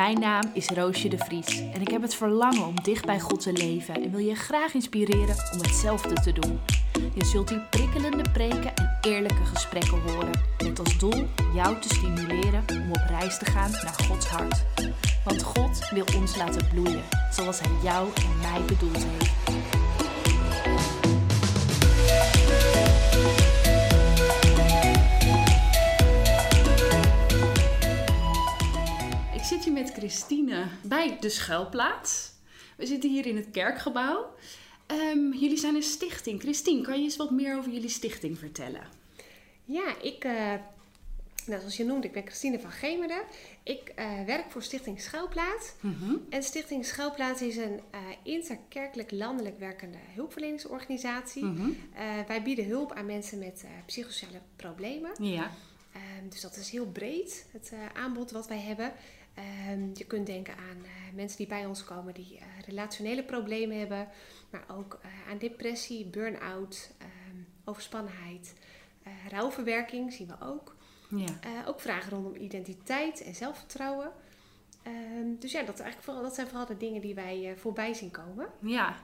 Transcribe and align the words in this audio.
Mijn 0.00 0.20
naam 0.20 0.50
is 0.52 0.68
Roosje 0.68 1.08
de 1.08 1.18
Vries 1.18 1.62
en 1.72 1.80
ik 1.80 1.88
heb 1.90 2.02
het 2.02 2.14
verlangen 2.14 2.66
om 2.66 2.74
dicht 2.82 3.06
bij 3.06 3.20
God 3.20 3.40
te 3.40 3.52
leven 3.52 3.94
en 3.94 4.10
wil 4.10 4.20
je 4.20 4.34
graag 4.34 4.74
inspireren 4.74 5.36
om 5.52 5.58
hetzelfde 5.58 6.14
te 6.14 6.32
doen. 6.32 6.60
Je 7.14 7.24
zult 7.24 7.50
hier 7.50 7.66
prikkelende 7.70 8.30
preken 8.32 8.74
en 8.74 8.98
eerlijke 9.00 9.44
gesprekken 9.44 10.00
horen, 10.00 10.40
met 10.64 10.78
als 10.78 10.98
doel 10.98 11.26
jou 11.54 11.80
te 11.80 11.88
stimuleren 11.88 12.64
om 12.68 12.90
op 12.90 13.02
reis 13.08 13.38
te 13.38 13.44
gaan 13.44 13.70
naar 13.70 13.94
Gods 14.06 14.26
hart. 14.26 14.64
Want 15.24 15.42
God 15.42 15.88
wil 15.90 16.04
ons 16.16 16.36
laten 16.36 16.68
bloeien, 16.68 17.02
zoals 17.32 17.60
Hij 17.60 17.70
jou 17.82 18.08
en 18.14 18.38
mij 18.40 18.60
bedoeld 18.66 19.04
heeft. 19.04 19.59
Met 29.80 29.92
Christine 29.92 30.66
bij 30.82 31.16
de 31.20 31.28
schuilplaats. 31.28 32.32
We 32.76 32.86
zitten 32.86 33.10
hier 33.10 33.26
in 33.26 33.36
het 33.36 33.50
kerkgebouw. 33.50 34.34
Ehm, 34.86 35.32
jullie 35.32 35.58
zijn 35.58 35.74
een 35.74 35.82
stichting. 35.82 36.40
Christine, 36.40 36.82
kan 36.82 36.96
je 36.96 37.02
eens 37.02 37.16
wat 37.16 37.30
meer 37.30 37.56
over 37.56 37.72
jullie 37.72 37.88
stichting 37.88 38.38
vertellen? 38.38 38.86
Ja, 39.64 40.00
ik, 40.02 40.24
eh, 40.24 40.54
nou, 41.46 41.60
zoals 41.60 41.76
je 41.76 41.84
noemt, 41.84 42.04
ik 42.04 42.12
ben 42.12 42.22
Christine 42.22 42.60
van 42.60 42.70
Gemeren. 42.70 43.22
Ik 43.62 43.88
eh, 43.88 44.24
werk 44.24 44.50
voor 44.50 44.62
Stichting 44.62 45.00
Schuilplaats. 45.00 45.72
En 46.28 46.42
Stichting 46.42 46.84
Schuilplaats 46.84 47.42
is 47.42 47.56
een 47.56 47.80
eh, 47.90 48.00
interkerkelijk 48.22 49.10
landelijk 49.10 49.58
werkende 49.58 49.98
hulpverleningsorganisatie. 50.14 51.44
Mhm. 51.44 51.70
Wij 52.26 52.42
bieden 52.42 52.66
hulp 52.66 52.92
aan 52.92 53.06
mensen 53.06 53.38
met 53.38 53.64
psychosociale 53.86 54.40
problemen. 54.56 55.10
Ja. 55.22 55.50
Ehm, 55.92 56.28
dus 56.28 56.40
dat 56.40 56.56
is 56.56 56.70
heel 56.70 56.86
breed, 56.86 57.46
het 57.52 57.72
aanbod 57.94 58.30
wat 58.30 58.48
wij 58.48 58.60
hebben. 58.60 58.92
Ehm, 59.34 59.88
je 59.94 60.04
kunt 60.04 60.26
denken 60.26 60.54
aan 60.56 60.84
eh, 60.84 61.14
mensen 61.14 61.38
die 61.38 61.46
bij 61.46 61.66
ons 61.66 61.84
komen 61.84 62.14
die 62.14 62.38
eh, 62.38 62.44
relationele 62.66 63.22
problemen 63.22 63.78
hebben, 63.78 64.08
maar 64.50 64.64
ook 64.68 64.98
eh, 65.02 65.30
aan 65.30 65.38
depressie, 65.38 66.06
burn-out, 66.06 66.90
ehm, 66.98 67.36
overspannenheid, 67.64 68.54
rouwverwerking 69.28 70.12
zien 70.12 70.26
we 70.26 70.46
ook. 70.46 70.76
Ja. 71.08 71.64
Ook 71.66 71.80
vragen 71.80 72.10
rondom 72.10 72.34
identiteit 72.34 73.22
en 73.22 73.34
zelfvertrouwen. 73.34 74.12
Ehm, 74.82 75.38
dus 75.38 75.52
ja, 75.52 75.62
dat, 75.62 75.80
eigenlijk 75.80 76.02
vooral, 76.02 76.22
dat 76.22 76.34
zijn 76.34 76.46
vooral 76.46 76.66
de 76.66 76.76
dingen 76.76 77.00
die 77.00 77.14
wij 77.14 77.54
voorbij 77.56 77.94
zien 77.94 78.10
komen. 78.10 78.48
Ja. 78.60 78.96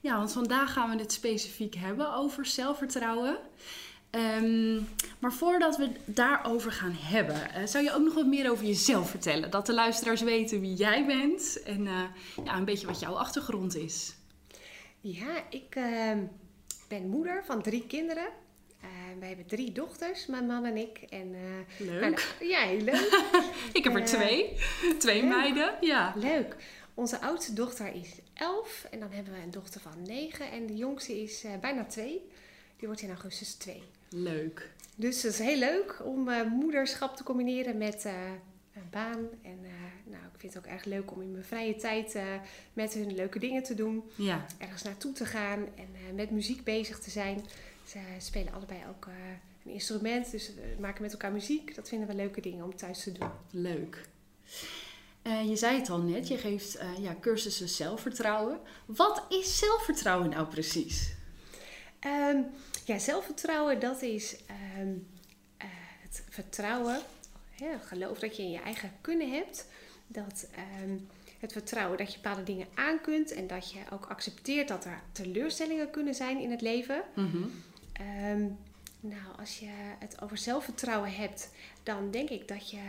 ja, 0.00 0.16
want 0.16 0.32
vandaag 0.32 0.72
gaan 0.72 0.90
we 0.90 1.02
het 1.02 1.12
specifiek 1.12 1.74
hebben 1.74 2.14
over 2.14 2.46
zelfvertrouwen. 2.46 3.38
Ehm, 4.10 4.76
maar 5.18 5.32
voordat 5.32 5.76
we 5.76 5.82
het 5.82 5.98
daarover 6.04 6.72
gaan 6.72 6.96
hebben, 6.98 7.54
eh, 7.54 7.66
zou 7.66 7.84
je 7.84 7.92
ook 7.92 8.02
nog 8.02 8.14
wat 8.14 8.26
meer 8.26 8.50
over 8.50 8.64
jezelf 8.64 9.10
vertellen? 9.10 9.50
Dat 9.50 9.66
de 9.66 9.74
luisteraars 9.74 10.20
weten 10.20 10.60
wie 10.60 10.74
jij 10.74 11.06
bent 11.06 11.62
en 11.62 11.86
eh, 11.86 12.02
ja, 12.44 12.56
een 12.56 12.64
beetje 12.64 12.86
wat 12.86 13.00
jouw 13.00 13.14
achtergrond 13.14 13.76
is. 13.76 14.14
Ja, 15.00 15.44
ik 15.50 15.74
ehm, 15.74 16.24
ben 16.88 17.08
moeder 17.08 17.44
van 17.44 17.62
drie 17.62 17.86
kinderen. 17.86 18.28
Eh, 18.80 18.88
wij 19.18 19.28
hebben 19.28 19.46
drie 19.46 19.72
dochters, 19.72 20.26
mijn 20.26 20.46
man 20.46 20.64
en 20.64 20.76
ik. 20.76 20.98
En, 20.98 21.34
eh, 21.34 21.86
Leuk. 21.86 22.00
nou, 22.00 22.50
ja, 22.50 22.60
heel 22.60 22.80
leuk. 22.80 23.24
Ik 23.72 23.84
heb 23.84 23.94
er 23.94 24.04
twee. 24.04 24.56
Twee 24.98 25.20
leuk. 25.20 25.30
meiden. 25.30 25.74
Ja. 25.80 26.12
leuk. 26.16 26.56
Onze 26.94 27.20
oudste 27.20 27.52
dochter 27.52 27.94
is 27.94 28.10
elf 28.34 28.86
en 28.90 29.00
dan 29.00 29.10
hebben 29.10 29.32
we 29.32 29.40
een 29.40 29.50
dochter 29.50 29.80
van 29.80 30.02
negen. 30.02 30.50
En 30.50 30.66
de 30.66 30.76
jongste 30.76 31.22
is 31.22 31.44
bijna 31.60 31.84
twee. 31.84 32.28
Die 32.76 32.86
wordt 32.86 33.02
in 33.02 33.08
augustus 33.08 33.54
twee. 33.54 33.82
Leuk. 34.22 34.70
Dus 34.94 35.22
het 35.22 35.32
is 35.32 35.38
heel 35.38 35.58
leuk 35.58 36.00
om 36.04 36.28
eh, 36.28 36.46
moederschap 36.50 37.16
te 37.16 37.22
combineren 37.22 37.78
met 37.78 38.04
eh, 38.04 38.12
een 38.74 38.90
baan. 38.90 39.28
En 39.42 39.58
eh, 39.62 39.70
nou, 40.04 40.24
ik 40.24 40.38
vind 40.38 40.54
het 40.54 40.64
ook 40.64 40.72
erg 40.72 40.84
leuk 40.84 41.12
om 41.12 41.22
in 41.22 41.32
mijn 41.32 41.44
vrije 41.44 41.76
tijd 41.76 42.18
met 42.72 42.94
hun 42.94 43.14
leuke 43.14 43.38
dingen 43.38 43.62
te 43.62 43.74
doen. 43.74 44.02
Ja. 44.14 44.46
Ergens 44.58 44.82
naartoe 44.82 45.12
te 45.12 45.24
gaan 45.24 45.66
en 45.74 46.14
met 46.14 46.30
muziek 46.30 46.64
bezig 46.64 46.98
te 46.98 47.10
zijn. 47.10 47.44
Ze 47.86 47.98
spelen 48.18 48.52
allebei 48.52 48.80
ook 48.88 49.08
een 49.64 49.72
instrument, 49.72 50.30
dus 50.30 50.54
we 50.54 50.80
maken 50.80 51.02
met 51.02 51.12
elkaar 51.12 51.32
muziek. 51.32 51.74
Dat 51.74 51.88
vinden 51.88 52.08
we 52.08 52.14
leuke 52.14 52.40
dingen 52.40 52.64
om 52.64 52.76
thuis 52.76 53.02
te 53.02 53.12
doen. 53.12 53.30
Leuk. 53.50 54.08
Je 55.22 55.56
zei 55.56 55.78
het 55.78 55.90
al 55.90 56.00
net, 56.00 56.28
je 56.28 56.38
geeft 56.38 56.78
ja, 57.00 57.16
cursussen 57.20 57.68
zelfvertrouwen. 57.68 58.60
Wat 58.86 59.24
is 59.28 59.58
zelfvertrouwen 59.58 60.30
nou 60.30 60.46
precies? 60.46 61.14
Ehm, 62.00 62.42
ja, 62.86 62.98
zelfvertrouwen, 62.98 63.80
dat 63.80 64.02
is 64.02 64.36
ehm, 64.46 64.94
eh, 65.56 65.68
het 66.00 66.24
vertrouwen, 66.28 67.00
hè, 67.50 67.66
het 67.66 67.86
geloof 67.86 68.18
dat 68.18 68.36
je 68.36 68.42
in 68.42 68.50
je 68.50 68.60
eigen 68.60 68.92
kunnen 69.00 69.30
hebt. 69.30 69.66
Dat, 70.06 70.46
ehm, 70.54 70.98
het 71.38 71.52
vertrouwen 71.52 71.98
dat 71.98 72.12
je 72.12 72.20
bepaalde 72.20 72.42
dingen 72.42 72.66
aan 72.74 73.00
kunt 73.00 73.32
en 73.32 73.46
dat 73.46 73.72
je 73.72 73.78
ook 73.92 74.06
accepteert 74.06 74.68
dat 74.68 74.84
er 74.84 75.02
teleurstellingen 75.12 75.90
kunnen 75.90 76.14
zijn 76.14 76.38
in 76.40 76.50
het 76.50 76.60
leven. 76.60 77.02
Mhm. 77.14 77.42
Ehm, 77.92 78.46
nou, 79.00 79.36
als 79.38 79.58
je 79.58 79.70
het 79.98 80.22
over 80.22 80.38
zelfvertrouwen 80.38 81.12
hebt, 81.12 81.50
dan 81.82 82.10
denk 82.10 82.28
ik 82.28 82.48
dat 82.48 82.70
je, 82.70 82.82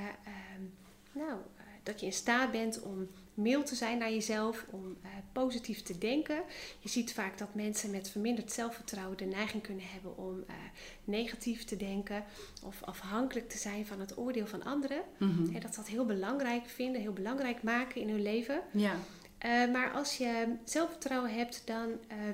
nou, 1.11 1.31
eh, 1.31 1.63
dat 1.83 1.99
je 1.99 2.05
in 2.05 2.13
staat 2.13 2.51
bent 2.51 2.81
om 2.81 3.07
mild 3.37 3.65
te 3.65 3.75
zijn 3.75 3.97
naar 3.97 4.11
jezelf, 4.11 4.65
om 4.69 4.97
eh, 5.01 5.09
positief 5.31 5.81
te 5.81 5.97
denken. 5.97 6.41
Je 6.79 6.89
ziet 6.89 7.13
vaak 7.13 7.37
dat 7.37 7.53
mensen 7.53 7.91
met 7.91 8.09
verminderd 8.09 8.51
zelfvertrouwen 8.51 9.17
de 9.17 9.25
neiging 9.25 9.63
kunnen 9.63 9.85
hebben 9.87 10.17
om 10.17 10.43
eh, 10.47 10.55
negatief 11.03 11.63
te 11.63 11.77
denken 11.77 12.23
of 12.63 12.83
afhankelijk 12.83 13.49
te 13.49 13.57
zijn 13.57 13.85
van 13.85 13.99
het 13.99 14.17
oordeel 14.17 14.47
van 14.47 14.63
anderen. 14.63 15.01
Mhm. 15.17 15.55
En 15.55 15.59
dat 15.61 15.73
ze 15.73 15.79
dat 15.79 15.87
heel 15.87 16.05
belangrijk 16.05 16.65
vinden, 16.65 17.01
heel 17.01 17.13
belangrijk 17.13 17.63
maken 17.63 18.01
in 18.01 18.09
hun 18.09 18.21
leven. 18.21 18.61
Ja. 18.71 18.95
Eh, 19.37 19.71
maar 19.71 19.91
als 19.91 20.17
je 20.17 20.55
zelfvertrouwen 20.63 21.33
hebt, 21.33 21.61
dan 21.65 21.89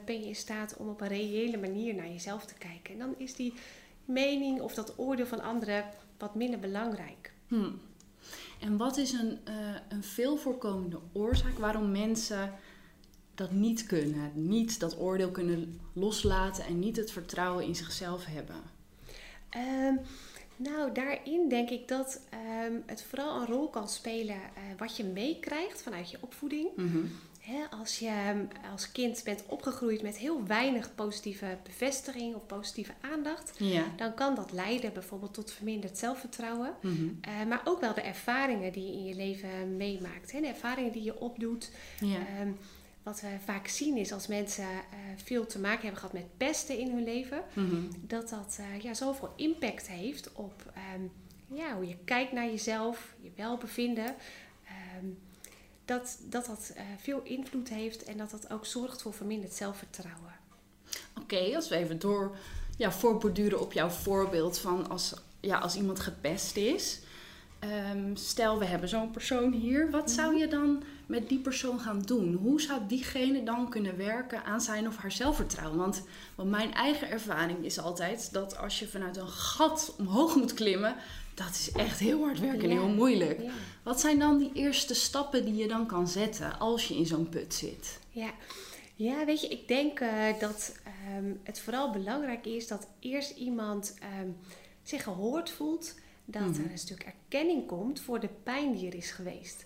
ben 0.05 0.19
je 0.19 0.27
in 0.27 0.35
staat 0.35 0.77
om 0.77 0.89
op 0.89 1.01
een 1.01 1.07
reële 1.07 1.57
manier 1.57 1.95
naar 1.95 2.07
jezelf 2.07 2.45
te 2.45 2.53
kijken. 2.53 2.93
En 2.93 2.99
dan 2.99 3.15
is 3.17 3.35
die 3.35 3.53
mening 4.05 4.61
of 4.61 4.73
dat 4.73 4.93
oordeel 4.99 5.25
van 5.25 5.41
anderen 5.41 5.85
wat 6.17 6.35
minder 6.35 6.59
belangrijk. 6.59 7.33
Hm. 7.47 7.71
En 8.59 8.77
wat 8.77 8.97
is 8.97 9.11
een, 9.11 9.39
eh, 9.43 9.55
een 9.89 10.03
veel 10.03 10.37
voorkomende 10.37 10.99
oorzaak 11.13 11.57
waarom 11.57 11.91
mensen 11.91 12.53
dat 13.35 13.51
niet 13.51 13.85
kunnen? 13.85 14.31
Niet 14.33 14.79
dat 14.79 14.99
oordeel 14.99 15.31
kunnen 15.31 15.79
loslaten 15.93 16.65
en 16.65 16.79
niet 16.79 16.95
het 16.95 17.11
vertrouwen 17.11 17.65
in 17.65 17.75
zichzelf 17.75 18.25
hebben? 18.25 18.55
Ehm, 19.49 19.95
nou, 20.55 20.93
daarin 20.93 21.49
denk 21.49 21.69
ik 21.69 21.87
dat 21.87 22.21
ehm, 22.29 22.73
het 22.85 23.03
vooral 23.03 23.41
een 23.41 23.47
rol 23.47 23.69
kan 23.69 23.89
spelen 23.89 24.35
eh, 24.35 24.61
wat 24.77 24.97
je 24.97 25.03
meekrijgt 25.03 25.81
vanuit 25.81 26.11
je 26.11 26.17
opvoeding. 26.19 26.67
Mhm. 26.75 27.05
Als 27.79 27.99
je 27.99 28.07
ehm, 28.07 28.45
als 28.71 28.91
kind 28.91 29.21
bent 29.23 29.43
opgegroeid 29.47 30.01
met 30.01 30.17
heel 30.17 30.45
weinig 30.45 30.95
positieve 30.95 31.57
bevestiging 31.63 32.35
of 32.35 32.45
positieve 32.45 32.93
aandacht, 33.01 33.53
Ja. 33.57 33.83
dan 33.95 34.13
kan 34.13 34.35
dat 34.35 34.51
leiden 34.51 34.93
bijvoorbeeld 34.93 35.33
tot 35.33 35.51
verminderd 35.51 35.97
zelfvertrouwen. 35.97 36.73
Mhm. 36.81 37.07
Eh, 37.21 37.43
maar 37.47 37.61
ook 37.63 37.79
wel 37.79 37.93
de 37.93 38.01
ervaringen 38.01 38.71
die 38.71 38.85
je 38.85 38.91
in 38.93 39.05
je 39.05 39.15
leven 39.15 39.77
meemaakt. 39.77 40.31
Hè? 40.31 40.41
De 40.41 40.47
ervaringen 40.47 40.91
die 40.91 41.03
je 41.03 41.19
opdoet. 41.19 41.71
Ja. 41.99 42.17
Ehm, 42.39 42.51
wat 43.03 43.21
we 43.21 43.27
vaak 43.45 43.67
zien 43.67 43.97
is 43.97 44.11
als 44.11 44.27
mensen 44.27 44.63
eh, 44.69 44.97
veel 45.23 45.45
te 45.45 45.59
maken 45.59 45.81
hebben 45.81 45.97
gehad 45.99 46.13
met 46.13 46.37
pesten 46.37 46.77
in 46.77 46.91
hun 46.91 47.03
leven. 47.03 47.43
Mhm. 47.53 47.81
Dat 47.99 48.29
dat 48.29 48.57
eh, 48.59 48.81
ja, 48.81 48.93
zoveel 48.93 49.33
impact 49.35 49.87
heeft 49.87 50.31
op 50.33 50.71
ehm, 50.75 51.01
ja, 51.59 51.75
hoe 51.75 51.87
je 51.87 51.97
kijkt 52.05 52.31
naar 52.31 52.45
jezelf, 52.45 53.15
je 53.21 53.31
welbevinden. 53.35 54.15
Dat 55.85 56.17
dat, 56.29 56.45
dat 56.45 56.71
eh, 56.75 56.83
veel 57.01 57.21
invloed 57.23 57.69
heeft 57.69 58.03
en 58.03 58.17
dat 58.17 58.31
dat 58.31 58.51
ook 58.51 58.65
zorgt 58.65 59.01
voor 59.01 59.13
verminderd 59.13 59.53
zelfvertrouwen. 59.53 60.33
Oké, 61.21 61.55
als 61.55 61.69
we 61.69 61.75
even 61.75 61.99
door 61.99 62.37
ja, 62.77 62.91
voorborduren 62.91 63.59
op 63.59 63.73
jouw 63.73 63.89
voorbeeld 63.89 64.59
van 64.59 64.89
als, 64.89 65.13
ja, 65.39 65.57
als 65.57 65.75
iemand 65.75 65.99
gepest 65.99 66.55
is. 66.55 66.99
Ehm, 67.63 68.15
stel, 68.15 68.59
we 68.59 68.65
hebben 68.65 68.89
zo'n 68.89 69.11
persoon 69.11 69.51
hier. 69.51 69.91
Wat 69.91 70.11
zou 70.11 70.37
je 70.37 70.47
dan 70.47 70.83
met 71.05 71.29
die 71.29 71.39
persoon 71.39 71.79
gaan 71.79 72.01
doen? 72.01 72.33
Hoe 72.33 72.61
zou 72.61 72.81
diegene 72.87 73.43
dan 73.43 73.69
kunnen 73.69 73.97
werken 73.97 74.43
aan 74.43 74.61
zijn 74.61 74.87
of 74.87 74.97
haar 74.97 75.11
zelfvertrouwen? 75.11 75.77
Want, 75.77 76.03
want 76.35 76.49
mijn 76.49 76.73
eigen 76.73 77.09
ervaring 77.09 77.65
is 77.65 77.79
altijd 77.79 78.33
dat 78.33 78.57
als 78.57 78.79
je 78.79 78.87
vanuit 78.87 79.17
een 79.17 79.27
gat 79.27 79.95
omhoog 79.97 80.35
moet 80.35 80.53
klimmen, 80.53 80.95
dat 81.33 81.49
is 81.49 81.71
echt 81.71 81.99
heel 81.99 82.23
hard 82.23 82.39
werken 82.39 82.69
en 82.69 82.75
Ja. 82.75 82.81
heel 82.81 82.93
moeilijk. 82.93 83.41
Ja. 83.41 83.51
Wat 83.83 83.99
zijn 83.99 84.19
dan 84.19 84.37
die 84.37 84.51
eerste 84.53 84.93
stappen 84.93 85.45
die 85.45 85.55
je 85.55 85.67
dan 85.67 85.85
kan 85.87 86.07
zetten 86.07 86.59
als 86.59 86.87
je 86.87 86.95
in 86.95 87.05
zo'n 87.05 87.29
put 87.29 87.53
zit? 87.53 87.99
Ja. 88.09 88.31
ja, 88.95 89.25
weet 89.25 89.41
je, 89.41 89.47
ik 89.47 89.67
denk 89.67 89.99
eh, 89.99 90.09
dat 90.39 90.75
ehm, 90.83 91.31
het 91.43 91.59
vooral 91.59 91.91
belangrijk 91.91 92.45
is 92.45 92.67
dat 92.67 92.87
eerst 92.99 93.37
iemand 93.37 93.95
ehm, 93.99 94.29
zich 94.83 95.03
gehoord 95.03 95.49
voelt. 95.49 96.01
Dat 96.41 96.49
Mhm. 96.57 96.63
er 96.65 96.71
een 96.71 96.77
stuk 96.77 97.03
erkenning 97.03 97.67
komt 97.67 97.99
voor 98.01 98.19
de 98.19 98.29
pijn 98.43 98.73
die 98.73 98.87
er 98.87 98.95
is 98.95 99.11
geweest. 99.11 99.65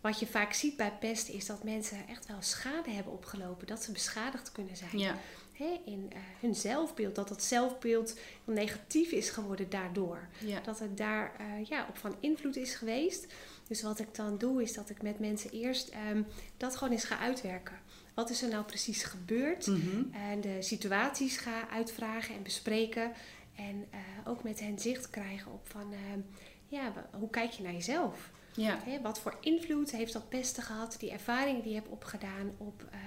Wat 0.00 0.20
je 0.20 0.26
vaak 0.26 0.52
ziet 0.52 0.76
bij 0.76 0.92
pest 1.00 1.28
is 1.28 1.46
dat 1.46 1.64
mensen 1.64 2.08
echt 2.08 2.26
wel 2.26 2.42
schade 2.42 2.90
hebben 2.90 3.12
opgelopen. 3.12 3.66
Dat 3.66 3.82
ze 3.82 3.92
beschadigd 3.92 4.52
kunnen 4.52 4.76
zijn. 4.76 4.98
Ja. 4.98 5.16
Hè, 5.52 5.80
in 5.84 6.06
eh, 6.12 6.18
hun 6.40 6.54
zelfbeeld. 6.54 7.14
Dat 7.14 7.28
dat 7.28 7.42
zelfbeeld 7.42 8.18
negatief 8.44 9.10
is 9.10 9.30
geworden 9.30 9.70
daardoor. 9.70 10.28
Ja. 10.38 10.60
Dat 10.60 10.78
het 10.78 10.96
daar 10.96 11.32
eh, 11.38 11.64
ja, 11.64 11.86
op 11.88 11.96
van 11.98 12.16
invloed 12.20 12.56
is 12.56 12.74
geweest. 12.74 13.26
Dus 13.68 13.82
wat 13.82 13.98
ik 13.98 14.14
dan 14.14 14.38
doe, 14.38 14.62
is 14.62 14.72
dat 14.74 14.90
ik 14.90 15.02
met 15.02 15.18
mensen 15.18 15.50
eerst 15.50 15.88
ehm, 15.88 16.22
dat 16.56 16.76
gewoon 16.76 16.92
eens 16.92 17.04
ga 17.04 17.18
uitwerken. 17.18 17.78
Wat 18.14 18.30
is 18.30 18.42
er 18.42 18.48
nou 18.48 18.64
precies 18.64 19.02
gebeurd? 19.02 19.66
Mhm. 19.66 20.14
En 20.14 20.40
de 20.40 20.56
situaties 20.62 21.36
ga 21.36 21.68
uitvragen 21.68 22.34
en 22.34 22.42
bespreken. 22.42 23.12
En 23.56 23.86
eh, 23.90 23.98
ook 24.24 24.42
met 24.42 24.60
hen 24.60 24.78
zicht 24.78 25.10
krijgen 25.10 25.52
op 25.52 25.68
van, 25.68 25.92
ehm, 25.92 26.20
ja, 26.68 26.92
hoe 27.18 27.30
kijk 27.30 27.50
je 27.50 27.62
naar 27.62 27.72
jezelf? 27.72 28.30
Ja. 28.54 28.78
Hè, 28.84 29.00
wat 29.00 29.20
voor 29.20 29.36
invloed 29.40 29.90
heeft 29.90 30.12
dat 30.12 30.28
pesten 30.28 30.62
gehad, 30.62 30.96
die 30.98 31.10
ervaring 31.10 31.62
die 31.62 31.68
je 31.72 31.78
hebt 31.78 31.88
opgedaan 31.90 32.52
op 32.58 32.84
eh, 32.90 32.98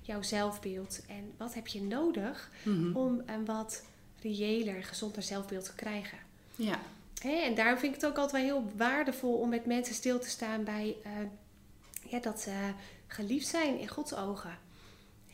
jouw 0.00 0.22
zelfbeeld? 0.22 1.02
En 1.08 1.32
wat 1.36 1.54
heb 1.54 1.66
je 1.66 1.82
nodig 1.82 2.50
Mhm. 2.64 2.96
om 2.96 3.22
een 3.26 3.44
wat 3.44 3.84
reëler, 4.22 4.84
gezonder 4.84 5.22
zelfbeeld 5.22 5.64
te 5.64 5.74
krijgen? 5.74 6.18
Ja. 6.56 6.78
Hè, 7.22 7.30
en 7.36 7.54
daarom 7.54 7.78
vind 7.78 7.94
ik 7.94 8.00
het 8.00 8.10
ook 8.10 8.16
altijd 8.18 8.42
wel 8.44 8.52
heel 8.60 8.70
waardevol 8.76 9.34
om 9.34 9.48
met 9.48 9.66
mensen 9.66 9.94
stil 9.94 10.18
te 10.18 10.28
staan 10.28 10.64
bij 10.64 10.96
eh, 11.04 11.10
ja, 12.10 12.18
dat 12.20 12.40
ze 12.40 12.72
geliefd 13.06 13.46
zijn 13.46 13.78
in 13.78 13.88
Gods 13.88 14.14
ogen. 14.14 14.58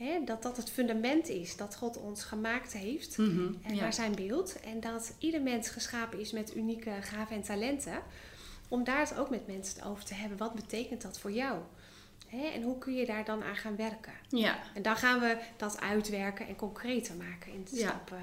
Hè, 0.03 0.25
dat 0.25 0.43
dat 0.43 0.57
het 0.57 0.71
fundament 0.71 1.29
is 1.29 1.57
dat 1.57 1.77
God 1.77 1.97
ons 2.01 2.25
gemaakt 2.25 2.73
heeft 2.73 3.19
Mhm. 3.19 3.53
en 3.63 3.75
Ja. 3.75 3.81
naar 3.81 3.93
zijn 3.93 4.15
beeld. 4.15 4.61
En 4.61 4.81
dat 4.81 5.15
ieder 5.19 5.43
mens 5.43 5.69
geschapen 5.69 6.21
is 6.21 6.33
met 6.33 6.57
unieke 6.57 6.91
gaven 7.01 7.37
en 7.37 7.43
talenten. 7.43 8.03
Om 8.69 8.85
daar 8.85 8.99
het 9.01 9.19
ook 9.19 9.31
met 9.31 9.47
mensen 9.47 9.83
over 9.85 10.05
te 10.05 10.15
hebben. 10.15 10.39
Wat 10.39 10.55
betekent 10.55 11.03
dat 11.03 11.19
voor 11.19 11.33
jou? 11.33 11.59
Hè, 12.29 12.47
en 12.47 12.63
hoe 12.63 12.79
kun 12.79 12.95
je 12.95 13.07
daar 13.07 13.25
dan 13.25 13.43
aan 13.43 13.57
gaan 13.57 13.77
werken? 13.77 14.13
Ja. 14.29 14.59
En 14.75 14.83
dan 14.83 14.97
gaan 14.97 15.21
we 15.21 15.37
dat 15.57 15.81
uitwerken 15.81 16.47
en 16.47 16.57
concreter 16.57 17.15
maken 17.17 17.53
in 17.53 17.65
de 17.71 17.77
Ja. 17.77 17.89
stappen. 17.89 18.19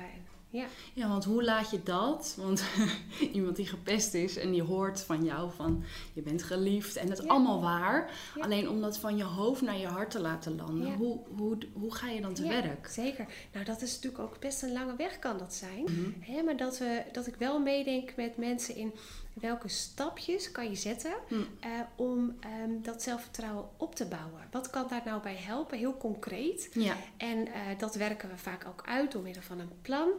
Ja. 0.51 0.66
Ja, 0.94 1.07
want 1.10 1.25
hoe 1.25 1.44
laat 1.44 1.72
je 1.72 1.84
dat? 1.84 2.36
Want 2.38 2.63
iemand 3.34 3.56
die 3.56 3.66
gepest 3.66 4.13
is 4.13 4.38
en 4.38 4.51
die 4.51 4.62
hoort 4.63 5.01
van 5.01 5.24
jou 5.24 5.51
van 5.56 5.84
je 6.13 6.22
bent 6.22 6.44
geliefd 6.44 6.96
en 6.96 7.07
dat 7.07 7.18
is 7.18 7.24
Ja. 7.24 7.30
allemaal 7.30 7.62
waar. 7.62 8.12
Ja. 8.36 8.44
Alleen 8.44 8.69
om 8.69 8.81
dat 8.81 8.98
van 8.98 9.18
je 9.18 9.24
hoofd 9.24 9.62
naar 9.62 9.78
je 9.78 9.88
hart 9.88 10.12
te 10.12 10.19
laten 10.19 10.56
landen, 10.56 10.88
Ja. 10.88 10.96
hoe, 10.96 11.19
hoe, 11.38 11.57
hoe 11.74 11.94
ga 11.96 12.10
je 12.10 12.22
dan 12.22 12.34
te 12.34 12.44
Ja, 12.44 12.50
werk? 12.62 12.88
Zeker. 12.88 13.25
Nou, 13.54 13.66
dat 13.66 13.81
is 13.81 13.96
natuurlijk 13.96 14.24
ook 14.24 14.40
best 14.40 14.62
een 14.63 14.72
lange 14.74 14.96
weg 14.96 15.19
kan 15.19 15.38
dat 15.38 15.54
zijn. 15.54 15.84
Mhm. 15.84 16.10
Hè, 16.31 16.42
maar 16.44 16.57
dat, 16.57 16.78
we, 16.78 17.04
dat 17.12 17.28
ik 17.28 17.36
wel 17.36 17.60
meedenk 17.60 18.16
met 18.16 18.38
mensen 18.38 18.75
in 18.75 18.94
welke 19.39 19.68
stapjes 19.68 20.51
kan 20.51 20.69
je 20.69 20.75
zetten 20.75 21.13
Hm. 21.27 21.33
eh, 21.59 21.69
om 21.95 22.38
ehm, 22.39 22.81
dat 22.81 23.01
zelfvertrouwen 23.03 23.69
op 23.77 23.95
te 23.95 24.06
bouwen. 24.06 24.41
Wat 24.51 24.69
kan 24.69 24.88
daar 24.89 25.01
nou 25.06 25.21
bij 25.21 25.36
helpen? 25.36 25.77
Heel 25.77 25.97
concreet. 25.97 26.69
Ja. 26.74 26.95
En 27.18 27.47
eh, 27.47 27.62
dat 27.77 27.95
werken 27.95 28.30
we 28.30 28.38
vaak 28.38 28.65
ook 28.68 28.83
uit 28.86 29.12
door 29.12 29.21
middel 29.21 29.41
van 29.44 29.59
een 29.59 29.81
plan. 29.81 30.09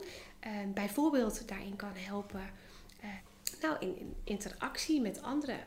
Eh, 0.40 0.50
bijvoorbeeld 0.74 1.48
daarin 1.48 1.76
kan 1.76 1.92
helpen, 1.94 2.50
eh, 3.00 3.08
nou 3.62 3.76
in, 3.80 3.96
in 3.98 4.14
interactie 4.24 5.00
met 5.00 5.22
anderen. 5.22 5.60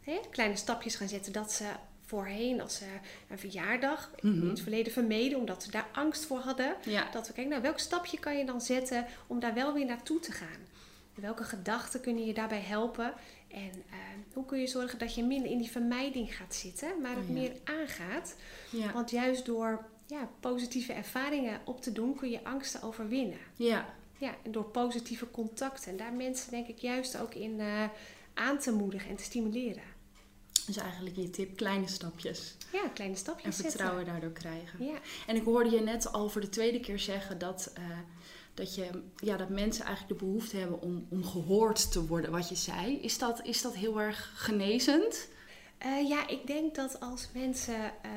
Hè, 0.00 0.20
kleine 0.30 0.56
stapjes 0.56 0.94
gaan 0.94 1.08
zetten 1.08 1.32
dat 1.32 1.52
ze 1.52 1.64
voorheen 2.06 2.60
als 2.60 2.76
ze 2.76 2.84
een 3.28 3.38
verjaardag 3.38 4.10
in 4.16 4.38
Mhm. 4.38 4.48
het 4.48 4.60
verleden 4.60 4.92
vermeden 4.92 5.38
omdat 5.38 5.62
ze 5.62 5.70
daar 5.70 5.86
angst 5.92 6.24
voor 6.24 6.38
hadden. 6.38 6.74
Ja. 6.84 7.10
Dat 7.12 7.26
we 7.26 7.32
kijken, 7.32 7.50
nou 7.52 7.62
welk 7.62 7.78
stapje 7.78 8.18
kan 8.18 8.38
je 8.38 8.44
dan 8.44 8.60
zetten 8.60 9.06
om 9.26 9.40
daar 9.40 9.54
wel 9.54 9.72
weer 9.72 9.86
naartoe 9.86 10.20
te 10.20 10.32
gaan? 10.32 10.68
Welke 11.14 11.44
gedachten 11.44 12.00
kunnen 12.00 12.26
je 12.26 12.34
daarbij 12.34 12.60
helpen? 12.60 13.14
En 13.48 13.70
eh, 13.90 13.96
hoe 14.32 14.44
kun 14.44 14.58
je 14.60 14.66
zorgen 14.66 14.98
dat 14.98 15.14
je 15.14 15.24
minder 15.24 15.50
in 15.50 15.58
die 15.58 15.70
vermijding 15.70 16.36
gaat 16.36 16.54
zitten, 16.54 17.00
maar 17.00 17.16
het 17.16 17.26
Ja. 17.26 17.32
meer 17.32 17.52
aangaat? 17.64 18.34
Ja. 18.70 18.92
Want 18.92 19.10
juist 19.10 19.44
door 19.46 19.84
ja, 20.06 20.28
positieve 20.40 20.92
ervaringen 20.92 21.60
op 21.64 21.82
te 21.82 21.92
doen, 21.92 22.14
kun 22.16 22.30
je 22.30 22.44
angsten 22.44 22.82
overwinnen. 22.82 23.38
Ja. 23.56 23.94
Ja, 24.18 24.34
en 24.44 24.52
door 24.52 24.64
positieve 24.64 25.30
contacten. 25.30 25.90
En 25.90 25.96
daar 25.96 26.12
mensen 26.12 26.50
denk 26.50 26.66
ik 26.68 26.78
juist 26.78 27.18
ook 27.18 27.34
in 27.34 27.60
eh, 27.60 27.84
aan 28.34 28.58
te 28.58 28.72
moedigen 28.72 29.10
en 29.10 29.16
te 29.16 29.22
stimuleren. 29.24 29.82
Dus 30.66 30.76
eigenlijk 30.76 31.16
je 31.16 31.30
tip, 31.30 31.56
kleine 31.56 31.86
stapjes. 31.88 32.56
Ja, 32.72 32.88
kleine 32.94 33.14
En 33.14 33.20
stapjes 33.20 33.56
vertrouwen 33.56 34.04
daardoor 34.04 34.30
krijgen. 34.32 34.84
Ja, 34.84 34.98
En 35.26 35.36
ik 35.36 35.44
hoorde 35.44 35.70
je 35.70 35.80
net 35.80 36.12
al 36.12 36.28
voor 36.28 36.40
de 36.40 36.48
tweede 36.48 36.80
keer 36.80 36.98
zeggen 36.98 37.38
dat, 37.38 37.70
eh, 37.74 37.82
dat, 38.54 38.74
je, 38.74 39.02
ja, 39.16 39.36
dat 39.36 39.48
mensen 39.48 39.84
eigenlijk 39.84 40.18
de 40.20 40.26
behoefte 40.26 40.56
hebben 40.56 40.80
om, 40.82 41.06
om 41.10 41.24
gehoord 41.24 41.92
te 41.92 42.06
worden, 42.06 42.30
wat 42.30 42.48
je 42.48 42.54
zei. 42.54 42.96
Is 43.00 43.18
dat, 43.18 43.44
is 43.46 43.62
dat 43.62 43.74
heel 43.74 44.00
erg 44.00 44.32
genezend? 44.34 45.28
Eh, 45.78 46.08
ja, 46.08 46.28
ik 46.28 46.46
denk 46.46 46.74
dat 46.74 47.00
als 47.00 47.28
mensen 47.34 47.74
eh, 48.02 48.10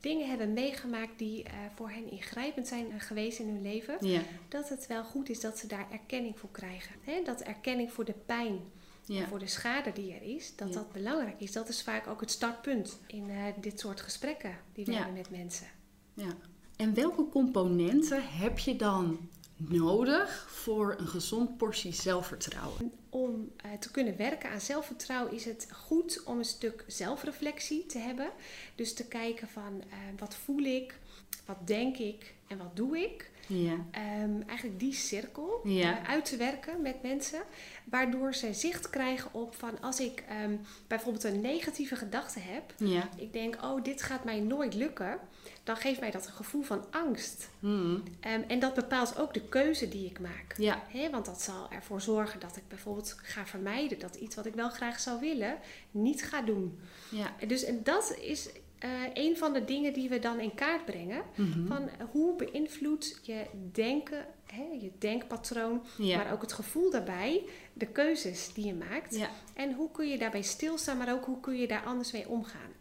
dingen 0.00 0.28
hebben 0.28 0.52
meegemaakt 0.52 1.18
die 1.18 1.42
eh, 1.42 1.52
voor 1.74 1.90
hen 1.90 2.10
ingrijpend 2.10 2.68
zijn 2.68 3.00
geweest 3.00 3.38
in 3.38 3.46
hun 3.48 3.62
leven, 3.62 3.96
Ja. 4.06 4.20
dat 4.48 4.68
het 4.68 4.86
wel 4.86 5.04
goed 5.04 5.28
is 5.28 5.40
dat 5.40 5.58
ze 5.58 5.66
daar 5.66 5.86
erkenning 5.92 6.38
voor 6.38 6.50
krijgen. 6.50 6.94
Hè? 7.00 7.22
Dat 7.24 7.40
erkenning 7.40 7.92
voor 7.92 8.04
de 8.04 8.14
pijn, 8.26 8.58
Ja. 9.04 9.26
voor 9.26 9.38
de 9.38 9.46
schade 9.46 9.92
die 9.92 10.12
er 10.14 10.22
is, 10.22 10.56
dat 10.56 10.68
Ja. 10.68 10.74
dat 10.74 10.92
belangrijk 10.92 11.40
is. 11.40 11.52
Dat 11.52 11.68
is 11.68 11.82
vaak 11.82 12.06
ook 12.06 12.20
het 12.20 12.30
startpunt 12.30 12.98
in 13.06 13.30
dit 13.60 13.80
soort 13.80 14.00
gesprekken 14.00 14.56
die 14.72 14.84
we 14.84 14.94
hebben 14.94 15.14
met 15.14 15.30
mensen. 15.30 15.66
ja. 16.14 16.36
En 16.76 16.94
welke 16.94 17.28
componenten 17.28 18.22
heb 18.28 18.58
je 18.58 18.76
dan 18.76 19.28
nodig 19.56 20.46
voor 20.50 20.94
een 20.98 21.06
gezond 21.06 21.56
portie 21.56 21.92
zelfvertrouwen? 21.92 22.92
Om 23.08 23.52
eh, 23.56 23.70
te 23.72 23.90
kunnen 23.90 24.16
werken 24.16 24.50
aan 24.50 24.60
zelfvertrouwen 24.60 25.32
is 25.32 25.44
het 25.44 25.68
goed 25.72 26.22
om 26.24 26.38
een 26.38 26.44
stuk 26.44 26.84
zelfreflectie 26.86 27.86
te 27.86 27.98
hebben. 27.98 28.30
Dus 28.74 28.94
te 28.94 29.06
kijken 29.06 29.48
van 29.48 29.82
eh, 29.90 29.96
wat 30.18 30.34
voel 30.34 30.62
ik, 30.62 30.98
wat 31.44 31.66
denk 31.66 31.96
ik 31.96 32.34
en 32.46 32.58
wat 32.58 32.76
doe 32.76 32.98
ik. 32.98 33.30
Ja. 33.46 33.74
Ehm, 33.90 34.40
eigenlijk 34.46 34.80
die 34.80 34.92
cirkel 34.94 35.60
Ja. 35.64 35.98
eh, 36.02 36.08
uit 36.10 36.24
te 36.24 36.36
werken 36.36 36.82
met 36.82 37.02
mensen. 37.02 37.42
Waardoor 37.84 38.34
ze 38.34 38.54
zicht 38.54 38.90
krijgen 38.90 39.32
op 39.34 39.54
van 39.54 39.80
als 39.80 40.00
ik 40.00 40.24
ehm, 40.28 40.56
bijvoorbeeld 40.86 41.24
een 41.24 41.40
negatieve 41.40 41.96
gedachte 41.96 42.40
heb. 42.40 42.74
Ja. 42.76 43.08
Ik 43.16 43.32
denk, 43.32 43.56
oh, 43.62 43.82
dit 43.84 44.02
gaat 44.02 44.24
mij 44.24 44.40
nooit 44.40 44.74
lukken. 44.74 45.18
Dan 45.64 45.76
geeft 45.76 46.00
mij 46.00 46.10
dat 46.10 46.26
een 46.26 46.32
gevoel 46.32 46.62
van 46.62 46.84
angst. 46.90 47.48
Hmm. 47.60 48.02
Ehm, 48.20 48.42
en 48.48 48.58
dat 48.58 48.74
bepaalt 48.74 49.18
ook 49.18 49.34
de 49.34 49.48
keuze 49.48 49.88
die 49.88 50.06
ik 50.06 50.20
maak. 50.20 50.54
Ja. 50.56 50.82
Want 51.10 51.24
dat 51.26 51.42
zal 51.42 51.70
ervoor 51.70 52.00
zorgen 52.00 52.40
dat 52.40 52.56
ik 52.56 52.68
bijvoorbeeld 52.68 53.16
ga 53.22 53.46
vermijden 53.46 53.98
dat 53.98 54.14
iets 54.14 54.34
wat 54.36 54.46
ik 54.46 54.54
wel 54.54 54.70
graag 54.70 55.00
zou 55.00 55.20
willen, 55.20 55.56
niet 55.90 56.22
ga 56.24 56.42
doen. 56.42 56.78
Ja. 57.10 57.46
Dus 57.46 57.64
en 57.64 57.80
dat 57.82 58.16
is 58.20 58.48
eh, 58.78 58.90
een 59.14 59.36
van 59.36 59.52
de 59.52 59.64
dingen 59.64 59.92
die 59.92 60.08
we 60.08 60.18
dan 60.18 60.40
in 60.40 60.54
kaart 60.54 60.84
brengen. 60.84 61.22
Mhm. 61.36 61.66
Van 61.66 61.88
hoe 62.10 62.36
beïnvloedt 62.36 63.18
je 63.22 63.44
denken, 63.72 64.26
hè, 64.46 64.62
je 64.80 64.90
denkpatroon, 64.98 65.82
Ja. 65.98 66.16
maar 66.16 66.32
ook 66.32 66.40
het 66.42 66.52
gevoel 66.52 66.90
daarbij, 66.90 67.42
de 67.72 67.86
keuzes 67.86 68.52
die 68.54 68.66
je 68.66 68.74
maakt. 68.74 69.16
ja. 69.16 69.28
En 69.54 69.72
hoe 69.74 69.90
kun 69.90 70.08
je 70.08 70.18
daarbij 70.18 70.42
stilstaan, 70.42 70.96
maar 70.96 71.12
ook 71.12 71.24
hoe 71.24 71.40
kun 71.40 71.56
je 71.56 71.66
daar 71.66 71.84
anders 71.84 72.12
mee 72.12 72.28
omgaan. 72.28 72.74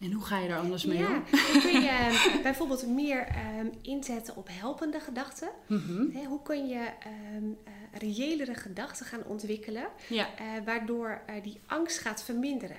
En 0.00 0.12
hoe 0.12 0.24
ga 0.24 0.38
je 0.38 0.48
daar 0.48 0.58
anders 0.58 0.84
mee 0.84 0.98
ja, 0.98 1.06
om? 1.16 1.22
dan 1.52 1.60
kun 1.60 1.80
je 1.80 1.88
eh, 1.88 2.42
bijvoorbeeld 2.42 2.86
meer 2.86 3.26
ehm, 3.26 3.66
inzetten 3.82 4.36
op 4.36 4.48
helpende 4.50 5.00
gedachten. 5.00 5.48
Mhm. 5.66 6.24
Hoe 6.26 6.42
kun 6.42 6.68
je 6.68 6.78
eh, 6.78 7.62
reëlere 7.92 8.54
gedachten 8.54 9.06
gaan 9.06 9.24
ontwikkelen, 9.26 9.86
Ja. 10.08 10.28
waardoor 10.64 11.22
die 11.42 11.60
angst 11.66 11.98
gaat 11.98 12.22
verminderen? 12.24 12.76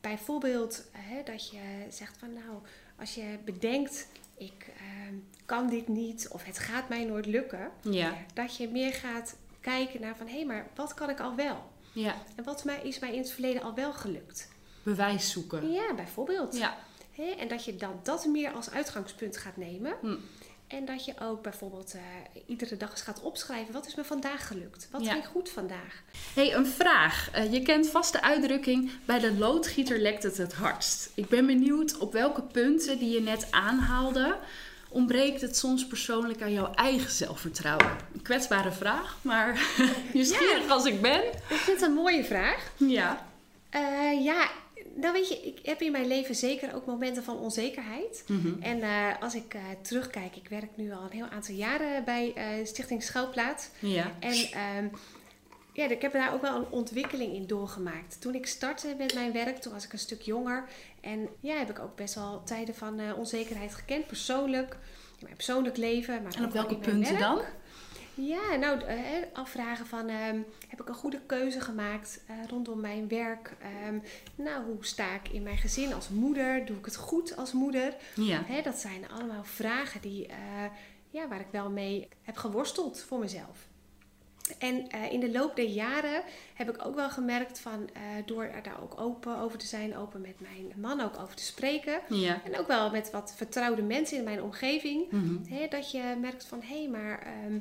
Bijvoorbeeld 0.00 0.84
eh, 0.92 1.00
hè, 1.02 1.22
dat 1.22 1.50
je 1.50 1.60
zegt 1.90 2.16
van 2.18 2.32
nou, 2.32 2.58
als 2.98 3.14
je 3.14 3.38
bedenkt, 3.44 4.06
ik 4.36 4.66
ehm, 4.78 5.14
kan 5.46 5.68
dit 5.68 5.88
niet 5.88 6.28
of 6.28 6.44
het 6.44 6.58
gaat 6.58 6.88
mij 6.88 7.04
nooit 7.04 7.26
lukken, 7.26 7.70
Ja. 7.82 8.14
dat 8.34 8.56
je 8.56 8.68
meer 8.68 8.92
gaat 8.92 9.36
kijken 9.60 10.00
naar 10.00 10.16
van 10.16 10.28
hé, 10.28 10.44
maar 10.44 10.66
wat 10.74 10.94
kan 10.94 11.10
ik 11.10 11.20
al 11.20 11.34
wel? 11.34 11.70
Ja. 11.92 12.14
En 12.36 12.44
wat 12.44 12.64
mij, 12.64 12.80
is 12.82 12.98
mij 12.98 13.12
in 13.12 13.18
het 13.18 13.30
verleden 13.30 13.62
al 13.62 13.74
wel 13.74 13.92
gelukt? 13.92 14.48
Bewijs 14.82 15.30
zoeken. 15.30 15.70
Ja, 15.72 15.94
bijvoorbeeld. 15.94 16.56
Ja. 16.56 16.76
Hè, 17.12 17.24
en 17.30 17.48
dat 17.48 17.64
je 17.64 17.76
dan 17.76 18.00
dat 18.02 18.26
meer 18.26 18.50
als 18.52 18.70
uitgangspunt 18.70 19.36
gaat 19.36 19.56
nemen. 19.56 19.94
Hm. 20.00 20.16
En 20.68 20.84
dat 20.84 21.04
je 21.04 21.12
ook 21.20 21.42
bijvoorbeeld 21.42 21.94
eh, 21.94 22.00
iedere 22.46 22.76
dag 22.76 22.90
eens 22.90 23.00
gaat 23.02 23.20
opschrijven. 23.20 23.72
Wat 23.72 23.86
is 23.86 23.94
me 23.94 24.04
vandaag 24.04 24.46
gelukt? 24.46 24.88
Wat 24.90 25.04
Ja. 25.04 25.12
ging 25.12 25.26
goed 25.26 25.50
vandaag? 25.50 26.02
hey, 26.34 26.54
een 26.54 26.66
vraag. 26.66 27.28
Eh, 27.32 27.52
je 27.52 27.62
kent 27.62 27.88
vast 27.88 28.12
de 28.12 28.22
uitdrukking: 28.22 28.90
bij 29.04 29.18
de 29.18 29.32
loodgieter 29.34 29.98
lekt 29.98 30.22
het 30.22 30.36
het 30.36 30.52
hardst. 30.54 31.10
Ik 31.14 31.28
ben 31.28 31.46
benieuwd 31.46 31.98
op 31.98 32.12
welke 32.12 32.42
punten 32.42 32.98
die 32.98 33.10
je 33.10 33.20
net 33.20 33.46
aanhaalde. 33.50 34.36
Ontbreekt 34.90 35.40
het 35.40 35.56
soms 35.56 35.86
persoonlijk 35.86 36.42
aan 36.42 36.52
jouw 36.52 36.72
eigen 36.74 37.10
zelfvertrouwen? 37.10 37.96
Een 38.14 38.22
kwetsbare 38.22 38.72
vraag, 38.72 39.16
maar 39.22 39.60
nieuwsgierig 40.14 40.68
als 40.70 40.84
ik 40.84 41.00
ben. 41.02 41.22
Ik 41.48 41.56
vind 41.56 41.80
het 41.80 41.88
een 41.88 41.94
mooie 41.94 42.24
vraag. 42.24 42.70
Ja. 42.76 43.26
Eh, 43.70 44.24
ja, 44.24 44.50
nou 45.00 45.12
weet 45.12 45.28
je, 45.28 45.40
ik 45.40 45.58
heb 45.62 45.80
in 45.80 45.92
mijn 45.92 46.06
leven 46.06 46.34
zeker 46.34 46.74
ook 46.74 46.86
momenten 46.86 47.24
van 47.24 47.38
onzekerheid. 47.38 48.24
Mhm. 48.26 48.62
En 48.62 48.82
eh, 48.82 49.22
als 49.22 49.34
ik 49.34 49.54
eh, 49.54 49.62
terugkijk, 49.82 50.36
ik 50.36 50.48
werk 50.48 50.76
nu 50.76 50.92
al 50.92 51.02
een 51.02 51.10
heel 51.10 51.28
aantal 51.28 51.54
jaren 51.54 52.04
bij 52.04 52.32
eh, 52.34 52.66
Stichting 52.66 53.02
Schouwplaats. 53.02 53.68
Ja. 53.78 54.12
En 54.20 54.32
ehm, 54.32 54.88
ja, 55.72 55.88
ik 55.88 56.02
heb 56.02 56.12
daar 56.12 56.34
ook 56.34 56.42
wel 56.42 56.56
een 56.56 56.70
ontwikkeling 56.70 57.34
in 57.34 57.46
doorgemaakt. 57.46 58.20
Toen 58.20 58.34
ik 58.34 58.46
startte 58.46 58.94
met 58.98 59.14
mijn 59.14 59.32
werk, 59.32 59.56
toen 59.56 59.72
was 59.72 59.84
ik 59.84 59.92
een 59.92 59.98
stuk 59.98 60.20
jonger. 60.20 60.64
En 61.00 61.28
ja, 61.40 61.56
heb 61.56 61.70
ik 61.70 61.78
ook 61.78 61.96
best 61.96 62.14
wel 62.14 62.42
tijden 62.44 62.74
van 62.74 63.14
onzekerheid 63.14 63.74
gekend, 63.74 64.06
persoonlijk. 64.06 64.76
In 65.18 65.24
mijn 65.24 65.36
persoonlijk 65.36 65.76
leven. 65.76 66.22
Maar 66.22 66.34
En 66.34 66.44
op 66.44 66.52
welke 66.52 66.76
punten 66.76 67.12
werk. 67.12 67.18
dan? 67.18 67.40
Ja, 68.20 68.56
nou, 68.56 68.80
eh, 68.80 68.96
afvragen 69.32 69.86
van 69.86 70.08
ehm, 70.08 70.40
heb 70.68 70.80
ik 70.80 70.88
een 70.88 70.94
goede 70.94 71.20
keuze 71.26 71.60
gemaakt 71.60 72.20
eh, 72.26 72.36
rondom 72.48 72.80
mijn 72.80 73.08
werk? 73.08 73.56
Ehm, 73.60 73.98
nou, 74.34 74.64
hoe 74.64 74.86
sta 74.86 75.14
ik 75.14 75.28
in 75.28 75.42
mijn 75.42 75.58
gezin 75.58 75.94
als 75.94 76.08
moeder? 76.08 76.64
Doe 76.66 76.76
ik 76.76 76.84
het 76.84 76.96
goed 76.96 77.36
als 77.36 77.52
moeder? 77.52 77.94
Ja. 78.14 78.42
Dat 78.62 78.78
zijn 78.78 79.10
allemaal 79.10 79.44
vragen 79.44 80.00
die, 80.00 80.26
eh, 80.26 80.36
ja, 81.10 81.28
waar 81.28 81.40
ik 81.40 81.50
wel 81.50 81.70
mee 81.70 82.08
heb 82.22 82.36
geworsteld 82.36 83.00
voor 83.00 83.18
mezelf. 83.18 83.66
En 84.58 84.90
in 85.10 85.20
de 85.20 85.30
loop 85.30 85.56
der 85.56 85.68
jaren 85.68 86.22
heb 86.54 86.68
ik 86.68 86.86
ook 86.86 86.94
wel 86.94 87.10
gemerkt 87.10 87.60
van, 87.60 87.88
eh, 87.92 88.02
door 88.26 88.42
er 88.42 88.62
daar 88.62 88.82
ook 88.82 89.00
open 89.00 89.38
over 89.38 89.58
te 89.58 89.66
zijn, 89.66 89.96
open 89.96 90.20
met 90.20 90.40
mijn 90.40 90.72
man 90.76 91.00
ook 91.00 91.18
over 91.20 91.36
te 91.36 91.42
spreken. 91.42 92.00
Ja. 92.08 92.40
En 92.44 92.58
ook 92.58 92.66
wel 92.66 92.90
met 92.90 93.10
wat 93.10 93.34
vertrouwde 93.36 93.82
mensen 93.82 94.18
in 94.18 94.24
mijn 94.24 94.42
omgeving. 94.42 95.10
Mhm. 95.10 95.54
Hè, 95.54 95.68
dat 95.68 95.90
je 95.90 96.16
merkt 96.20 96.44
van, 96.44 96.62
hé, 96.62 96.78
hey, 96.78 96.88
maar 96.88 97.22
ehm, 97.22 97.58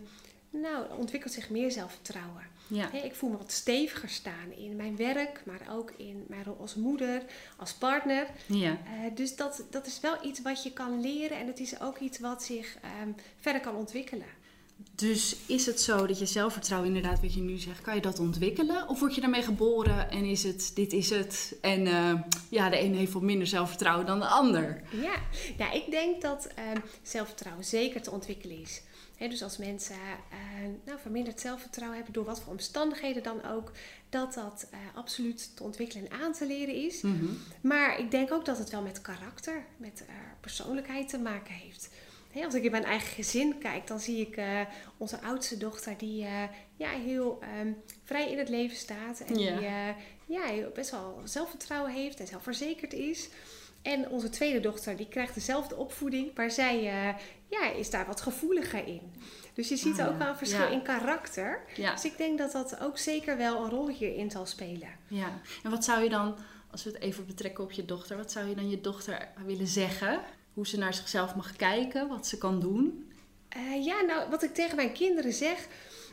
nou, 0.50 0.86
ontwikkelt 0.98 1.34
zich 1.34 1.50
meer 1.50 1.72
zelfvertrouwen. 1.72 2.56
Ja. 2.68 2.92
Ik 2.92 3.16
voel 3.16 3.30
me 3.30 3.38
wat 3.38 3.52
steviger 3.52 4.10
staan 4.10 4.52
in 4.58 4.76
mijn 4.76 4.96
werk, 4.96 5.42
maar 5.46 5.62
ook 5.72 5.92
in 5.98 6.26
mijn 6.28 6.44
rol 6.44 6.58
als 6.60 6.76
moeder, 6.76 7.24
als 7.58 7.74
partner. 7.74 8.28
Ja. 8.46 8.70
Eh, 8.72 9.16
dus 9.16 9.36
dat, 9.36 9.64
dat 9.70 9.88
is 9.88 10.00
wel 10.00 10.16
iets 10.26 10.42
wat 10.42 10.64
je 10.64 10.74
kan 10.74 11.02
leren 11.02 11.38
en 11.38 11.48
het 11.48 11.60
is 11.60 11.80
ook 11.80 11.98
iets 11.98 12.20
wat 12.20 12.44
zich 12.44 12.78
ehm, 12.82 13.12
verder 13.40 13.62
kan 13.62 13.76
ontwikkelen. 13.76 14.46
Dus 14.96 15.36
is 15.46 15.66
het 15.66 15.82
zo 15.82 16.08
dat 16.08 16.20
je 16.20 16.26
zelfvertrouwen, 16.26 16.88
inderdaad, 16.88 17.22
wat 17.22 17.34
je 17.34 17.42
nu 17.42 17.58
zegt, 17.58 17.82
kan 17.82 17.96
je 17.96 18.02
dat 18.02 18.20
ontwikkelen? 18.20 18.88
Of 18.88 19.00
word 19.00 19.16
je 19.16 19.22
daarmee 19.22 19.42
geboren 19.42 20.10
en 20.10 20.24
is 20.24 20.44
het, 20.44 20.72
dit 20.76 20.94
is 20.94 21.10
het? 21.10 21.58
En 21.62 21.88
eh, 21.88 22.14
ja, 22.50 22.70
de 22.70 22.80
een 22.80 22.96
heeft 22.96 23.12
wat 23.12 23.22
minder 23.22 23.48
zelfvertrouwen 23.48 24.06
dan 24.06 24.20
de 24.20 24.28
ander. 24.28 24.82
Ja, 24.92 25.16
ja 25.58 25.72
ik 25.72 25.92
denk 25.92 26.22
dat 26.22 26.48
ehm, 26.56 26.78
zelfvertrouwen 27.02 27.66
zeker 27.66 28.02
te 28.02 28.12
ontwikkelen 28.12 28.62
is. 28.62 28.82
Dus 29.18 29.44
als 29.44 29.58
mensen 29.58 29.96
eh, 29.96 30.38
nou, 30.86 31.00
verminderd 31.00 31.40
zelfvertrouwen 31.40 31.98
hebben, 31.98 32.14
door 32.16 32.26
wat 32.26 32.42
voor 32.42 32.52
omstandigheden 32.52 33.24
dan 33.24 33.46
ook, 33.46 33.72
dat 34.10 34.34
dat 34.34 34.68
eh, 34.72 34.80
absoluut 34.96 35.56
te 35.56 35.64
ontwikkelen 35.64 36.10
en 36.10 36.20
aan 36.20 36.34
te 36.34 36.46
leren 36.46 36.76
is. 36.76 37.02
Mhm. 37.02 37.26
Maar 37.62 38.00
ik 38.00 38.12
denk 38.12 38.32
ook 38.32 38.46
dat 38.46 38.58
het 38.58 38.70
wel 38.70 38.82
met 38.82 39.02
karakter, 39.02 39.66
met 39.78 40.04
eh, 40.08 40.14
persoonlijkheid 40.40 41.10
te 41.10 41.18
maken 41.18 41.54
heeft. 41.54 41.90
Als 42.44 42.54
ik 42.54 42.64
in 42.64 42.72
mijn 42.72 42.84
eigen 42.84 43.08
gezin 43.08 43.58
kijk, 43.58 43.88
dan 43.88 44.00
zie 44.00 44.28
ik 44.28 44.42
onze 44.98 45.22
oudste 45.22 45.58
dochter 45.58 45.98
die 45.98 46.26
ja, 46.76 46.90
heel 46.90 47.40
ehm, 47.42 47.72
vrij 48.04 48.32
in 48.32 48.38
het 48.38 48.50
leven 48.50 48.78
staat. 48.78 49.20
En 49.20 49.34
die 49.34 49.52
ja, 50.26 50.70
best 50.74 50.92
wel 50.92 51.22
zelfvertrouwen 51.24 51.92
heeft 51.92 52.20
en 52.20 52.28
zelfverzekerd 52.28 52.94
is. 52.94 53.30
En 53.88 54.10
onze 54.10 54.30
tweede 54.30 54.60
dochter 54.60 54.96
die 54.98 55.08
krijgt 55.08 55.34
dezelfde 55.34 55.76
opvoeding, 55.76 56.36
maar 56.36 56.52
zij 56.52 56.78
eh, 56.78 57.16
ja, 57.50 57.72
is 57.72 57.90
daar 57.90 58.06
wat 58.06 58.22
gevoeliger 58.22 58.88
in. 58.88 59.02
Dus 59.54 59.70
je 59.70 59.78
ziet 59.78 60.00
Ah, 60.00 60.08
ook 60.08 60.18
wel 60.18 60.28
een 60.28 60.38
verschil 60.38 60.60
Ja. 60.62 60.68
in 60.70 60.82
karakter. 60.82 61.64
Ja. 61.76 61.92
Dus 61.94 62.06
ik 62.06 62.18
denk 62.18 62.38
dat 62.38 62.52
dat 62.52 62.80
ook 62.80 62.98
zeker 62.98 63.38
wel 63.38 63.64
een 63.64 63.70
rol 63.70 63.90
hierin 63.90 64.32
zal 64.32 64.46
spelen. 64.46 64.90
ja. 65.08 65.40
En 65.64 65.72
wat 65.72 65.84
zou 65.84 66.04
je 66.04 66.10
dan, 66.10 66.36
als 66.72 66.84
we 66.84 66.90
het 66.90 67.00
even 67.02 67.26
betrekken 67.26 67.64
op 67.64 67.72
je 67.72 67.86
dochter, 67.86 68.18
wat 68.18 68.32
zou 68.32 68.48
je 68.50 68.56
dan 68.56 68.70
je 68.70 68.82
dochter 68.82 69.28
willen 69.46 69.68
zeggen? 69.68 70.20
Hoe 70.54 70.68
ze 70.68 70.78
naar 70.78 70.94
zichzelf 70.94 71.36
mag 71.36 71.56
kijken, 71.56 72.08
wat 72.08 72.28
ze 72.28 72.38
kan 72.38 72.60
doen? 72.60 73.12
Eh, 73.50 73.86
ja, 73.86 74.02
nou, 74.02 74.30
wat 74.30 74.44
ik 74.44 74.54
tegen 74.54 74.76
mijn 74.76 74.92
kinderen 74.94 75.34
zeg 75.34 75.68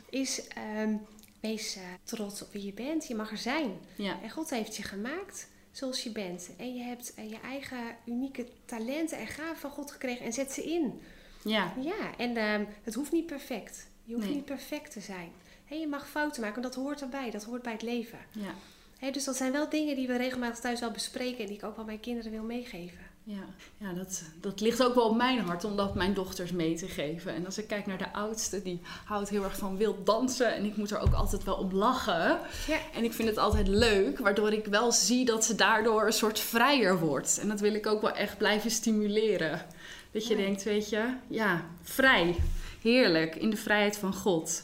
is: 0.09 0.47
ehm, 0.47 0.95
wees 1.39 1.75
eh, 1.75 1.81
trots 2.03 2.41
op 2.41 2.51
wie 2.51 2.65
je 2.65 2.73
bent. 2.73 3.07
Je 3.07 3.15
mag 3.15 3.31
er 3.31 3.37
zijn. 3.37 3.77
Ja. 3.95 4.21
En 4.21 4.29
God 4.29 4.49
heeft 4.49 4.75
je 4.75 4.83
gemaakt 4.83 5.47
zoals 5.77 6.03
je 6.03 6.09
bent. 6.11 6.49
En 6.57 6.75
je 6.75 6.83
hebt 6.83 7.13
eh, 7.13 7.29
je 7.29 7.39
eigen 7.43 7.77
unieke 8.05 8.47
talenten 8.65 9.17
en 9.17 9.27
gaven 9.27 9.57
van 9.57 9.69
God 9.71 9.91
gekregen 9.91 10.25
en 10.25 10.33
zet 10.33 10.51
ze 10.51 10.63
in. 10.63 11.01
Ja. 11.43 11.73
Ja, 11.79 12.17
en 12.17 12.37
ehm, 12.37 12.65
het 12.83 12.93
hoeft 12.93 13.11
niet 13.11 13.25
perfect. 13.25 13.87
Je 14.03 14.13
hoeft 14.13 14.25
Nee. 14.25 14.35
niet 14.35 14.45
perfect 14.45 14.91
te 14.91 14.99
zijn. 14.99 15.31
Hè, 15.65 15.75
je 15.75 15.87
mag 15.87 16.09
fouten 16.09 16.41
maken, 16.41 16.61
want 16.61 16.73
dat 16.73 16.83
hoort 16.83 17.01
erbij. 17.01 17.31
Dat 17.31 17.43
hoort 17.43 17.61
bij 17.61 17.71
het 17.71 17.81
leven. 17.81 18.19
Ja. 18.31 18.53
Hè, 18.99 19.11
dus 19.11 19.23
dat 19.23 19.35
zijn 19.35 19.51
wel 19.51 19.69
dingen 19.69 19.95
die 19.95 20.07
we 20.07 20.15
regelmatig 20.17 20.59
thuis 20.59 20.79
wel 20.79 20.91
bespreken 20.91 21.39
en 21.39 21.45
die 21.47 21.57
ik 21.57 21.63
ook 21.63 21.75
wel 21.75 21.85
mijn 21.85 21.99
kinderen 21.99 22.31
wil 22.31 22.43
meegeven. 22.43 23.04
Ja, 23.27 23.43
ja 23.77 23.93
dat, 23.93 24.23
dat 24.41 24.59
ligt 24.59 24.83
ook 24.83 24.95
wel 24.95 25.09
op 25.09 25.15
mijn 25.15 25.39
hart 25.39 25.63
om 25.63 25.75
dat 25.75 25.95
mijn 25.95 26.13
dochters 26.13 26.51
mee 26.51 26.75
te 26.75 26.87
geven. 26.87 27.33
En 27.35 27.45
als 27.45 27.57
ik 27.57 27.67
kijk 27.67 27.85
naar 27.85 27.97
de 27.97 28.13
oudste, 28.13 28.61
die 28.61 28.81
houdt 29.05 29.29
heel 29.29 29.43
erg 29.43 29.57
van 29.57 29.77
wild 29.77 30.05
dansen. 30.05 30.55
En 30.55 30.65
ik 30.65 30.75
moet 30.77 30.91
er 30.91 30.99
ook 30.99 31.13
altijd 31.13 31.43
wel 31.43 31.55
om 31.55 31.71
lachen. 31.73 32.39
Ja. 32.67 32.77
En 32.93 33.03
ik 33.03 33.13
vind 33.13 33.29
het 33.29 33.37
altijd 33.37 33.67
leuk, 33.67 34.19
waardoor 34.19 34.53
ik 34.53 34.65
wel 34.65 34.91
zie 34.91 35.25
dat 35.25 35.45
ze 35.45 35.55
daardoor 35.55 36.05
een 36.05 36.13
soort 36.13 36.39
vrijer 36.39 36.99
wordt. 36.99 37.39
En 37.41 37.47
dat 37.47 37.59
wil 37.59 37.73
ik 37.73 37.87
ook 37.87 38.01
wel 38.01 38.11
echt 38.11 38.37
blijven 38.37 38.71
stimuleren. 38.71 39.65
Dat 40.11 40.27
je 40.27 40.37
Ja. 40.37 40.41
denkt, 40.43 40.63
weet 40.63 40.89
je, 40.89 41.13
ja, 41.27 41.65
vrij. 41.83 42.35
Heerlijk, 42.81 43.35
in 43.35 43.49
de 43.49 43.57
vrijheid 43.57 43.97
van 43.97 44.13
God. 44.13 44.63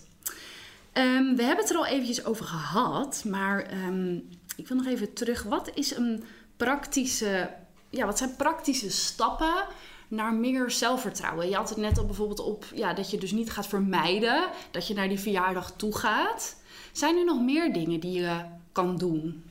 Ehm, 0.91 1.35
we 1.35 1.43
hebben 1.43 1.65
het 1.65 1.69
er 1.69 1.77
al 1.77 1.85
eventjes 1.85 2.25
over 2.25 2.45
gehad, 2.45 3.23
maar 3.27 3.61
ehm, 3.63 4.15
ik 4.55 4.67
wil 4.67 4.77
nog 4.77 4.85
even 4.87 5.13
terug. 5.13 5.43
Wat 5.43 5.71
is 5.73 5.95
een 5.95 6.23
praktische, 6.57 7.49
ja, 7.91 8.05
wat 8.05 8.17
zijn 8.17 8.35
praktische 8.35 8.91
stappen 8.91 9.65
naar 10.07 10.33
meer 10.33 10.71
zelfvertrouwen? 10.71 11.49
Je 11.49 11.55
had 11.55 11.69
het 11.69 11.77
net 11.77 11.97
al 11.97 12.05
bijvoorbeeld 12.05 12.39
op 12.39 12.65
ja, 12.75 12.93
dat 12.93 13.11
je 13.11 13.17
dus 13.17 13.31
niet 13.31 13.51
gaat 13.51 13.67
vermijden 13.67 14.49
dat 14.71 14.87
je 14.87 14.93
naar 14.93 15.07
die 15.07 15.19
verjaardag 15.19 15.71
toe 15.75 15.95
gaat. 15.97 16.55
Zijn 16.91 17.17
er 17.17 17.25
nog 17.25 17.41
meer 17.41 17.73
dingen 17.73 17.99
die 17.99 18.21
je 18.21 18.45
kan 18.71 18.97
doen? 18.97 19.43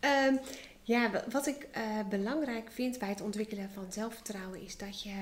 Ehm, 0.00 0.36
ja, 0.82 1.10
wa- 1.10 1.24
wat 1.30 1.46
ik 1.46 1.66
eh, 1.72 1.82
belangrijk 2.08 2.70
vind 2.72 2.98
bij 2.98 3.08
het 3.08 3.20
ontwikkelen 3.20 3.70
van 3.74 3.86
zelfvertrouwen 3.88 4.62
is 4.62 4.76
dat 4.76 5.02
je 5.02 5.12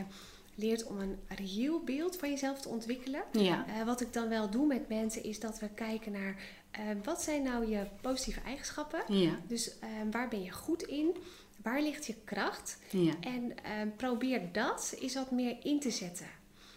leert 0.55 0.85
om 0.87 0.99
een 1.01 1.19
reëel 1.29 1.81
beeld 1.85 2.17
van 2.17 2.31
jezelf 2.31 2.61
te 2.61 2.69
ontwikkelen. 2.69 3.23
Ja. 3.33 3.65
Eh, 3.67 3.85
wat 3.87 4.01
ik 4.01 4.13
dan 4.13 4.29
wel 4.29 4.51
doe 4.51 4.67
met 4.67 4.89
mensen 4.89 5.23
is 5.25 5.41
dat 5.41 5.59
we 5.59 5.69
kijken 5.69 6.13
naar 6.13 6.37
eh, 6.71 6.81
wat 7.05 7.23
zijn 7.23 7.43
nou 7.43 7.71
je 7.71 7.87
positieve 8.01 8.41
eigenschappen. 8.41 9.03
Ja. 9.09 9.33
Dus 9.47 9.79
eh, 9.79 9.89
waar 10.11 10.29
ben 10.29 10.43
je 10.43 10.51
goed 10.51 10.83
in? 10.83 11.17
Waar 11.63 11.83
ligt 11.83 12.07
je 12.07 12.15
kracht? 12.25 12.79
Ja. 12.91 13.13
En 13.21 13.65
eh, 13.65 13.73
probeer 13.97 14.53
dat 14.53 14.95
eens 15.01 15.15
wat 15.15 15.31
meer 15.31 15.57
in 15.63 15.81
te 15.81 15.91
zetten. 15.91 16.27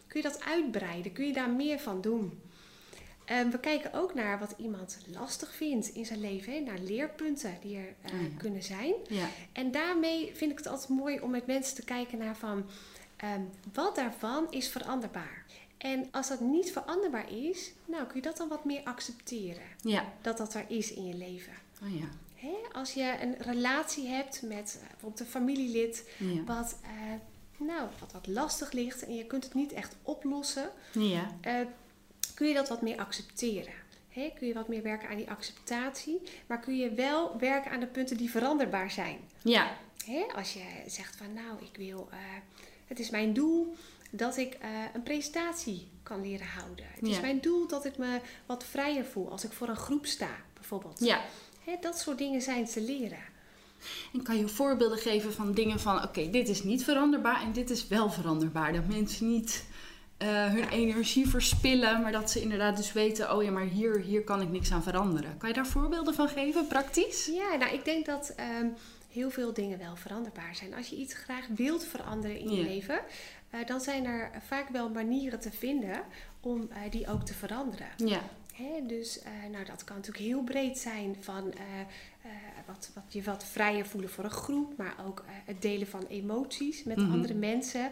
Kun 0.07 0.21
je 0.21 0.27
dat 0.27 0.43
uitbreiden? 0.43 1.11
Kun 1.13 1.25
je 1.27 1.33
daar 1.33 1.49
meer 1.49 1.79
van 1.79 2.01
doen? 2.01 2.39
Eh, 3.25 3.39
we 3.49 3.59
kijken 3.59 3.93
ook 3.93 4.13
naar 4.13 4.39
wat 4.39 4.53
iemand 4.57 4.97
lastig 5.13 5.53
vindt 5.55 5.87
in 5.87 6.05
zijn 6.05 6.19
leven, 6.19 6.63
naar 6.63 6.79
leerpunten 6.79 7.57
die 7.61 7.77
er 7.77 7.93
eh, 8.01 8.13
Oh 8.13 8.21
ja. 8.21 8.27
kunnen 8.37 8.63
zijn. 8.63 8.93
Ja. 9.07 9.27
En 9.51 9.71
daarmee 9.71 10.31
vind 10.35 10.51
ik 10.51 10.57
het 10.57 10.67
altijd 10.67 10.89
mooi 10.89 11.19
om 11.19 11.29
met 11.31 11.45
mensen 11.47 11.75
te 11.75 11.83
kijken 11.83 12.17
naar 12.17 12.37
van 12.37 12.65
ehm, 13.15 13.41
wat 13.73 13.95
daarvan 13.95 14.47
is 14.51 14.67
veranderbaar. 14.69 15.45
En 15.77 16.07
als 16.11 16.27
dat 16.27 16.39
niet 16.39 16.71
veranderbaar 16.71 17.31
is, 17.31 17.71
nou 17.85 18.05
kun 18.05 18.15
je 18.15 18.21
dat 18.21 18.37
dan 18.37 18.47
wat 18.47 18.65
meer 18.65 18.81
accepteren. 18.83 19.63
Ja. 19.81 20.13
Dat 20.21 20.37
dat 20.37 20.53
er 20.53 20.65
is 20.67 20.93
in 20.93 21.05
je 21.05 21.13
leven. 21.15 21.53
Oh 21.83 21.99
ja. 21.99 22.07
Hè? 22.45 22.55
Als 22.79 22.93
je 22.93 23.15
een 23.21 23.35
relatie 23.39 24.07
hebt 24.07 24.41
met 24.41 24.77
eh, 24.81 24.87
bijvoorbeeld 24.89 25.19
een 25.19 25.25
familielid 25.25 26.09
Ja. 26.17 26.43
wat, 26.43 26.77
eh, 26.83 26.89
nou, 27.67 27.87
wat, 27.99 28.11
wat 28.11 28.27
lastig 28.27 28.71
ligt 28.71 29.05
en 29.05 29.15
je 29.15 29.25
kunt 29.25 29.43
het 29.43 29.53
niet 29.53 29.71
echt 29.73 29.95
oplossen, 30.01 30.69
Ja. 30.91 31.27
eh, 31.41 31.55
kun 32.35 32.47
je 32.47 32.53
dat 32.53 32.69
wat 32.69 32.81
meer 32.81 32.97
accepteren. 32.97 33.73
Hè? 34.09 34.31
Kun 34.37 34.47
je 34.47 34.53
wat 34.53 34.67
meer 34.67 34.81
werken 34.83 35.09
aan 35.09 35.17
die 35.17 35.29
acceptatie, 35.29 36.21
maar 36.47 36.59
kun 36.59 36.77
je 36.77 36.93
wel 36.93 37.37
werken 37.39 37.71
aan 37.71 37.79
de 37.79 37.87
punten 37.87 38.17
die 38.17 38.29
veranderbaar 38.29 38.91
zijn. 38.91 39.19
Ja. 39.43 39.77
Hè? 40.05 40.23
Als 40.35 40.53
je 40.53 40.63
zegt 40.87 41.15
van 41.15 41.33
nou, 41.33 41.61
ik 41.71 41.77
wil, 41.77 42.09
het 42.87 42.99
is 42.99 43.09
mijn 43.09 43.33
doel 43.33 43.75
dat 44.11 44.37
ik 44.37 44.57
een 44.93 45.03
presentatie 45.03 45.87
kan 46.03 46.21
leren 46.21 46.47
houden. 46.47 46.85
Het 46.93 47.07
is 47.07 47.19
mijn 47.19 47.39
doel 47.41 47.67
dat 47.67 47.85
ik 47.85 47.97
me 47.97 48.19
wat 48.45 48.63
vrijer 48.63 49.05
voel 49.05 49.31
als 49.31 49.43
ik 49.43 49.51
voor 49.51 49.67
een 49.69 49.75
groep 49.75 50.05
sta, 50.05 50.29
bijvoorbeeld. 50.53 50.99
Ja. 50.99 51.21
Dat 51.81 51.99
soort 51.99 52.17
dingen 52.17 52.41
zijn 52.41 52.65
te 52.65 52.81
leren. 52.81 53.33
En 54.13 54.23
kan 54.23 54.37
je 54.37 54.47
voorbeelden 54.47 54.97
geven 54.97 55.33
van 55.33 55.53
dingen 55.53 55.79
van, 55.79 56.03
oké, 56.03 56.29
dit 56.29 56.49
is 56.49 56.63
niet 56.63 56.83
veranderbaar 56.83 57.41
en 57.41 57.51
dit 57.51 57.69
is 57.69 57.87
wel 57.87 58.09
veranderbaar. 58.09 58.73
Dat 58.73 58.87
mensen 58.87 59.29
niet 59.29 59.65
eh, 60.17 60.45
hun 60.45 60.69
energie 60.69 61.27
verspillen, 61.27 62.01
maar 62.01 62.11
dat 62.11 62.31
ze 62.31 62.41
inderdaad 62.41 62.77
dus 62.77 62.93
weten, 62.93 63.35
oh 63.35 63.43
ja, 63.43 63.51
maar 63.51 63.65
hier, 63.65 63.99
hier 63.99 64.23
kan 64.23 64.41
ik 64.41 64.49
niks 64.49 64.71
aan 64.71 64.83
veranderen. 64.83 65.37
Kan 65.37 65.49
je 65.49 65.55
daar 65.55 65.67
voorbeelden 65.67 66.13
van 66.13 66.27
geven, 66.27 66.67
praktisch? 66.67 67.25
Ja, 67.25 67.55
nou, 67.55 67.73
ik 67.73 67.85
denk 67.85 68.05
dat 68.05 68.33
ehm, 68.35 68.67
heel 69.11 69.29
veel 69.29 69.53
dingen 69.53 69.77
wel 69.77 69.95
veranderbaar 69.95 70.55
zijn. 70.55 70.73
Als 70.73 70.87
je 70.87 70.95
iets 70.95 71.13
graag 71.13 71.45
wilt 71.55 71.83
veranderen 71.83 72.39
in 72.39 72.49
je 72.49 72.63
leven, 72.63 72.99
eh, 73.49 73.59
dan 73.65 73.81
zijn 73.81 74.05
er 74.05 74.31
vaak 74.47 74.69
wel 74.69 74.89
manieren 74.89 75.39
te 75.39 75.51
vinden 75.51 76.01
om 76.41 76.67
eh, 76.71 76.91
die 76.91 77.07
ook 77.07 77.25
te 77.25 77.33
veranderen. 77.33 77.87
Ja. 77.97 78.21
Dus 78.87 79.19
eh, 79.19 79.31
nou, 79.51 79.65
dat 79.65 79.83
kan 79.83 79.95
natuurlijk 79.95 80.25
heel 80.25 80.43
breed 80.43 80.77
zijn 80.77 81.15
van 81.19 81.53
eh, 81.53 81.79
eh, 81.79 82.31
wat, 82.65 82.91
wat 82.93 83.03
je 83.13 83.23
wat 83.23 83.45
vrijer 83.45 83.85
voelen 83.85 84.09
voor 84.09 84.23
een 84.23 84.29
groep, 84.29 84.77
maar 84.77 84.95
ook 85.07 85.23
het 85.45 85.61
delen 85.61 85.87
van 85.87 86.05
emoties 86.07 86.83
met 86.83 86.97
Mhm. 86.97 87.11
andere 87.11 87.33
mensen. 87.33 87.91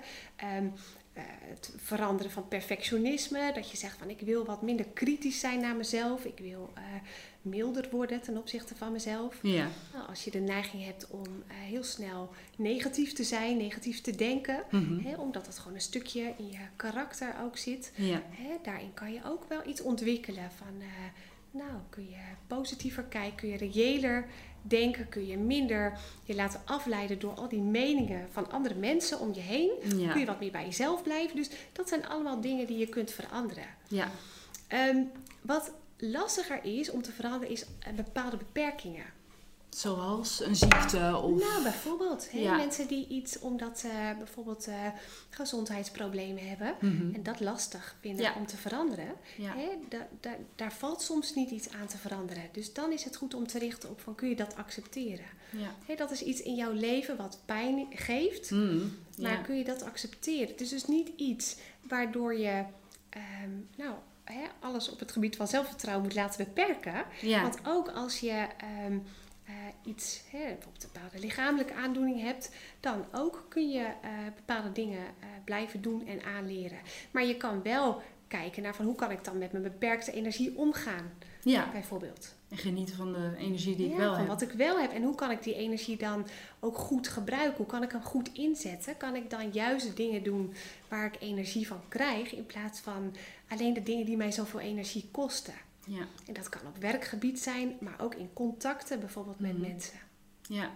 Ehm, 1.13 1.25
het 1.49 1.73
veranderen 1.77 2.31
van 2.31 2.47
perfectionisme. 2.47 3.51
Dat 3.53 3.71
je 3.71 3.77
zegt 3.77 3.97
van 3.97 4.09
ik 4.09 4.19
wil 4.19 4.45
wat 4.45 4.61
minder 4.61 4.85
kritisch 4.93 5.39
zijn 5.39 5.59
naar 5.59 5.75
mezelf. 5.75 6.25
Ik 6.25 6.37
wil 6.37 6.73
uh, 6.77 6.83
milder 7.41 7.87
worden 7.91 8.21
ten 8.21 8.37
opzichte 8.37 8.75
van 8.75 8.91
mezelf. 8.91 9.39
Ja. 9.41 9.67
Nou, 9.93 10.07
als 10.07 10.23
je 10.23 10.31
de 10.31 10.39
neiging 10.39 10.85
hebt 10.85 11.07
om 11.07 11.25
uh, 11.25 11.43
heel 11.47 11.83
snel 11.83 12.29
negatief 12.57 13.13
te 13.13 13.23
zijn, 13.23 13.57
negatief 13.57 14.01
te 14.01 14.15
denken. 14.15 14.63
Mhm. 14.71 14.99
hè, 14.99 15.15
omdat 15.15 15.45
het 15.45 15.57
gewoon 15.59 15.73
een 15.73 15.81
stukje 15.81 16.33
in 16.37 16.49
je 16.51 16.65
karakter 16.75 17.35
ook 17.43 17.57
zit. 17.57 17.91
Ja. 17.95 18.21
Hè, 18.29 18.55
daarin 18.63 18.93
kan 18.93 19.13
je 19.13 19.19
ook 19.25 19.45
wel 19.49 19.67
iets 19.67 19.81
ontwikkelen 19.81 20.51
van... 20.51 20.81
Nou, 21.51 21.79
kun 21.89 22.09
je 22.09 22.21
positiever 22.47 23.03
kijken, 23.03 23.35
kun 23.35 23.49
je 23.49 23.57
reëler 23.57 24.27
denken, 24.63 25.09
kun 25.09 25.27
je 25.27 25.37
minder 25.37 25.97
je 26.23 26.35
laten 26.35 26.61
afleiden 26.65 27.19
door 27.19 27.33
al 27.33 27.49
die 27.49 27.61
meningen 27.61 28.27
van 28.31 28.51
andere 28.51 28.75
mensen 28.75 29.19
om 29.19 29.33
je 29.33 29.41
heen. 29.41 29.71
Ja. 29.97 30.11
Kun 30.11 30.19
je 30.19 30.25
wat 30.25 30.39
meer 30.39 30.51
bij 30.51 30.65
jezelf 30.65 31.03
blijven. 31.03 31.35
Dus 31.35 31.49
dat 31.71 31.89
zijn 31.89 32.07
allemaal 32.07 32.41
dingen 32.41 32.67
die 32.67 32.77
je 32.77 32.87
kunt 32.87 33.11
veranderen. 33.11 33.67
Ja. 33.87 34.11
Um, 34.89 35.11
wat 35.41 35.71
lastiger 35.97 36.63
is 36.63 36.91
om 36.91 37.01
te 37.01 37.11
veranderen, 37.11 37.49
is 37.49 37.65
bepaalde 37.95 38.37
beperkingen. 38.37 39.05
Zoals 39.75 40.41
een 40.41 40.55
ziekte 40.55 41.19
of... 41.23 41.39
Nou, 41.39 41.63
bijvoorbeeld. 41.63 42.31
Hè? 42.31 42.39
Ja. 42.39 42.55
Mensen 42.55 42.87
die 42.87 43.07
iets 43.07 43.39
omdat 43.39 43.79
ze 43.79 44.13
bijvoorbeeld 44.17 44.67
uh, 44.67 44.75
gezondheidsproblemen 45.29 46.47
hebben 46.49 46.75
Mhm. 46.81 47.15
en 47.15 47.23
dat 47.23 47.39
lastig 47.39 47.95
vinden 48.01 48.25
Ja. 48.25 48.33
om 48.37 48.45
te 48.47 48.57
veranderen. 48.57 49.13
Ja. 49.37 49.53
Hè? 49.55 49.69
Da- 49.89 50.07
da- 50.19 50.37
daar 50.55 50.73
valt 50.73 51.01
soms 51.01 51.33
niet 51.35 51.49
iets 51.49 51.69
aan 51.69 51.87
te 51.87 51.97
veranderen. 51.97 52.43
Dus 52.51 52.73
dan 52.73 52.91
is 52.91 53.03
het 53.03 53.15
goed 53.15 53.33
om 53.33 53.47
te 53.47 53.59
richten 53.59 53.89
op 53.89 54.01
van 54.01 54.15
kun 54.15 54.29
je 54.29 54.35
dat 54.35 54.55
accepteren. 54.55 55.25
Hè, 55.85 55.95
dat 55.95 56.11
is 56.11 56.21
iets 56.23 56.41
in 56.41 56.55
jouw 56.55 56.71
leven 56.71 57.17
wat 57.17 57.39
pijn 57.45 57.85
geeft, 57.89 58.51
Mm. 58.51 58.97
maar 59.17 59.41
kun 59.41 59.57
je 59.57 59.63
dat 59.63 59.83
accepteren? 59.83 60.47
Het 60.47 60.61
is 60.61 60.69
dus 60.69 60.85
niet 60.85 61.09
iets 61.15 61.55
waardoor 61.87 62.35
je 62.37 62.63
ehm, 63.09 63.49
nou, 63.77 63.93
hè, 64.23 64.41
alles 64.59 64.89
op 64.89 64.99
het 64.99 65.11
gebied 65.11 65.35
van 65.35 65.47
zelfvertrouwen 65.47 66.03
moet 66.05 66.15
laten 66.15 66.45
beperken. 66.45 67.05
Want 67.41 67.57
ook 67.67 67.89
als 67.89 68.19
je 68.19 68.47
ehm, 68.57 68.97
eh, 69.45 69.53
iets, 69.83 70.23
hè, 70.29 70.39
bijvoorbeeld 70.39 70.83
een 70.83 70.89
bepaalde 70.93 71.19
lichamelijke 71.19 71.73
aandoening 71.73 72.21
hebt, 72.21 72.51
dan 72.79 73.05
ook 73.11 73.45
kun 73.49 73.69
je 73.69 73.83
eh, 73.83 74.09
bepaalde 74.35 74.71
dingen 74.71 75.05
eh, 75.05 75.27
blijven 75.43 75.81
doen 75.81 76.07
en 76.07 76.23
aanleren. 76.23 76.77
Maar 77.11 77.25
je 77.25 77.37
kan 77.37 77.61
wel 77.61 78.01
kijken 78.27 78.63
naar 78.63 78.75
van 78.75 78.85
hoe 78.85 78.95
kan 78.95 79.11
ik 79.11 79.23
dan 79.23 79.37
met 79.37 79.51
mijn 79.51 79.63
beperkte 79.63 80.11
energie 80.11 80.57
omgaan, 80.57 81.11
ja. 81.41 81.69
bijvoorbeeld. 81.71 82.35
En 82.49 82.57
genieten 82.57 82.95
van 82.95 83.13
de 83.13 83.33
energie 83.37 83.75
die 83.75 83.89
ik 83.89 83.97
wel 83.97 84.09
van 84.09 84.19
heb. 84.19 84.27
wat 84.27 84.41
ik 84.41 84.51
wel 84.51 84.79
heb. 84.79 84.91
En 84.91 85.03
hoe 85.03 85.15
kan 85.15 85.31
ik 85.31 85.43
die 85.43 85.55
energie 85.55 85.97
dan 85.97 86.27
ook 86.59 86.77
goed 86.77 87.07
gebruiken? 87.07 87.57
Hoe 87.57 87.65
kan 87.65 87.83
ik 87.83 87.91
hem 87.91 88.01
goed 88.01 88.29
inzetten? 88.33 88.97
Kan 88.97 89.15
ik 89.15 89.29
dan 89.29 89.49
juist 89.51 89.87
de 89.87 89.93
dingen 89.93 90.23
doen 90.23 90.53
waar 90.87 91.05
ik 91.05 91.15
energie 91.19 91.67
van 91.67 91.81
krijg, 91.87 92.33
in 92.33 92.45
plaats 92.45 92.79
van 92.79 93.15
alleen 93.47 93.73
de 93.73 93.83
dingen 93.83 94.05
die 94.05 94.17
mij 94.17 94.31
zoveel 94.31 94.59
energie 94.59 95.09
kosten? 95.11 95.53
Ja. 95.85 96.05
En 96.27 96.33
dat 96.33 96.49
kan 96.49 96.61
op 96.67 96.77
werkgebied 96.77 97.39
zijn, 97.39 97.77
maar 97.79 97.95
ook 97.99 98.15
in 98.15 98.29
contacten, 98.33 98.99
bijvoorbeeld 98.99 99.39
met 99.39 99.53
Mhm. 99.53 99.61
mensen. 99.61 99.99
Ja. 100.41 100.71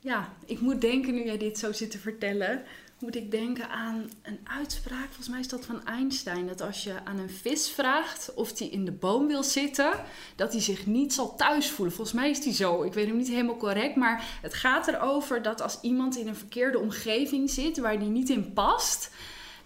Ja, 0.00 0.32
ik 0.46 0.60
moet 0.60 0.80
denken, 0.80 1.14
nu 1.14 1.24
jij 1.24 1.38
dit 1.38 1.58
zo 1.58 1.72
zit 1.72 1.90
te 1.90 1.98
vertellen, 1.98 2.62
moet 2.98 3.16
ik 3.16 3.30
denken 3.30 3.68
aan 3.70 4.10
een 4.22 4.38
uitspraak. 4.44 5.06
Volgens 5.06 5.28
mij 5.28 5.40
is 5.40 5.48
dat 5.48 5.64
van 5.64 5.84
Einstein. 5.86 6.46
Dat 6.46 6.60
als 6.60 6.84
je 6.84 7.04
aan 7.04 7.18
een 7.18 7.30
vis 7.30 7.70
vraagt 7.70 8.34
of 8.34 8.58
hij 8.58 8.68
in 8.68 8.84
de 8.84 8.92
boom 8.92 9.26
wil 9.26 9.42
zitten, 9.42 9.92
dat 10.36 10.52
hij 10.52 10.60
zich 10.60 10.86
niet 10.86 11.12
zal 11.14 11.36
thuis 11.36 11.70
voelen. 11.70 11.94
Volgens 11.94 12.16
mij 12.16 12.30
is 12.30 12.40
die 12.40 12.52
zo. 12.52 12.82
Ik 12.82 12.92
weet 12.94 13.06
hem 13.06 13.16
niet 13.16 13.28
helemaal 13.28 13.56
correct. 13.56 13.96
Maar 13.96 14.38
het 14.42 14.54
gaat 14.54 14.88
erover 14.88 15.42
dat 15.42 15.60
als 15.60 15.78
iemand 15.80 16.16
in 16.16 16.28
een 16.28 16.36
verkeerde 16.36 16.78
omgeving 16.78 17.50
zit 17.50 17.78
waar 17.78 17.98
die 17.98 18.08
niet 18.08 18.28
in 18.28 18.52
past, 18.52 19.10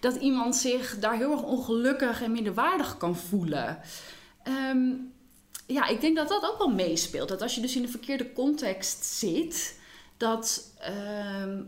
dat 0.03 0.15
iemand 0.15 0.55
zich 0.55 0.99
daar 0.99 1.15
heel 1.17 1.31
erg 1.31 1.43
ongelukkig 1.43 2.21
en 2.21 2.31
minderwaardig 2.31 2.97
kan 2.97 3.15
voelen. 3.17 3.79
Ehm, 4.43 4.91
ja, 5.67 5.87
ik 5.87 6.01
denk 6.01 6.15
dat 6.15 6.27
dat 6.29 6.43
ook 6.51 6.57
wel 6.57 6.69
meespeelt. 6.69 7.29
Dat 7.29 7.41
als 7.41 7.55
je 7.55 7.61
dus 7.61 7.75
in 7.75 7.81
de 7.81 7.87
verkeerde 7.87 8.33
context 8.33 9.05
zit, 9.05 9.79
dat, 10.17 10.73
ehm, 10.79 11.61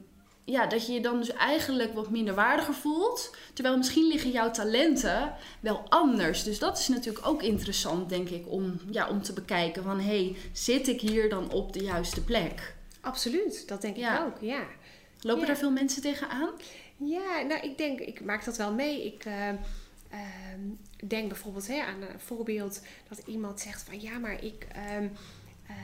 ja, 0.44 0.68
dat 0.68 0.86
je 0.88 0.94
je 0.94 1.01
dan 1.01 1.18
dus 1.20 1.30
eigenlijk 1.34 1.94
wat 1.94 2.10
minder 2.10 2.36
waardiger 2.36 2.74
voelt. 2.74 3.36
Terwijl 3.54 3.77
misschien 3.77 4.08
liggen 4.08 4.32
jouw 4.32 4.51
talenten 4.51 5.34
wel 5.60 5.84
anders. 5.89 6.44
Dus 6.44 6.60
dat 6.60 6.77
is 6.77 6.88
natuurlijk 6.88 7.27
ook 7.27 7.44
interessant, 7.44 8.10
denk 8.10 8.30
ik, 8.30 8.45
om, 8.52 8.80
ja, 8.91 9.10
om 9.10 9.21
te 9.21 9.34
bekijken 9.34 9.84
van... 9.84 10.00
hé, 10.00 10.24
hey, 10.26 10.36
zit 10.54 10.88
ik 10.88 11.02
hier 11.02 11.30
dan 11.30 11.52
op 11.52 11.74
de 11.74 11.84
juiste 11.84 12.24
plek? 12.24 12.76
Absoluut, 13.02 13.67
dat 13.67 13.82
denk 13.82 13.98
Ja. 13.98 14.19
ik 14.19 14.26
ook, 14.26 14.41
ja. 14.41 14.63
Lopen 15.21 15.41
Ja. 15.41 15.48
daar 15.48 15.58
veel 15.58 15.71
mensen 15.71 16.02
tegenaan? 16.02 16.50
Ja, 16.97 17.41
nou 17.41 17.62
ik 17.62 17.77
denk, 17.77 17.99
ik 17.99 18.21
maak 18.23 18.45
dat 18.45 18.58
wel 18.58 18.73
mee. 18.73 19.05
Ik 19.05 19.25
eh, 19.25 19.49
ehm, 19.49 20.62
denk 21.08 21.27
bijvoorbeeld 21.27 21.67
hè, 21.67 21.81
aan 21.81 22.01
een 22.01 22.19
voorbeeld 22.19 22.81
dat 23.10 23.21
iemand 23.25 23.60
zegt 23.60 23.84
van 23.84 24.01
ja, 24.01 24.17
maar 24.17 24.43
ik 24.43 24.67
ehm, 24.71 25.08
eh, 25.67 25.75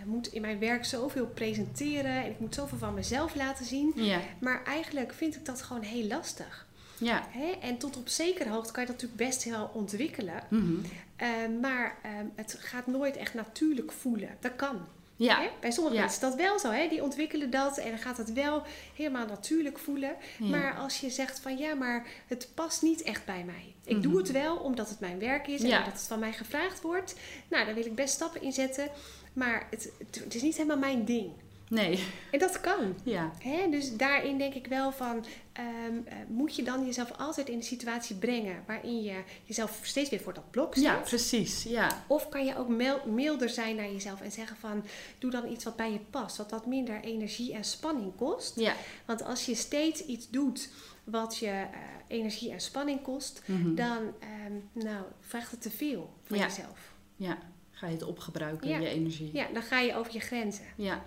eh, 0.00 0.06
moet 0.06 0.26
in 0.26 0.40
mijn 0.40 0.58
werk 0.58 0.84
zoveel 0.84 1.26
presenteren 1.26 2.24
en 2.24 2.30
ik 2.30 2.40
moet 2.40 2.54
zoveel 2.54 2.78
van 2.78 2.94
mezelf 2.94 3.34
laten 3.34 3.64
zien. 3.64 3.92
Ja. 3.94 4.20
Maar 4.40 4.64
eigenlijk 4.64 5.12
vind 5.12 5.36
ik 5.36 5.44
dat 5.44 5.62
gewoon 5.62 5.82
heel 5.82 6.06
lastig. 6.06 6.66
Ja. 6.98 7.26
Hè? 7.30 7.50
En 7.50 7.78
tot 7.78 7.96
op 7.96 8.08
zekere 8.08 8.50
hoogte 8.50 8.72
kan 8.72 8.82
je 8.82 8.88
dat 8.88 9.00
natuurlijk 9.02 9.30
best 9.30 9.44
wel 9.44 9.70
ontwikkelen. 9.74 10.42
Mhm. 10.48 10.74
Eh, 11.16 11.28
maar 11.60 11.98
ehm, 12.02 12.26
het 12.34 12.56
gaat 12.60 12.86
nooit 12.86 13.16
echt 13.16 13.34
natuurlijk 13.34 13.92
voelen. 13.92 14.36
Dat 14.40 14.56
kan. 14.56 14.86
Ja. 15.18 15.40
Hè? 15.40 15.48
Bij 15.60 15.70
sommige 15.70 15.94
Ja. 15.96 16.00
mensen 16.02 16.22
is 16.22 16.28
dat 16.28 16.38
wel 16.46 16.58
zo. 16.58 16.70
Hè? 16.70 16.88
Die 16.88 17.02
ontwikkelen 17.02 17.50
dat 17.50 17.78
en 17.78 17.88
dan 17.90 17.98
gaat 17.98 18.16
het 18.16 18.32
wel 18.32 18.62
helemaal 18.96 19.26
natuurlijk 19.26 19.78
voelen. 19.78 20.16
Ja. 20.38 20.46
Maar 20.46 20.76
als 20.76 21.00
je 21.00 21.10
zegt 21.10 21.40
van 21.40 21.56
ja, 21.58 21.74
maar 21.74 22.06
het 22.26 22.48
past 22.54 22.82
niet 22.82 23.02
echt 23.02 23.24
bij 23.24 23.44
mij. 23.44 23.74
Ik 23.84 23.92
Mhm. 23.96 24.02
doe 24.02 24.16
het 24.16 24.30
wel 24.32 24.56
omdat 24.56 24.88
het 24.88 25.00
mijn 25.00 25.18
werk 25.18 25.46
is 25.46 25.60
en 25.62 25.68
Ja. 25.68 25.78
omdat 25.78 25.92
het 25.92 26.02
van 26.02 26.18
mij 26.18 26.32
gevraagd 26.32 26.80
wordt. 26.80 27.14
Nou, 27.48 27.64
daar 27.64 27.74
wil 27.74 27.86
ik 27.86 27.94
best 27.94 28.14
stappen 28.14 28.42
in 28.42 28.52
zetten. 28.52 28.88
Maar 29.32 29.66
het, 29.70 29.90
het 30.24 30.34
is 30.34 30.42
niet 30.42 30.56
helemaal 30.56 30.78
mijn 30.78 31.04
ding. 31.04 31.30
Nee. 31.70 32.04
En 32.30 32.38
dat 32.38 32.60
kan. 32.60 32.94
Ja. 33.02 33.30
Hè? 33.38 33.68
Dus 33.70 33.96
daarin 33.96 34.38
denk 34.38 34.54
ik 34.54 34.66
wel 34.66 34.92
van, 34.92 35.24
ehm, 35.52 35.66
eh, 36.04 36.14
moet 36.28 36.56
je 36.56 36.62
dan 36.62 36.84
jezelf 36.86 37.12
altijd 37.18 37.48
in 37.48 37.56
een 37.56 37.62
situatie 37.62 38.16
brengen 38.16 38.62
waarin 38.66 39.02
je 39.02 39.22
jezelf 39.44 39.78
steeds 39.82 40.10
weer 40.10 40.20
voor 40.20 40.34
dat 40.34 40.50
blok 40.50 40.74
zet? 40.74 40.82
Ja, 40.82 40.94
precies. 40.96 41.62
Ja. 41.62 42.04
Of 42.06 42.28
kan 42.28 42.44
je 42.46 42.56
ook 42.56 42.68
mil- 42.68 43.00
milder 43.06 43.48
zijn 43.48 43.76
naar 43.76 43.90
jezelf 43.92 44.20
en 44.20 44.32
zeggen 44.32 44.56
van, 44.56 44.84
doe 45.18 45.30
dan 45.30 45.52
iets 45.52 45.64
wat 45.64 45.76
bij 45.76 45.92
je 45.92 46.00
past, 46.10 46.36
wat 46.36 46.50
wat 46.50 46.66
minder 46.66 47.00
energie 47.00 47.52
en 47.54 47.64
spanning 47.64 48.12
kost. 48.16 48.60
Ja. 48.60 48.72
Want 49.04 49.22
als 49.24 49.46
je 49.46 49.54
steeds 49.54 50.04
iets 50.04 50.30
doet 50.30 50.70
wat 51.04 51.36
je 51.38 51.46
eh, 51.46 51.66
energie 52.08 52.52
en 52.52 52.60
spanning 52.60 53.02
kost, 53.02 53.42
Mhm. 53.46 53.74
dan 53.74 53.98
ehm, 54.20 54.84
nou, 54.86 55.04
vraagt 55.20 55.50
het 55.50 55.62
te 55.62 55.70
veel 55.70 56.10
van 56.22 56.36
Ja. 56.38 56.44
jezelf. 56.44 56.92
Ja. 57.16 57.38
Ga 57.70 57.86
je 57.86 57.92
het 57.92 58.02
opgebruiken, 58.02 58.68
Ja. 58.68 58.78
je 58.78 58.88
energie. 58.88 59.30
Ja, 59.32 59.46
dan 59.52 59.62
ga 59.62 59.80
je 59.80 59.94
over 59.96 60.12
je 60.12 60.20
grenzen. 60.20 60.64
Ja. 60.76 61.04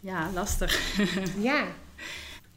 Ja, 0.00 0.30
lastig. 0.34 0.98
Ja, 1.38 1.66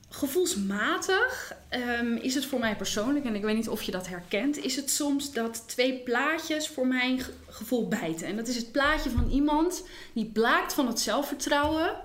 Gevoelsmatig 0.09 1.53
ehm, 1.69 2.15
is 2.15 2.35
het 2.35 2.45
voor 2.45 2.59
mij 2.59 2.75
persoonlijk, 2.75 3.25
en 3.25 3.35
ik 3.35 3.41
weet 3.41 3.55
niet 3.55 3.69
of 3.69 3.81
je 3.81 3.91
dat 3.91 4.07
herkent, 4.07 4.57
is 4.57 4.75
het 4.75 4.89
soms 4.89 5.33
dat 5.33 5.63
twee 5.67 5.99
plaatjes 5.99 6.67
voor 6.67 6.87
mijn 6.87 7.19
ge- 7.19 7.31
gevoel 7.49 7.87
bijten. 7.87 8.27
En 8.27 8.35
dat 8.35 8.47
is 8.47 8.55
het 8.55 8.71
plaatje 8.71 9.09
van 9.09 9.29
iemand 9.29 9.83
die 10.13 10.25
blaakt 10.25 10.73
van 10.73 10.87
het 10.87 10.99
zelfvertrouwen. 10.99 11.95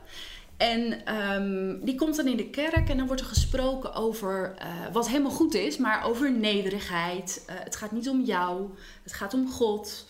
En 0.57 1.05
ehm, 1.05 1.85
die 1.85 1.95
komt 1.95 2.17
dan 2.17 2.27
in 2.27 2.37
de 2.37 2.51
kerk 2.51 2.89
en 2.89 2.97
dan 2.97 3.07
wordt 3.07 3.23
er 3.23 3.29
gesproken 3.29 3.95
over 3.95 4.55
eh, 4.59 4.69
wat 4.93 5.09
helemaal 5.09 5.31
goed 5.31 5.55
is, 5.55 5.77
maar 5.77 6.05
over 6.05 6.33
nederigheid. 6.33 7.45
Eh, 7.47 7.55
het 7.59 7.77
gaat 7.77 7.93
niet 7.93 8.09
om 8.09 8.25
jou, 8.25 8.71
het 9.03 9.13
gaat 9.13 9.35
om 9.35 9.51
God. 9.51 10.07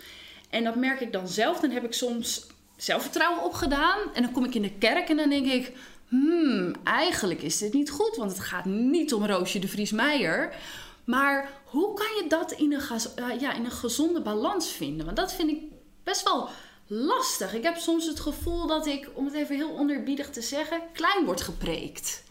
En 0.51 0.65
dat 0.65 0.77
merk 0.77 1.01
ik 1.01 1.13
dan 1.13 1.29
zelf. 1.29 1.61
Dan 1.61 1.71
heb 1.71 1.85
ik 1.85 1.93
soms 1.93 2.47
zelfvertrouwen 2.83 3.45
opgedaan. 3.45 3.99
En 4.15 4.23
dan 4.23 4.33
kom 4.33 4.45
ik 4.45 4.55
in 4.55 4.63
de 4.63 4.79
kerk 4.79 5.09
en 5.09 5.17
dan 5.17 5.29
denk 5.29 5.47
ik... 5.47 5.73
Hmm, 6.09 6.75
eigenlijk 6.85 7.43
is 7.43 7.59
dit 7.59 7.73
niet 7.73 7.91
goed. 7.91 8.17
Want 8.17 8.31
het 8.31 8.41
gaat 8.41 8.65
niet 8.65 9.15
om 9.15 9.27
Roosje 9.27 9.59
de 9.59 9.69
Vries 9.69 9.91
Meijer. 9.91 10.55
Maar 11.05 11.51
hoe 11.65 11.95
kan 11.95 12.07
je 12.23 12.25
dat 12.29 12.53
in 12.53 12.73
een, 12.73 12.83
eh, 13.15 13.41
ja, 13.41 13.53
in 13.53 13.65
een 13.65 13.71
gezonde 13.71 14.21
balans 14.21 14.69
vinden? 14.73 15.05
Want 15.05 15.17
dat 15.17 15.33
vind 15.33 15.51
ik 15.51 15.63
best 16.05 16.23
wel 16.23 16.49
lastig. 16.87 17.55
Ik 17.55 17.63
heb 17.63 17.77
soms 17.77 18.07
het 18.07 18.21
gevoel 18.21 18.67
dat 18.67 18.87
ik, 18.87 19.11
om 19.15 19.25
het 19.25 19.35
even 19.35 19.57
heel 19.57 19.71
onderbiedig 19.71 20.31
te 20.31 20.43
zeggen... 20.43 20.81
klein 20.93 21.25
wordt 21.25 21.43
gepreekt. 21.43 22.23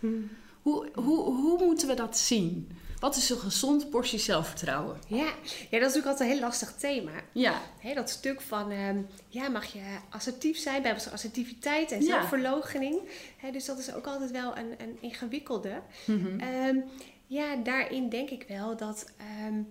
Hoe, 0.62 0.90
hoe, 0.94 1.24
hoe 1.24 1.66
moeten 1.66 1.88
we 1.88 1.94
dat 1.94 2.18
zien? 2.18 2.70
Wat 3.02 3.16
is 3.16 3.30
een 3.30 3.38
gezond 3.38 3.90
portie 3.90 4.20
zelfvertrouwen? 4.20 4.98
ja. 5.08 5.18
ja, 5.18 5.26
dat 5.26 5.72
is 5.72 5.80
natuurlijk 5.80 6.06
altijd 6.06 6.20
een 6.30 6.36
heel 6.36 6.40
lastig 6.46 6.74
thema. 6.78 7.12
Ja, 7.32 7.62
Hè, 7.80 7.94
dat 7.94 8.10
stuk 8.10 8.42
van, 8.42 8.72
ehm, 8.72 8.98
ja, 9.28 9.50
mag 9.50 9.66
je 9.66 9.82
assertief 10.10 10.58
zijn 10.58 10.82
bij 10.82 10.96
assertiviteit 11.12 11.92
en 11.92 12.00
Ja. 12.02 12.06
zelfverloochening. 12.06 13.00
Hè, 13.38 13.52
dus 13.52 13.66
dat 13.66 13.78
is 13.78 13.94
ook 13.94 14.06
altijd 14.08 14.32
wel 14.32 14.58
een, 14.58 14.74
een 14.78 14.98
ingewikkelde. 15.00 15.82
Mhm. 16.06 16.40
Ehm, 16.40 16.78
ja, 17.28 17.56
daarin 17.56 18.10
denk 18.10 18.30
ik 18.30 18.46
wel 18.48 18.78
dat 18.78 19.06
ehm, 19.18 19.62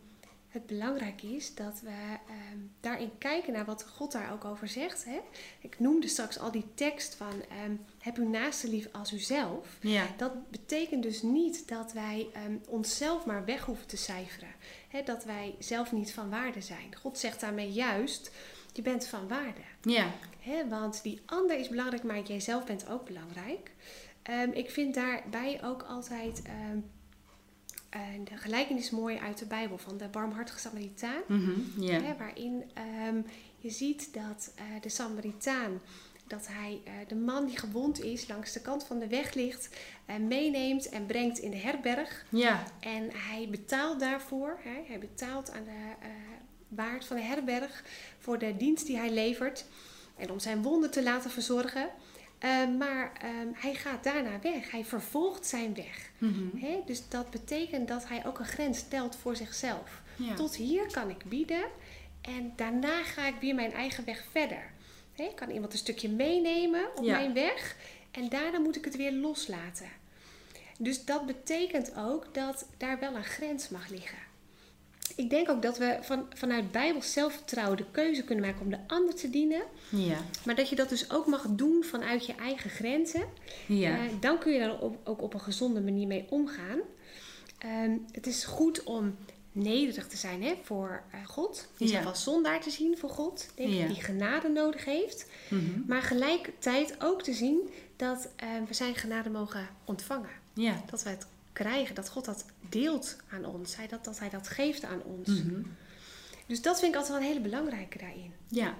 het 0.51 0.67
belangrijk 0.67 1.23
is 1.23 1.55
dat 1.55 1.81
we 1.81 1.89
ehm, 1.89 2.59
daarin 2.81 3.11
kijken 3.19 3.53
naar 3.53 3.65
wat 3.65 3.87
God 3.97 4.13
daar 4.13 4.33
ook 4.33 4.45
over 4.45 4.69
zegt. 4.69 5.05
Hè? 5.05 5.21
Ik 5.61 5.79
noemde 5.79 6.09
straks 6.09 6.39
al 6.39 6.51
die 6.51 6.67
tekst 6.75 7.15
van 7.15 7.43
ehm, 7.49 7.75
heb 7.99 8.17
uw 8.17 8.29
naaste 8.29 8.69
lief 8.69 8.89
als 8.93 9.13
uzelf. 9.13 9.79
Ja. 9.81 10.07
Dat 10.17 10.51
betekent 10.51 11.03
dus 11.03 11.23
niet 11.23 11.69
dat 11.69 11.93
wij 11.93 12.29
ehm, 12.33 12.57
onszelf 12.69 13.27
maar 13.27 13.45
weg 13.45 13.65
hoeven 13.65 13.87
te 13.87 13.97
cijferen. 13.97 14.55
Hè? 14.89 15.03
Dat 15.03 15.25
wij 15.25 15.55
zelf 15.59 15.93
niet 15.93 16.13
van 16.13 16.31
waarde 16.31 16.61
zijn. 16.61 16.97
God 16.97 17.19
zegt 17.19 17.41
daarmee 17.41 17.73
juist, 17.73 18.31
je 18.73 18.83
bent 18.83 19.07
van 19.07 19.29
waarde. 19.29 19.61
Ja. 19.83 20.13
Hè? 20.41 20.69
Want 20.69 21.03
die 21.03 21.21
ander 21.27 21.59
is 21.59 21.69
belangrijk, 21.69 22.03
maar 22.03 22.23
jijzelf 22.23 22.65
bent 22.65 22.89
ook 22.89 23.05
belangrijk. 23.05 23.71
Ik 24.53 24.71
vind 24.71 24.95
daarbij 24.95 25.61
ook 25.65 25.83
altijd 25.83 26.43
de 28.25 28.37
gelijkenis 28.37 28.91
mooi 28.91 29.19
uit 29.19 29.39
de 29.39 29.47
Bijbel 29.47 29.79
van 29.79 29.97
de 29.97 30.09
barmhartige 30.09 30.59
Samaritaan. 30.59 31.23
Mhm. 31.27 31.83
Hè, 31.83 32.17
waarin 32.17 32.65
ehm, 32.75 33.21
je 33.59 33.71
ziet 33.71 34.15
dat 34.15 34.53
eh, 34.57 34.65
de 34.81 34.89
Samaritaan, 34.89 35.81
dat 36.31 36.47
hij 36.47 36.81
eh, 36.85 36.93
de 37.09 37.15
man 37.15 37.47
die 37.47 37.59
gewond 37.59 38.03
is, 38.03 38.29
langs 38.29 38.53
de 38.53 38.61
kant 38.61 38.85
van 38.85 38.99
de 38.99 39.09
weg 39.09 39.35
ligt, 39.35 39.69
eh, 40.07 40.17
meeneemt 40.17 40.89
en 40.89 41.07
brengt 41.07 41.39
in 41.39 41.51
de 41.51 41.57
herberg. 41.57 42.25
Ja. 42.29 42.65
En 42.81 43.11
hij 43.13 43.49
betaalt 43.51 44.01
daarvoor, 44.01 44.59
hè, 44.63 44.83
hij 44.87 44.99
betaalt 44.99 45.51
aan 45.51 45.65
de 45.65 46.07
eh, 46.07 46.09
waard 46.69 47.05
van 47.05 47.17
de 47.17 47.23
herberg 47.23 47.85
voor 48.19 48.39
de 48.39 48.57
dienst 48.57 48.87
die 48.87 48.97
hij 48.97 49.11
levert. 49.11 49.65
En 50.17 50.31
om 50.31 50.39
zijn 50.39 50.63
wonden 50.63 50.91
te 50.91 51.03
laten 51.03 51.31
verzorgen. 51.31 51.89
Eh, 52.41 52.51
maar 52.79 53.13
ehm, 53.23 53.49
hij 53.55 53.75
gaat 53.75 54.05
daarna 54.05 54.41
weg. 54.43 54.71
Hij 54.71 54.85
vervolgt 54.85 55.47
zijn 55.47 55.75
weg. 55.75 56.11
Mhm. 56.19 56.57
Dus 56.87 57.09
dat 57.09 57.31
betekent 57.31 57.89
dat 57.89 58.09
hij 58.09 58.27
ook 58.27 58.39
een 58.39 58.45
grens 58.45 58.79
stelt 58.79 59.17
voor 59.17 59.37
zichzelf. 59.37 60.03
Ja. 60.17 60.35
Tot 60.35 60.57
hier 60.57 60.87
kan 60.93 61.11
ik 61.11 61.25
bieden 61.25 61.65
en 62.21 62.53
daarna 62.57 63.03
ga 63.03 63.27
ik 63.27 63.35
weer 63.41 63.55
mijn 63.55 63.73
eigen 63.73 64.05
weg 64.05 64.25
verder. 64.31 64.71
Ik 65.15 65.37
kan 65.37 65.51
iemand 65.51 65.73
een 65.73 65.79
stukje 65.79 66.09
meenemen 66.09 66.97
op 66.97 67.05
Ja. 67.05 67.17
mijn 67.17 67.33
weg 67.35 67.77
en 68.11 68.29
daarna 68.29 68.59
moet 68.59 68.77
ik 68.77 68.85
het 68.85 68.97
weer 68.97 69.13
loslaten. 69.13 69.89
Dus 70.79 71.05
dat 71.05 71.27
betekent 71.27 71.97
ook 71.97 72.35
dat 72.35 72.67
daar 72.77 72.99
wel 72.99 73.15
een 73.15 73.25
grens 73.25 73.69
mag 73.69 73.89
liggen. 73.89 74.19
Ik 75.21 75.31
denk 75.31 75.49
ook 75.51 75.63
dat 75.63 75.79
we 75.79 75.99
van, 76.01 76.27
vanuit 76.35 76.73
Bijbels 76.73 77.13
zelfvertrouwen 77.13 77.77
de 77.77 77.85
keuze 77.91 78.23
kunnen 78.25 78.45
maken 78.45 78.61
om 78.61 78.71
de 78.71 78.79
ander 78.87 79.15
te 79.15 79.31
dienen. 79.31 79.63
Ja. 79.89 80.17
Maar 80.45 80.55
dat 80.55 80.69
je 80.69 80.77
dat 80.77 80.89
dus 80.89 81.11
ook 81.11 81.27
mag 81.27 81.47
doen 81.49 81.85
vanuit 81.85 82.27
je 82.27 82.35
eigen 82.35 82.71
grenzen. 82.71 83.25
Ja. 83.67 83.91
Eh, 83.97 84.03
dan 84.21 84.39
kun 84.39 84.53
je 84.53 84.59
daar 84.59 84.79
op- 84.81 84.99
ook 85.09 85.23
op 85.23 85.35
een 85.35 85.41
gezonde 85.41 85.81
manier 85.81 86.07
mee 86.07 86.27
omgaan. 86.31 86.79
Ehm, 87.59 87.97
het 88.13 88.27
is 88.27 88.45
goed 88.45 88.83
om 88.85 89.17
nederig 89.53 90.07
te 90.07 90.17
zijn 90.17 90.43
hè, 90.43 90.55
voor 90.63 91.03
eh, 91.11 91.27
God. 91.27 91.69
Jezelf 91.77 92.03
Ja. 92.03 92.09
als 92.09 92.23
zondaar 92.23 92.61
te 92.61 92.71
zien 92.71 92.99
voor 92.99 93.11
God. 93.11 93.49
Denk 93.55 93.73
Ja. 93.73 93.83
ik, 93.83 93.89
die 93.89 94.03
genade 94.03 94.49
nodig 94.49 94.85
heeft. 94.85 95.27
Mhm. 95.49 95.81
Maar 95.87 96.03
gelijkertijd 96.03 96.95
ook 97.03 97.23
te 97.23 97.33
zien 97.33 97.71
dat 97.97 98.29
eh, 98.37 98.49
we 98.69 98.75
zijn 98.75 98.95
genade 98.95 99.31
mogen 99.31 99.69
ontvangen. 99.85 100.31
Ja. 100.55 100.83
Dat 100.91 101.03
we 101.03 101.11
het 101.11 101.27
krijgen, 101.61 101.95
dat 101.95 102.09
God 102.09 102.25
dat 102.25 102.45
deelt 102.69 103.17
aan 103.31 103.45
ons. 103.45 103.77
Hij 103.77 103.89
dat, 103.89 104.05
dat 104.05 104.19
hij 104.19 104.31
dat 104.31 104.49
geeft 104.49 104.85
aan 104.85 105.03
ons. 105.03 105.29
Mhm. 105.29 105.63
Dus 106.47 106.63
dat 106.63 106.79
vind 106.79 106.93
ik 106.93 106.99
altijd 106.99 107.19
wel 107.19 107.27
een 107.27 107.35
hele 107.35 107.49
belangrijke 107.49 107.99
daarin. 107.99 108.33
Ja. 108.49 108.75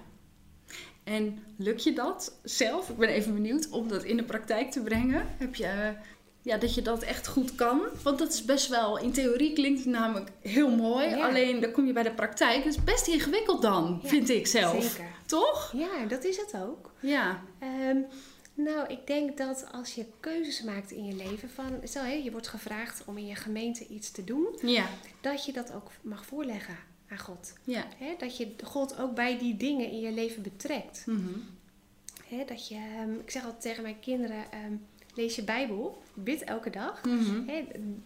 En 1.03 1.43
lukt 1.57 1.83
je 1.83 1.93
dat 1.93 2.33
zelf? 2.43 2.89
Ik 2.89 2.97
ben 2.97 3.09
even 3.09 3.33
benieuwd 3.33 3.69
om 3.69 3.87
dat 3.87 4.03
in 4.03 4.17
de 4.17 4.23
praktijk 4.23 4.71
te 4.71 4.81
brengen. 4.81 5.27
Heb 5.37 5.55
je, 5.55 5.65
eh, 5.65 5.89
ja, 6.41 6.57
dat 6.57 6.75
je 6.75 6.81
dat 6.81 7.03
echt 7.03 7.27
goed 7.27 7.55
kan? 7.55 7.81
Want 8.03 8.19
dat 8.19 8.33
is 8.33 8.45
best 8.45 8.67
wel, 8.67 8.97
in 8.99 9.11
theorie 9.11 9.53
klinkt 9.53 9.79
het 9.79 9.89
namelijk 9.89 10.29
heel 10.41 10.69
mooi. 10.69 11.09
Ja. 11.09 11.27
Alleen 11.27 11.59
dan 11.59 11.71
kom 11.71 11.85
je 11.85 11.93
bij 11.93 12.03
de 12.03 12.13
praktijk. 12.13 12.63
Het 12.63 12.75
is 12.75 12.83
best 12.83 13.07
ingewikkeld 13.07 13.61
dan, 13.61 13.99
Ja, 14.01 14.09
vind 14.09 14.29
ik 14.29 14.47
zelf. 14.47 14.83
Zeker. 14.83 15.11
Toch? 15.25 15.73
Ja, 15.75 16.05
dat 16.07 16.23
is 16.23 16.37
het 16.37 16.53
ook. 16.61 16.91
Ja. 16.99 17.43
Ehm, 17.59 17.97
nou, 18.53 18.87
ik 18.87 19.07
denk 19.07 19.37
dat 19.37 19.65
als 19.71 19.93
je 19.95 20.05
keuzes 20.19 20.61
maakt 20.61 20.91
in 20.91 21.05
je 21.05 21.15
leven 21.15 21.49
van, 21.49 21.79
stel 21.83 22.05
je 22.05 22.31
wordt 22.31 22.47
gevraagd 22.47 23.03
om 23.05 23.17
in 23.17 23.25
je 23.27 23.35
gemeente 23.35 23.87
iets 23.87 24.11
te 24.11 24.23
doen, 24.23 24.47
Ja. 24.61 24.89
dat 25.21 25.45
je 25.45 25.53
dat 25.53 25.73
ook 25.73 25.91
mag 26.01 26.25
voorleggen 26.25 26.77
aan 27.09 27.19
God. 27.19 27.53
Ja. 27.63 27.85
Dat 28.17 28.37
je 28.37 28.53
God 28.63 28.97
ook 28.99 29.15
bij 29.15 29.37
die 29.37 29.57
dingen 29.57 29.91
in 29.91 29.99
je 29.99 30.11
leven 30.11 30.41
betrekt. 30.43 31.03
Mhm. 31.05 31.29
Dat 32.47 32.67
je, 32.67 32.75
ehm, 32.75 33.13
ik 33.13 33.31
zeg 33.31 33.43
altijd 33.43 33.61
tegen 33.61 33.83
mijn 33.83 33.99
kinderen, 33.99 34.51
ehm, 34.51 34.73
lees 35.15 35.35
je 35.35 35.43
Bijbel, 35.43 36.01
bid 36.13 36.43
elke 36.43 36.69
dag. 36.69 37.03
Mhm. 37.05 37.53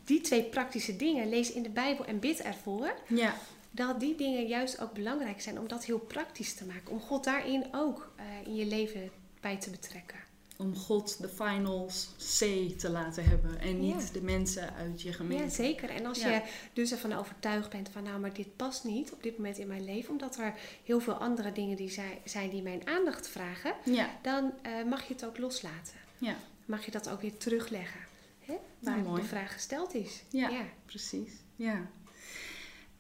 Die 0.03 0.21
twee 0.21 0.43
praktische 0.43 0.95
dingen, 0.95 1.29
lees 1.29 1.51
in 1.51 1.63
de 1.63 1.69
Bijbel 1.69 2.05
en 2.05 2.19
bid 2.19 2.41
ervoor. 2.41 2.93
Ja. 3.07 3.35
Dat 3.71 3.99
die 3.99 4.15
dingen 4.15 4.47
juist 4.47 4.79
ook 4.81 4.93
belangrijk 4.93 5.41
zijn 5.41 5.59
om 5.59 5.67
dat 5.67 5.85
heel 5.85 5.99
praktisch 5.99 6.53
te 6.53 6.65
maken. 6.65 6.91
Om 6.91 6.99
God 6.99 7.23
daarin 7.23 7.65
ook 7.71 8.11
eh, 8.15 8.25
in 8.47 8.55
je 8.55 8.65
leven 8.65 9.11
bij 9.41 9.57
te 9.57 9.69
betrekken. 9.69 10.17
Om 10.57 10.75
God 10.75 11.21
de 11.21 11.29
final 11.29 11.85
C 12.17 12.39
te 12.79 12.89
laten 12.89 13.25
hebben. 13.25 13.59
En 13.59 13.79
niet 13.79 14.01
Ja. 14.07 14.13
de 14.13 14.21
mensen 14.21 14.73
uit 14.73 15.01
je 15.01 15.09
Ja, 15.09 15.15
gemeente. 15.15 15.49
zeker. 15.55 15.89
En 15.89 16.05
als 16.05 16.19
Ja. 16.21 16.29
je 16.31 16.41
dus 16.73 16.91
ervan 16.91 17.13
overtuigd 17.13 17.69
bent 17.69 17.89
van 17.89 18.03
nou, 18.03 18.19
maar 18.19 18.33
dit 18.33 18.55
past 18.55 18.83
niet 18.83 19.11
op 19.11 19.23
dit 19.23 19.37
moment 19.37 19.57
in 19.57 19.67
mijn 19.67 19.83
leven, 19.85 20.09
omdat 20.11 20.37
er 20.37 20.53
heel 20.83 20.99
veel 20.99 21.13
andere 21.13 21.51
dingen 21.51 21.77
die 21.77 21.89
zij- 21.89 22.21
zijn 22.23 22.49
die 22.49 22.61
mijn 22.61 22.87
aandacht 22.87 23.27
vragen, 23.27 23.73
Ja. 23.83 24.09
dan 24.21 24.53
eh, 24.61 24.71
mag 24.89 25.07
je 25.07 25.13
het 25.13 25.25
ook 25.25 25.37
loslaten. 25.37 25.95
Ja. 26.17 26.35
Mag 26.65 26.85
je 26.85 26.91
dat 26.91 27.09
ook 27.09 27.21
weer 27.21 27.37
terugleggen. 27.37 27.99
Hè? 28.39 28.53
Waar 28.79 28.97
mooi. 28.97 29.21
de 29.21 29.27
vraag 29.27 29.53
gesteld 29.53 29.93
is. 29.93 30.23
Ja. 30.29 30.49
Precies, 30.85 31.31
ja. 31.55 31.89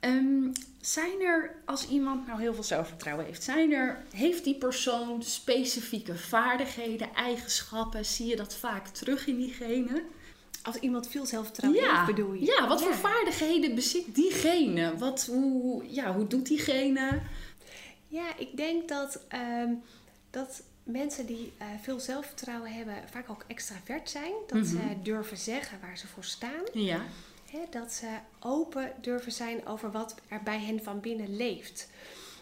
Ehm, 0.05 0.51
zijn 0.81 1.21
er, 1.21 1.55
als 1.65 1.87
iemand 1.87 2.27
nou 2.27 2.39
heel 2.41 2.53
veel 2.53 2.63
zelfvertrouwen 2.63 3.25
heeft, 3.25 3.43
zijn 3.43 3.71
er, 3.71 4.03
heeft 4.11 4.43
die 4.43 4.55
persoon 4.55 5.23
specifieke 5.23 6.15
vaardigheden, 6.17 7.13
eigenschappen? 7.13 8.05
Zie 8.05 8.27
je 8.27 8.35
dat 8.35 8.55
vaak 8.55 8.87
terug 8.87 9.27
in 9.27 9.35
diegene? 9.37 10.03
Als 10.63 10.75
iemand 10.75 11.07
veel 11.07 11.25
zelfvertrouwen 11.25 11.81
ja. 11.81 11.93
heeft, 11.95 12.15
bedoel 12.15 12.33
je? 12.33 12.45
Ja, 12.45 12.67
wat 12.67 12.79
Ja. 12.79 12.85
voor 12.85 12.95
vaardigheden 12.95 13.75
bezit 13.75 14.15
diegene? 14.15 14.97
Wat, 14.97 15.25
hoe, 15.25 15.83
ja, 15.93 16.13
hoe 16.15 16.27
doet 16.27 16.47
diegene? 16.47 17.19
Ja, 18.07 18.37
ik 18.37 18.57
denk 18.57 18.87
dat, 18.89 19.19
ehm, 19.27 19.73
dat 20.29 20.61
mensen 20.83 21.25
die 21.25 21.53
eh, 21.57 21.67
veel 21.81 21.99
zelfvertrouwen 21.99 22.73
hebben 22.73 22.95
vaak 23.11 23.29
ook 23.29 23.43
extravert 23.47 24.09
zijn. 24.09 24.31
Dat 24.47 24.65
ze 24.67 24.75
Mhm. 24.75 25.03
durven 25.03 25.37
zeggen 25.37 25.77
waar 25.81 25.97
ze 25.97 26.07
voor 26.07 26.23
staan. 26.23 26.63
Ja. 26.73 27.01
Hè, 27.49 27.59
dat 27.69 27.93
ze 27.93 28.07
open 28.39 28.93
durven 29.01 29.31
zijn 29.31 29.65
over 29.65 29.91
wat 29.91 30.15
er 30.27 30.43
bij 30.43 30.59
hen 30.59 30.83
van 30.83 30.99
binnen 30.99 31.35
leeft. 31.35 31.89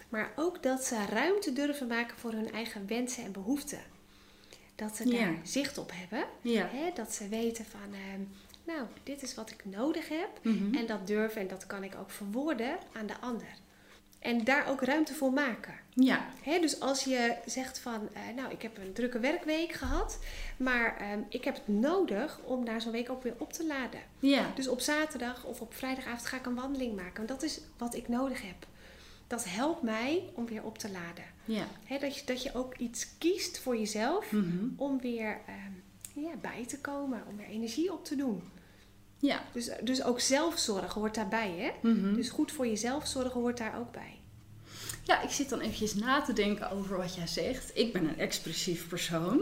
Maar 0.09 0.31
ook 0.35 0.63
dat 0.63 0.83
ze 0.83 1.05
ruimte 1.05 1.53
durven 1.53 1.87
maken 1.87 2.17
voor 2.17 2.31
hun 2.31 2.51
eigen 2.51 2.87
wensen 2.87 3.23
en 3.23 3.31
behoeften. 3.31 3.81
Dat 4.75 4.95
ze 4.95 5.07
Ja. 5.09 5.17
daar 5.25 5.35
zicht 5.43 5.77
op 5.77 5.91
hebben. 5.93 6.27
Ja. 6.41 6.69
Dat 6.95 7.13
ze 7.13 7.27
weten 7.27 7.65
van, 7.65 7.93
ehm, 7.93 8.21
nou, 8.63 8.87
dit 9.03 9.21
is 9.23 9.35
wat 9.35 9.51
ik 9.51 9.65
nodig 9.65 10.09
heb. 10.09 10.29
Mhm. 10.41 10.75
En 10.75 10.85
dat 10.85 11.07
durven 11.07 11.41
en 11.41 11.47
dat 11.47 11.67
kan 11.67 11.83
ik 11.83 11.95
ook 11.95 12.11
verwoorden 12.11 12.77
aan 12.93 13.05
de 13.05 13.19
ander. 13.19 13.47
En 14.23 14.43
daar 14.43 14.67
ook 14.67 14.81
ruimte 14.81 15.13
voor 15.13 15.33
maken. 15.33 15.73
Ja. 15.89 16.25
Dus 16.61 16.79
als 16.79 17.03
je 17.03 17.35
zegt 17.45 17.79
van, 17.79 18.09
eh, 18.13 18.21
nou, 18.35 18.51
ik 18.51 18.61
heb 18.61 18.77
een 18.77 18.93
drukke 18.93 19.19
werkweek 19.19 19.71
gehad, 19.71 20.19
maar 20.57 20.97
ehm, 20.97 21.19
ik 21.29 21.43
heb 21.43 21.53
het 21.55 21.67
nodig 21.67 22.39
om 22.43 22.65
daar 22.65 22.81
zo'n 22.81 22.91
week 22.91 23.09
ook 23.09 23.23
weer 23.23 23.35
op 23.37 23.53
te 23.53 23.65
laden. 23.65 23.99
Ja. 24.19 24.51
Dus 24.55 24.67
op 24.67 24.79
zaterdag 24.79 25.45
of 25.45 25.61
op 25.61 25.73
vrijdagavond 25.73 26.25
ga 26.25 26.37
ik 26.37 26.45
een 26.45 26.55
wandeling 26.55 26.95
maken. 26.95 27.15
Want 27.15 27.27
dat 27.27 27.43
is 27.43 27.61
wat 27.77 27.95
ik 27.95 28.07
nodig 28.07 28.41
heb. 28.41 28.67
Dat 29.27 29.45
helpt 29.47 29.81
mij 29.81 30.23
om 30.33 30.45
weer 30.45 30.63
op 30.63 30.77
te 30.77 30.91
laden. 30.91 31.23
Ja. 31.45 31.65
Dat, 31.99 32.17
je, 32.17 32.25
dat 32.25 32.43
je 32.43 32.53
ook 32.53 32.77
iets 32.77 33.17
kiest 33.17 33.59
voor 33.59 33.77
jezelf 33.77 34.31
Mhm. 34.31 34.65
om 34.75 34.99
weer 35.01 35.37
ehm, 35.47 36.23
ja, 36.25 36.35
bij 36.41 36.65
te 36.67 36.79
komen, 36.79 37.23
om 37.29 37.37
weer 37.37 37.47
energie 37.47 37.93
op 37.93 38.05
te 38.05 38.15
doen. 38.15 38.43
Ja. 39.23 39.43
Dus, 39.51 39.69
dus 39.83 40.03
ook 40.03 40.19
zelfzorg 40.19 40.93
hoort 40.93 41.15
daarbij, 41.15 41.51
hè? 41.57 41.89
Mhm. 41.89 42.15
Dus 42.15 42.29
goed 42.29 42.51
voor 42.51 42.67
jezelf 42.67 43.07
zorgen 43.07 43.41
hoort 43.41 43.57
daar 43.57 43.79
ook 43.79 43.91
bij. 43.91 44.19
Ja, 45.03 45.21
ik 45.21 45.29
zit 45.29 45.49
dan 45.49 45.59
eventjes 45.59 45.93
na 45.95 46.21
te 46.21 46.33
denken 46.33 46.71
over 46.71 46.97
wat 46.97 47.15
jij 47.15 47.27
zegt. 47.27 47.71
Ik 47.73 47.93
ben 47.93 48.03
een 48.07 48.19
expressief 48.19 48.87
persoon. 48.87 49.41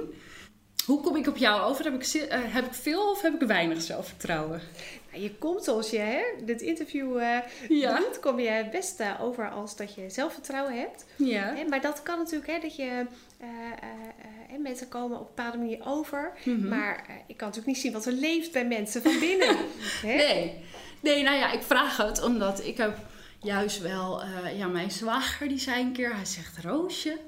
Hoe 0.86 1.02
kom 1.02 1.16
ik 1.16 1.28
op 1.28 1.38
jou 1.38 1.62
over? 1.62 1.84
Heb 1.86 1.94
ik, 1.94 2.14
eh, 2.14 2.40
heb 2.44 2.66
ik 2.66 2.74
veel 2.74 3.12
of 3.12 3.22
heb 3.22 3.42
ik 3.42 3.48
weinig 3.48 3.82
zelfvertrouwen? 3.82 4.62
Nou, 5.12 5.24
je 5.24 5.36
komt 5.36 5.68
als 5.68 5.90
je 5.90 5.98
hè, 5.98 6.22
dit 6.46 6.62
interview 6.62 7.18
eh 7.18 7.38
Ja. 7.70 7.98
doet, 8.00 8.20
kom 8.20 8.40
je 8.40 8.68
best 8.72 9.00
eh, 9.00 9.22
over 9.22 9.50
als 9.50 9.76
dat 9.76 9.96
je 9.96 10.10
zelfvertrouwen 10.10 10.80
hebt. 10.80 11.06
Ja. 11.16 11.54
Hè, 11.56 11.64
maar 11.66 11.82
dat 11.82 12.04
kan 12.04 12.18
natuurlijk, 12.18 12.52
hè, 12.52 12.60
dat 12.60 12.76
je 12.76 13.06
eh, 13.42 13.48
eh, 13.48 14.54
eh, 14.54 14.60
mensen 14.60 14.88
komen 14.88 15.20
op 15.20 15.28
een 15.28 15.36
bepaalde 15.36 15.58
manier 15.58 15.86
over. 15.86 16.34
Mhm. 16.44 16.68
Maar 16.68 17.06
ik 17.28 17.38
kan 17.38 17.48
natuurlijk 17.48 17.66
niet 17.66 17.78
zien 17.78 17.92
wat 17.92 18.06
er 18.06 18.14
leeft 18.14 18.52
bij 18.52 18.68
mensen 18.68 19.02
van 19.02 19.20
binnen. 19.20 19.58
Nee. 20.04 20.64
Nee, 21.00 21.24
nou 21.24 21.38
ja, 21.38 21.52
ik 21.52 21.62
vraag 21.62 21.98
het 21.98 22.24
omdat 22.24 22.66
ik 22.66 22.78
heb 22.78 22.98
juist 23.40 23.82
wel... 23.82 24.22
ja, 24.56 24.68
mijn 24.68 24.92
zwager 24.92 25.48
die 25.48 25.60
zei 25.60 25.84
een 25.84 25.92
keer... 25.92 26.16
Hij 26.16 26.26
zegt, 26.26 26.58
Roosje, 26.58 27.20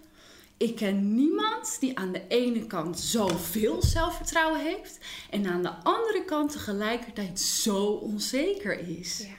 ik 0.57 0.75
ken 0.75 1.15
niemand 1.15 1.77
die 1.79 1.99
aan 1.99 2.11
de 2.11 2.21
ene 2.27 2.67
kant 2.67 2.99
zoveel 2.99 3.81
zelfvertrouwen 3.81 4.59
heeft... 4.59 4.97
en 5.29 5.47
aan 5.47 5.61
de 5.61 5.73
andere 5.83 6.25
kant 6.25 6.51
tegelijkertijd 6.51 7.39
zo 7.39 7.85
onzeker 7.85 8.79
is. 8.99 9.19
Ja. 9.19 9.33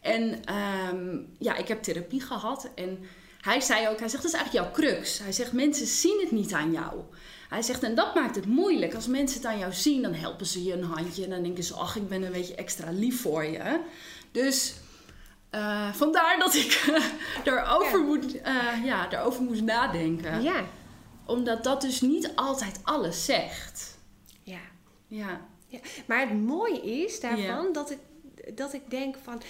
En 0.00 0.44
ehm, 0.44 1.18
ja, 1.38 1.56
ik 1.56 1.68
heb 1.68 1.82
therapie 1.82 2.20
gehad 2.20 2.70
en 2.74 2.98
hij 3.40 3.60
zei 3.60 3.88
ook, 3.88 3.98
hij 3.98 4.08
zegt, 4.08 4.22
dat 4.22 4.32
is 4.32 4.38
eigenlijk 4.38 4.64
jouw 4.64 4.74
crux. 4.74 5.18
Hij 5.18 5.32
zegt, 5.32 5.52
mensen 5.52 5.86
zien 5.86 6.20
het 6.20 6.30
niet 6.30 6.52
aan 6.52 6.72
jou. 6.72 7.00
Hij 7.48 7.62
zegt, 7.62 7.82
en 7.82 7.94
dat 7.94 8.14
maakt 8.14 8.36
het 8.36 8.46
moeilijk. 8.46 8.94
Als 8.94 9.06
mensen 9.06 9.36
het 9.36 9.46
aan 9.46 9.58
jou 9.58 9.72
zien, 9.72 10.02
dan 10.02 10.14
helpen 10.14 10.46
ze 10.46 10.64
je 10.64 10.72
een 10.72 10.82
handje. 10.82 11.24
En 11.24 11.30
dan 11.30 11.42
denken 11.42 11.64
ze, 11.64 11.74
ach, 11.74 11.96
ik 11.96 12.08
ben 12.08 12.22
een 12.22 12.32
beetje 12.32 12.54
extra 12.54 12.90
lief 12.90 13.20
voor 13.20 13.44
je. 13.44 13.80
Dus 14.30 14.74
uh, 15.54 15.92
vandaar 15.92 16.38
dat 16.38 16.54
ik 16.54 16.92
daarover, 17.44 17.98
ja. 17.98 18.04
Moet, 18.04 18.34
uh, 18.34 18.84
ja, 18.84 19.06
daarover 19.06 19.42
moest 19.42 19.62
nadenken. 19.62 20.42
Ja. 20.42 20.64
Omdat 21.26 21.64
dat 21.64 21.80
dus 21.80 22.00
niet 22.00 22.32
altijd 22.34 22.80
alles 22.82 23.24
zegt. 23.24 23.98
Ja. 24.42 24.60
Ja. 25.06 25.40
ja. 25.66 25.78
Maar 26.06 26.20
het 26.20 26.42
mooie 26.42 27.02
is 27.02 27.20
daarvan 27.20 27.72
dat, 27.72 27.90
ik, 27.90 27.98
dat 28.56 28.72
ik 28.72 28.90
denk 28.90 29.16
van... 29.22 29.42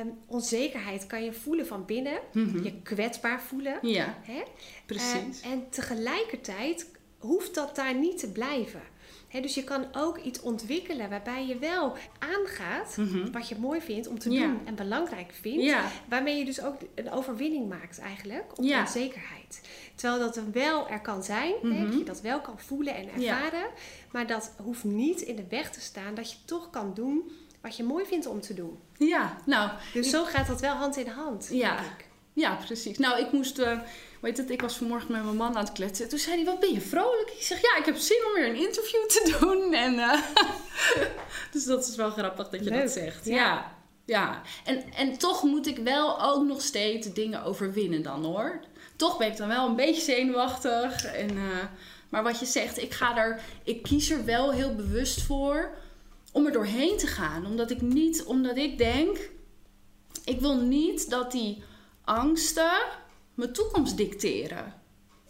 Um, 0.00 0.12
onzekerheid 0.26 1.06
kan 1.06 1.24
je 1.24 1.32
voelen 1.32 1.66
van 1.66 1.84
binnen. 1.84 2.18
Mm 2.32 2.48
-hmm. 2.48 2.64
Je 2.64 2.82
kwetsbaar 2.82 3.42
voelen. 3.42 3.78
Ja, 3.82 4.18
hè? 4.22 4.42
precies. 4.86 5.44
Uh, 5.44 5.50
en 5.52 5.66
tegelijkertijd 5.70 6.86
hoeft 7.18 7.54
dat 7.54 7.76
daar 7.76 7.94
niet 7.94 8.18
te 8.18 8.32
blijven. 8.32 8.82
He, 9.28 9.40
dus 9.40 9.54
je 9.54 9.64
kan 9.64 9.86
ook 9.92 10.18
iets 10.18 10.40
ontwikkelen 10.40 11.10
waarbij 11.10 11.46
je 11.46 11.58
wel 11.58 11.92
aangaat 12.18 12.96
mm 12.96 13.06
-hmm. 13.08 13.32
wat 13.32 13.48
je 13.48 13.56
mooi 13.58 13.80
vindt 13.80 14.08
om 14.08 14.18
te 14.18 14.30
Ja. 14.30 14.46
doen 14.46 14.60
en 14.64 14.74
belangrijk 14.74 15.32
vindt. 15.40 15.62
Ja. 15.64 15.90
Waarmee 16.08 16.36
je 16.38 16.44
dus 16.44 16.62
ook 16.62 16.76
een 16.94 17.10
overwinning 17.10 17.68
maakt 17.68 17.98
eigenlijk 17.98 18.44
op 18.58 18.64
Ja. 18.64 18.80
onzekerheid. 18.80 19.60
Terwijl 19.94 20.20
dat 20.20 20.36
er 20.36 20.52
wel 20.52 20.88
er 20.88 21.00
kan 21.00 21.22
zijn, 21.22 21.54
Mhm. 21.62 21.84
dat 21.84 21.98
je 21.98 22.04
dat 22.04 22.20
wel 22.20 22.40
kan 22.40 22.58
voelen 22.60 22.94
en 22.94 23.08
ervaren. 23.08 23.66
Maar 24.12 24.26
dat 24.26 24.52
hoeft 24.62 24.84
niet 24.84 25.20
in 25.20 25.36
de 25.36 25.46
weg 25.48 25.70
te 25.70 25.80
staan 25.80 26.14
dat 26.14 26.30
je 26.30 26.36
toch 26.44 26.70
kan 26.70 26.94
doen 26.94 27.30
wat 27.62 27.76
je 27.76 27.82
mooi 27.84 28.04
vindt 28.06 28.26
om 28.26 28.40
te 28.40 28.54
doen. 28.54 28.78
Ja, 28.98 29.36
nou, 29.46 29.70
Dus 29.92 30.10
zo 30.10 30.24
gaat 30.24 30.46
dat 30.46 30.60
wel 30.60 30.74
hand 30.74 30.96
in 30.96 31.06
hand. 31.06 31.48
Ja. 31.50 31.76
denk 31.76 31.86
ik. 31.98 32.08
Ja, 32.32 32.54
precies. 32.66 32.98
Nou, 32.98 33.20
ik 33.20 33.32
moest, 33.32 33.58
eh 33.58 33.78
weet 34.20 34.36
het, 34.36 34.50
ik 34.50 34.60
was 34.60 34.76
vanmorgen 34.76 35.12
met 35.12 35.24
mijn 35.24 35.36
man 35.36 35.56
aan 35.56 35.64
het 35.64 35.72
kletsen. 35.72 36.08
Toen 36.08 36.18
zei 36.18 36.36
hij, 36.36 36.44
wat 36.44 36.60
ben 36.60 36.72
je 36.72 36.80
vrolijk? 36.80 37.30
Ik 37.36 37.42
zeg, 37.42 37.60
ja, 37.60 37.76
ik 37.78 37.84
heb 37.84 37.96
zin 37.96 38.22
om 38.26 38.34
weer 38.34 38.48
een 38.48 38.66
interview 38.66 39.06
te 39.06 39.36
doen. 39.40 39.72
En, 39.74 39.98
eh, 39.98 40.20
dus 41.52 41.64
dat 41.64 41.88
is 41.88 41.96
wel 41.96 42.10
grappig 42.10 42.48
dat 42.48 42.64
je 42.64 42.70
Leuk, 42.70 42.80
dat 42.82 42.90
zegt. 42.90 43.24
ja. 43.24 43.34
Ja, 43.34 43.72
ja. 44.04 44.42
En, 44.64 44.92
en 44.92 45.18
toch 45.18 45.42
moet 45.42 45.66
ik 45.66 45.78
wel 45.78 46.22
ook 46.22 46.44
nog 46.44 46.62
steeds 46.62 47.12
dingen 47.12 47.42
overwinnen 47.42 48.02
dan, 48.02 48.24
hoor. 48.24 48.60
Toch 48.96 49.18
ben 49.18 49.26
ik 49.30 49.36
dan 49.36 49.48
wel 49.48 49.68
een 49.68 49.76
beetje 49.76 50.02
zenuwachtig. 50.02 51.04
En, 51.04 51.28
eh, 51.28 51.64
maar 52.08 52.22
wat 52.22 52.38
je 52.40 52.46
zegt, 52.46 52.82
ik, 52.82 52.92
ga 52.92 53.16
er, 53.16 53.40
ik 53.64 53.82
kies 53.82 54.10
er 54.10 54.24
wel 54.24 54.52
heel 54.52 54.74
bewust 54.74 55.22
voor 55.22 55.70
om 56.32 56.46
er 56.46 56.52
doorheen 56.52 56.96
te 56.96 57.06
gaan. 57.06 57.46
Omdat 57.46 57.70
ik 57.70 57.80
niet, 57.80 58.24
omdat 58.24 58.56
ik 58.56 58.78
denk, 58.78 59.30
ik 60.24 60.40
wil 60.40 60.56
niet 60.56 61.10
dat 61.10 61.32
die 61.32 61.62
angsten 62.04 62.80
mijn 63.34 63.52
toekomst 63.52 63.96
dicteren. 63.96 64.74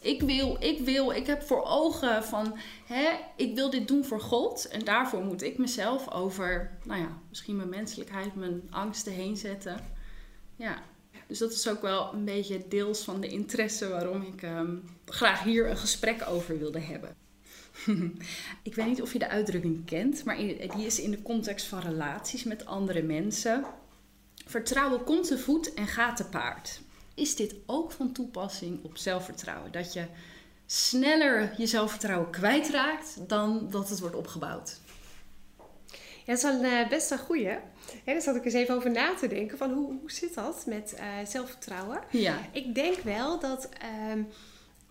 Ik 0.01 0.21
wil, 0.21 0.57
ik 0.59 0.79
wil, 0.79 1.11
ik 1.11 1.25
heb 1.25 1.41
voor 1.41 1.63
ogen 1.63 2.23
van, 2.23 2.57
hè, 2.85 3.09
ik 3.35 3.55
wil 3.55 3.69
dit 3.69 3.87
doen 3.87 4.05
voor 4.05 4.21
God. 4.21 4.67
En 4.67 4.85
daarvoor 4.85 5.23
moet 5.23 5.41
ik 5.41 5.57
mezelf 5.57 6.11
over, 6.11 6.77
nou 6.83 6.99
ja, 7.01 7.17
misschien 7.29 7.55
mijn 7.55 7.69
menselijkheid, 7.69 8.35
mijn 8.35 8.61
angsten 8.69 9.13
heen 9.13 9.37
zetten. 9.37 9.79
Ja, 10.55 10.83
dus 11.27 11.37
dat 11.37 11.51
is 11.51 11.69
ook 11.69 11.81
wel 11.81 12.13
een 12.13 12.25
beetje 12.25 12.67
deels 12.67 13.03
van 13.03 13.21
de 13.21 13.27
interesse 13.27 13.89
waarom 13.89 14.21
ik 14.21 14.41
ehm, 14.41 14.75
graag 15.05 15.43
hier 15.43 15.69
een 15.69 15.77
gesprek 15.77 16.27
over 16.27 16.59
wilde 16.59 16.79
hebben. 16.79 17.15
ik 18.63 18.75
weet 18.75 18.85
niet 18.85 19.01
of 19.01 19.13
je 19.13 19.19
de 19.19 19.29
uitdrukking 19.29 19.85
kent, 19.85 20.23
maar 20.25 20.37
die 20.37 20.85
is 20.85 20.99
in 20.99 21.11
de 21.11 21.21
context 21.21 21.65
van 21.65 21.79
relaties 21.79 22.43
met 22.43 22.65
andere 22.65 23.01
mensen. 23.01 23.65
Vertrouwen 24.45 25.03
komt 25.03 25.27
te 25.27 25.37
voet 25.37 25.73
en 25.73 25.87
gaat 25.87 26.17
te 26.17 26.25
paard. 26.25 26.81
Is 27.15 27.35
dit 27.35 27.55
ook 27.65 27.91
van 27.91 28.11
toepassing 28.11 28.83
op 28.83 28.97
zelfvertrouwen? 28.97 29.71
Dat 29.71 29.93
je 29.93 30.05
sneller 30.65 31.53
je 31.57 31.67
zelfvertrouwen 31.67 32.29
kwijtraakt 32.29 33.17
dan 33.27 33.67
dat 33.69 33.89
het 33.89 33.99
wordt 33.99 34.15
opgebouwd. 34.15 34.79
Ja, 36.25 36.33
dat 36.33 36.37
is 36.37 36.43
een, 36.43 36.63
eh, 36.63 36.89
best 36.89 37.11
een 37.11 37.17
goeie. 37.17 37.43
Ja, 37.43 37.61
daar 38.05 38.21
zat 38.21 38.35
ik 38.35 38.45
eens 38.45 38.53
even 38.53 38.75
over 38.75 38.91
na 38.91 39.13
te 39.15 39.27
denken. 39.27 39.57
Van 39.57 39.71
hoe, 39.73 39.97
hoe 39.99 40.11
zit 40.11 40.33
dat 40.33 40.63
met 40.65 40.93
eh, 40.93 41.05
zelfvertrouwen? 41.27 41.99
Ja, 42.09 42.37
Ik 42.51 42.75
denk 42.75 42.97
wel 42.97 43.39
dat 43.39 43.69
ehm, 43.69 44.23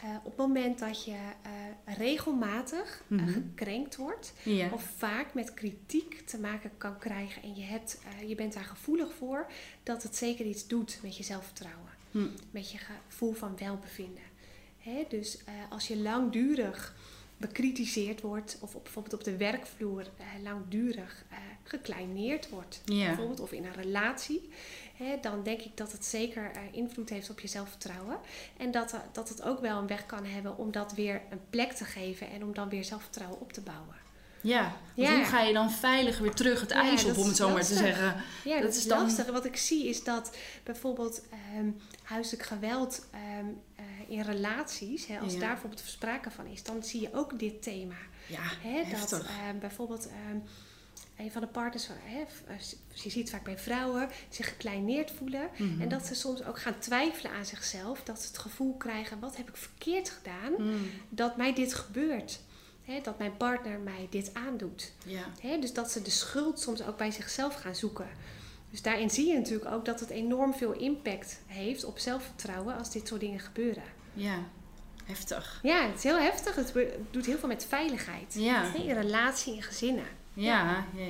eh, 0.03 0.09
op 0.23 0.25
het 0.25 0.37
moment 0.37 0.79
dat 0.79 1.05
je 1.05 1.17
eh, 1.43 1.97
regelmatig 1.97 3.03
eh, 3.09 3.17
Mhm. 3.17 3.33
gekrenkt 3.33 3.97
wordt... 3.97 4.33
of 4.73 4.93
vaak 4.97 5.35
met 5.35 5.55
kritiek 5.55 6.27
te 6.27 6.39
maken 6.39 6.71
kan 6.79 6.99
krijgen... 6.99 7.43
en 7.43 7.55
je, 7.55 7.63
hebt, 7.63 8.01
je 8.27 8.35
bent 8.35 8.53
daar 8.53 8.65
gevoelig 8.65 9.15
voor... 9.15 9.47
dat 9.83 10.03
het 10.03 10.17
zeker 10.17 10.47
iets 10.47 10.67
doet 10.67 10.99
met 11.03 11.17
je 11.17 11.23
zelfvertrouwen. 11.23 11.91
Hm. 12.11 12.27
Met 12.51 12.71
je 12.71 12.79
gevoel 12.79 13.33
van 13.33 13.57
welbevinden. 13.59 14.23
Hè? 14.79 15.05
Dus 15.09 15.39
als 15.69 15.89
je 15.89 15.97
langdurig 15.97 16.95
bekritiseerd 17.37 18.21
wordt... 18.21 18.59
of 18.61 18.75
op, 18.75 18.83
bijvoorbeeld 18.83 19.15
op 19.15 19.25
de 19.25 19.37
werkvloer 19.37 20.11
langdurig 20.43 21.25
gekleineerd 21.63 22.49
wordt... 22.49 22.83
bijvoorbeeld, 22.85 23.41
of 23.41 23.53
in 23.53 23.65
een 23.65 23.75
relatie, 23.75 24.49
dan 25.21 25.43
denk 25.43 25.61
ik 25.61 25.77
dat 25.77 25.93
het 25.93 26.05
zeker 26.05 26.51
eh, 26.55 26.61
invloed 26.73 27.09
heeft 27.11 27.31
op 27.31 27.41
je 27.41 27.49
zelfvertrouwen. 27.49 28.19
En 28.57 28.71
dat, 28.71 28.93
eh, 28.93 29.01
dat 29.13 29.29
het 29.29 29.43
ook 29.43 29.61
wel 29.61 29.79
een 29.79 29.87
weg 29.87 30.07
kan 30.07 30.25
hebben 30.25 30.57
om 30.59 30.73
dat 30.73 30.93
weer 30.93 31.23
een 31.31 31.41
plek 31.51 31.73
te 31.73 31.85
geven 31.85 32.31
en 32.31 32.45
om 32.45 32.55
dan 32.55 32.69
weer 32.69 32.85
zelfvertrouwen 32.85 33.41
op 33.41 33.53
te 33.53 33.61
bouwen. 33.61 33.95
ja. 34.41 34.73
Ja. 34.95 35.15
hoe 35.17 35.25
ga 35.25 35.41
je 35.41 35.53
dan 35.53 35.71
veilig 35.71 36.19
weer 36.19 36.35
terug 36.35 36.61
het 36.61 36.71
Ja, 36.71 36.81
ijs 36.83 37.05
op, 37.05 37.17
om 37.19 37.27
het 37.27 37.37
zo 37.37 37.51
maar 37.51 37.65
te 37.65 37.75
zeggen? 37.75 38.15
Ja, 38.45 38.55
Dat 38.55 38.63
dat, 38.63 38.75
is 38.75 38.87
dan- 38.87 39.03
lastig. 39.03 39.27
Wat 39.31 39.45
ik 39.45 39.57
zie 39.57 39.89
is 39.89 40.05
dat 40.05 40.37
bijvoorbeeld 40.65 41.23
ehm, 41.31 41.71
huiselijk 42.03 42.43
geweld 42.43 43.07
ehm, 43.11 43.47
eh, 43.77 43.85
in 44.09 44.21
relaties, 44.21 45.07
hè, 45.07 45.19
als 45.19 45.33
Ja. 45.33 45.39
daar 45.39 45.49
bijvoorbeeld 45.53 45.83
sprake 45.87 46.31
van 46.31 46.47
is, 46.47 46.63
dan 46.63 46.83
zie 46.83 47.01
je 47.01 47.15
ook 47.15 47.39
dit 47.39 47.63
thema. 47.63 47.95
Ja, 48.27 48.43
Hè, 48.63 48.83
dat 49.01 49.13
ehm, 49.13 49.59
bijvoorbeeld 49.59 50.09
ehm, 50.09 50.39
een 51.21 51.33
van 51.33 51.41
de 51.41 51.47
partners, 51.47 51.89
hè, 52.05 52.25
f- 52.25 52.43
eh, 52.47 52.55
je 53.03 53.11
ziet 53.11 53.31
vaak 53.31 53.45
bij 53.45 53.59
vrouwen, 53.59 54.09
zich 54.29 54.49
gekleineerd 54.49 55.11
voelen. 55.11 55.49
Mhm. 55.57 55.81
En 55.83 55.89
dat 55.89 56.07
ze 56.07 56.15
soms 56.15 56.45
ook 56.45 56.61
gaan 56.61 56.79
twijfelen 56.79 57.33
aan 57.33 57.45
zichzelf. 57.47 58.03
Dat 58.03 58.21
ze 58.21 58.27
het 58.29 58.39
gevoel 58.39 58.77
krijgen, 58.77 59.19
wat 59.21 59.37
heb 59.37 59.49
ik 59.49 59.57
verkeerd 59.57 60.11
gedaan? 60.11 60.53
Mm, 60.59 60.91
Dat 61.09 61.37
mij 61.37 61.55
dit 61.55 61.75
gebeurt. 61.75 62.41
Hè, 62.83 63.01
dat 63.03 63.19
mijn 63.19 63.37
partner 63.37 63.79
mij 63.79 64.07
dit 64.11 64.35
aandoet. 64.35 64.93
ja, 65.07 65.25
Hè, 65.41 65.59
dus 65.59 65.73
dat 65.73 65.91
ze 65.91 66.03
de 66.03 66.11
schuld 66.11 66.61
soms 66.61 66.83
ook 66.83 66.97
bij 66.97 67.11
zichzelf 67.11 67.55
gaan 67.55 67.75
zoeken. 67.75 68.09
Dus 68.71 68.83
daarin 68.83 69.11
zie 69.11 69.27
je 69.27 69.35
natuurlijk 69.39 69.71
ook 69.71 69.85
dat 69.85 70.01
het 70.01 70.11
enorm 70.11 70.55
veel 70.55 70.73
impact 70.73 71.41
heeft 71.47 71.85
op 71.85 71.99
zelfvertrouwen 71.99 72.77
als 72.79 72.91
dit 72.91 73.09
soort 73.09 73.21
dingen 73.21 73.41
gebeuren. 73.41 73.83
ja, 74.15 74.39
heftig. 75.05 75.61
Ja, 75.63 75.87
het 75.87 75.97
is 75.97 76.03
heel 76.03 76.19
heftig. 76.19 76.55
Het 76.55 76.73
doet 77.11 77.27
heel 77.27 77.39
veel 77.39 77.49
met 77.49 77.65
veiligheid. 77.69 78.35
Ja, 78.35 78.75
in 78.75 78.91
relatie, 78.95 79.55
in 79.55 79.63
gezinnen. 79.63 80.05
Ja, 80.35 80.85
ja, 80.97 81.05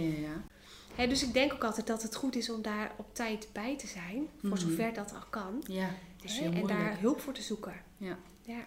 ja, 0.96 1.06
dus 1.06 1.22
ik 1.22 1.33
denk 1.33 1.52
ook 1.52 1.64
altijd 1.64 1.87
dat 1.87 2.02
het 2.02 2.14
goed 2.14 2.37
is 2.37 2.50
om 2.50 2.62
daar 2.62 2.92
op 2.96 3.14
tijd 3.14 3.48
bij 3.52 3.78
te 3.78 3.87
zijn. 3.87 4.26
Voor 4.40 4.50
Mhm. 4.50 4.59
zover 4.59 4.92
dat 4.94 5.12
al 5.12 5.24
kan. 5.30 5.62
Ja, 5.66 5.88
dat 6.16 6.30
is 6.30 6.38
Hè, 6.38 6.48
heel 6.48 6.52
en 6.61 6.66
daar 6.66 6.96
hulp 7.00 7.20
voor 7.20 7.33
te 7.33 7.42
zoeken. 7.42 7.74
Ja. 7.96 8.18
Ja. 8.42 8.64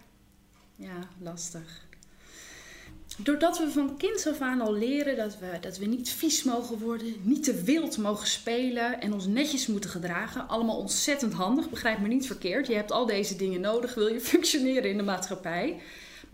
Ja, 0.76 0.98
lastig. 1.18 1.86
Doordat 3.18 3.58
we 3.58 3.70
van 3.70 3.96
kinds 3.96 4.26
af 4.26 4.40
aan 4.40 4.60
al 4.60 4.72
leren 4.72 5.16
dat 5.16 5.38
we, 5.38 5.58
dat 5.60 5.78
we 5.78 5.84
niet 5.86 6.08
vies 6.10 6.42
mogen 6.42 6.78
worden, 6.78 7.14
niet 7.22 7.44
te 7.44 7.62
wild 7.62 7.98
mogen 7.98 8.26
spelen 8.26 9.00
en 9.00 9.12
ons 9.12 9.26
netjes 9.26 9.66
moeten 9.66 9.90
gedragen. 9.90 10.48
Allemaal 10.48 10.76
ontzettend 10.78 11.32
handig, 11.32 11.70
begrijp 11.70 11.98
me 11.98 12.08
niet 12.08 12.26
verkeerd. 12.26 12.66
Je 12.66 12.74
hebt 12.74 12.92
al 12.92 13.06
deze 13.06 13.36
dingen 13.36 13.60
nodig, 13.60 13.94
wil 13.94 14.06
je 14.06 14.20
functioneren 14.20 14.90
in 14.90 14.96
de 14.96 15.02
maatschappij. 15.02 15.80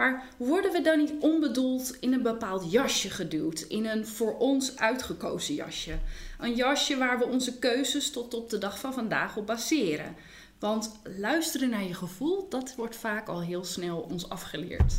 Maar 0.00 0.24
worden 0.36 0.72
we 0.72 0.80
dan 0.80 0.98
niet 0.98 1.12
onbedoeld 1.20 1.96
in 2.00 2.12
een 2.12 2.22
bepaald 2.22 2.72
jasje 2.72 3.10
geduwd? 3.10 3.60
In 3.60 3.86
een 3.86 4.06
voor 4.06 4.38
ons 4.38 4.76
uitgekozen 4.78 5.54
jasje? 5.54 5.98
Een 6.38 6.54
jasje 6.54 6.96
waar 6.96 7.18
we 7.18 7.26
onze 7.26 7.58
keuzes 7.58 8.10
tot 8.10 8.34
op 8.34 8.50
de 8.50 8.58
dag 8.58 8.78
van 8.78 8.92
vandaag 8.94 9.36
op 9.36 9.46
baseren. 9.46 10.14
Want 10.58 10.92
luisteren 11.18 11.70
naar 11.70 11.84
je 11.84 11.94
gevoel, 11.94 12.48
dat 12.48 12.74
wordt 12.76 12.96
vaak 12.96 13.28
al 13.28 13.42
heel 13.42 13.64
snel 13.64 14.06
ons 14.10 14.28
afgeleerd. 14.28 14.94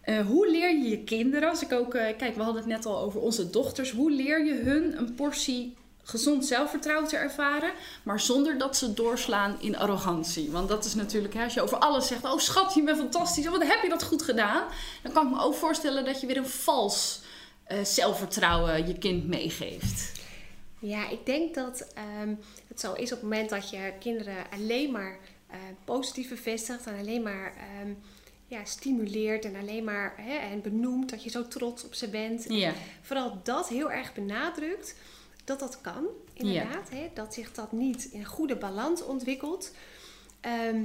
Eh, 0.00 0.26
hoe 0.26 0.50
leer 0.50 0.70
je 0.70 0.88
je 0.88 1.04
kinderen, 1.04 1.48
als 1.48 1.62
ik 1.62 1.72
ook, 1.72 1.94
eh, 1.94 2.16
kijk, 2.16 2.34
we 2.34 2.42
hadden 2.42 2.62
het 2.62 2.70
net 2.70 2.86
al 2.86 2.98
over 2.98 3.20
onze 3.20 3.50
dochters, 3.50 3.90
hoe 3.90 4.10
leer 4.10 4.44
je 4.44 4.54
hun 4.54 4.98
een 4.98 5.14
portie 5.14 5.76
gezond 6.08 6.46
zelfvertrouwen 6.46 7.08
te 7.08 7.16
ervaren, 7.16 7.72
maar 8.02 8.20
zonder 8.20 8.58
dat 8.58 8.76
ze 8.76 8.94
doorslaan 8.94 9.56
in 9.60 9.76
arrogantie? 9.76 10.50
Want 10.50 10.68
dat 10.68 10.84
is 10.84 10.94
natuurlijk, 10.94 11.34
hè, 11.34 11.44
als 11.44 11.54
je 11.54 11.62
over 11.62 11.78
alles 11.78 12.06
zegt, 12.06 12.24
oh 12.24 12.38
schat, 12.38 12.74
je 12.74 12.82
bent 12.82 12.98
fantastisch, 12.98 13.46
oh, 13.46 13.52
wat 13.52 13.66
heb 13.66 13.82
je 13.82 13.88
dat 13.88 14.02
goed 14.02 14.22
gedaan? 14.22 14.62
Dan 15.02 15.12
kan 15.12 15.26
ik 15.26 15.32
me 15.32 15.42
ook 15.42 15.54
voorstellen 15.54 16.04
dat 16.04 16.20
je 16.20 16.26
weer 16.26 16.36
een 16.36 16.46
vals 16.46 17.20
eh, 17.64 17.84
zelfvertrouwen 17.84 18.86
je 18.86 18.98
kind 18.98 19.26
meegeeft. 19.26 20.12
Ja, 20.78 21.08
ik 21.08 21.26
denk 21.26 21.54
dat 21.54 21.86
ehm, 21.94 22.34
het 22.68 22.80
zo 22.80 22.92
is 22.92 23.12
op 23.12 23.20
het 23.20 23.22
moment 23.22 23.50
dat 23.50 23.70
je 23.70 23.92
kinderen 24.00 24.36
alleen 24.52 24.90
maar 24.90 25.18
eh, 25.46 25.58
positief 25.84 26.28
bevestigt 26.28 26.86
en 26.86 26.98
alleen 26.98 27.22
maar 27.22 27.52
ehm, 27.56 27.92
ja, 28.46 28.64
stimuleert 28.64 29.44
en 29.44 29.56
alleen 29.56 29.84
maar 29.84 30.14
hè, 30.16 30.36
en 30.36 30.62
benoemt 30.62 31.10
dat 31.10 31.22
je 31.22 31.30
zo 31.30 31.48
trots 31.48 31.84
op 31.84 31.94
ze 31.94 32.08
bent. 32.08 32.44
Ja, 32.48 32.72
Vooral 33.02 33.40
dat 33.42 33.68
heel 33.68 33.90
erg 33.90 34.14
benadrukt, 34.14 34.94
dat 35.48 35.58
dat 35.58 35.80
kan, 35.80 36.06
inderdaad. 36.32 36.90
Hè? 36.90 37.10
Dat 37.14 37.34
zich 37.34 37.52
dat 37.52 37.72
niet 37.72 38.04
in 38.04 38.24
goede 38.24 38.56
balans 38.56 39.02
ontwikkelt. 39.02 39.74
Ehm, 40.40 40.84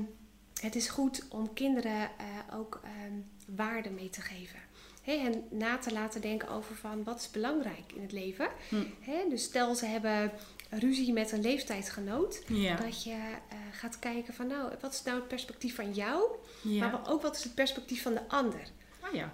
het 0.62 0.76
is 0.76 0.88
goed 0.90 1.26
om 1.30 1.54
kinderen 1.54 2.02
uh, 2.02 2.58
ook 2.60 2.82
um, 3.06 3.26
waarde 3.56 3.90
mee 3.90 4.10
te 4.10 4.22
geven. 4.22 4.60
Hè? 5.02 5.14
En 5.14 5.44
na 5.50 5.78
te 5.78 5.94
laten 5.94 6.22
denken 6.22 6.50
over 6.50 6.76
van 6.76 7.04
wat 7.04 7.20
is 7.20 7.32
belangrijk 7.32 7.92
in 7.96 8.02
het 8.02 8.12
leven. 8.12 8.48
Hm. 8.70 8.84
Hè? 9.00 9.30
Dus 9.30 9.44
stel 9.44 9.76
ze 9.76 9.86
hebben 9.86 10.32
ruzie 10.70 11.14
met 11.14 11.32
een 11.32 11.42
leeftijdsgenoot. 11.42 12.42
Dat 12.82 13.04
je 13.04 13.12
uh, 13.12 13.58
gaat 13.72 14.00
kijken 14.00 14.34
van 14.34 14.48
nou, 14.48 14.72
wat 14.82 14.94
is 14.94 15.04
nou 15.04 15.18
het 15.18 15.28
perspectief 15.28 15.76
van 15.76 15.94
jou? 15.94 16.24
Maar 16.62 17.10
ook 17.10 17.22
wat 17.22 17.36
is 17.36 17.44
het 17.44 17.56
perspectief 17.56 18.02
van 18.02 18.14
de 18.14 18.28
ander? 18.28 18.62
Ah 19.00 19.14
ja. 19.14 19.34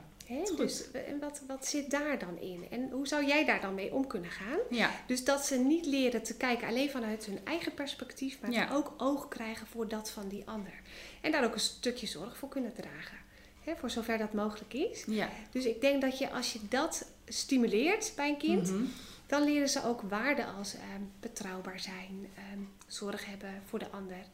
Dus 0.57 0.91
en 0.91 1.19
wat, 1.19 1.41
wat 1.47 1.67
zit 1.67 1.91
daar 1.91 2.19
dan 2.19 2.39
in? 2.39 2.65
En 2.69 2.89
hoe 2.91 3.07
zou 3.07 3.25
jij 3.25 3.45
daar 3.45 3.61
dan 3.61 3.73
mee 3.73 3.93
om 3.93 4.07
kunnen 4.07 4.31
gaan? 4.31 4.59
Ja. 4.69 4.91
Dus 5.07 5.23
dat 5.23 5.45
ze 5.45 5.55
niet 5.55 5.85
leren 5.85 6.23
te 6.23 6.37
kijken 6.37 6.67
alleen 6.67 6.89
vanuit 6.89 7.25
hun 7.25 7.39
eigen 7.43 7.73
perspectief, 7.73 8.39
maar 8.41 8.75
ook 8.75 8.93
oog 8.97 9.27
krijgen 9.27 9.67
voor 9.67 9.87
dat 9.87 10.09
van 10.09 10.27
die 10.27 10.43
ander. 10.45 10.73
En 11.21 11.31
daar 11.31 11.43
ook 11.43 11.53
een 11.53 11.59
stukje 11.59 12.07
zorg 12.07 12.37
voor 12.37 12.49
kunnen 12.49 12.73
dragen. 12.73 13.17
Hè, 13.59 13.75
voor 13.75 13.89
zover 13.89 14.17
dat 14.17 14.33
mogelijk 14.33 14.73
is. 14.73 15.03
Ja. 15.07 15.29
Dus 15.51 15.65
ik 15.65 15.81
denk 15.81 16.01
dat 16.01 16.17
je 16.17 16.31
als 16.31 16.53
je 16.53 16.59
dat 16.69 17.11
stimuleert 17.27 18.13
bij 18.15 18.29
een 18.29 18.37
kind, 18.37 18.71
mhm. 18.71 18.83
dan 19.27 19.43
leren 19.43 19.69
ze 19.69 19.83
ook 19.83 20.01
waarden 20.01 20.55
als 20.55 20.73
ehm, 20.73 21.01
betrouwbaar 21.19 21.79
zijn, 21.79 22.29
ehm, 22.35 22.59
zorg 22.87 23.25
hebben 23.25 23.61
voor 23.65 23.79
de 23.79 23.89
ander. 23.89 24.25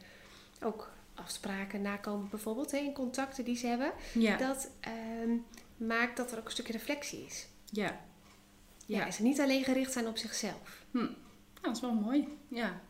Ook 0.64 0.92
afspraken 1.14 1.82
nakomen 1.82 2.30
bijvoorbeeld 2.30 2.72
hè, 2.72 2.78
in 2.78 2.94
contacten 2.94 3.44
die 3.44 3.58
ze 3.58 3.68
hebben. 3.68 3.92
Ja. 4.14 4.38
Dat 4.38 4.70
ehm, 4.80 5.38
maakt 5.78 6.18
dat 6.18 6.32
er 6.32 6.38
ook 6.38 6.46
een 6.46 6.52
stukje 6.52 6.74
reflectie 6.74 7.26
is. 7.26 7.48
Ja. 7.72 8.00
Ja, 8.86 9.12
ze 9.12 9.24
niet 9.24 9.40
alleen 9.40 9.64
gericht 9.64 9.92
zijn 9.92 10.08
op 10.08 10.18
zichzelf. 10.18 10.84
Hm. 10.92 10.98
Ja, 10.98 11.62
dat 11.62 11.76
is 11.76 11.82
wel 11.82 11.94
mooi. 11.94 12.28
Ja. 12.48 12.82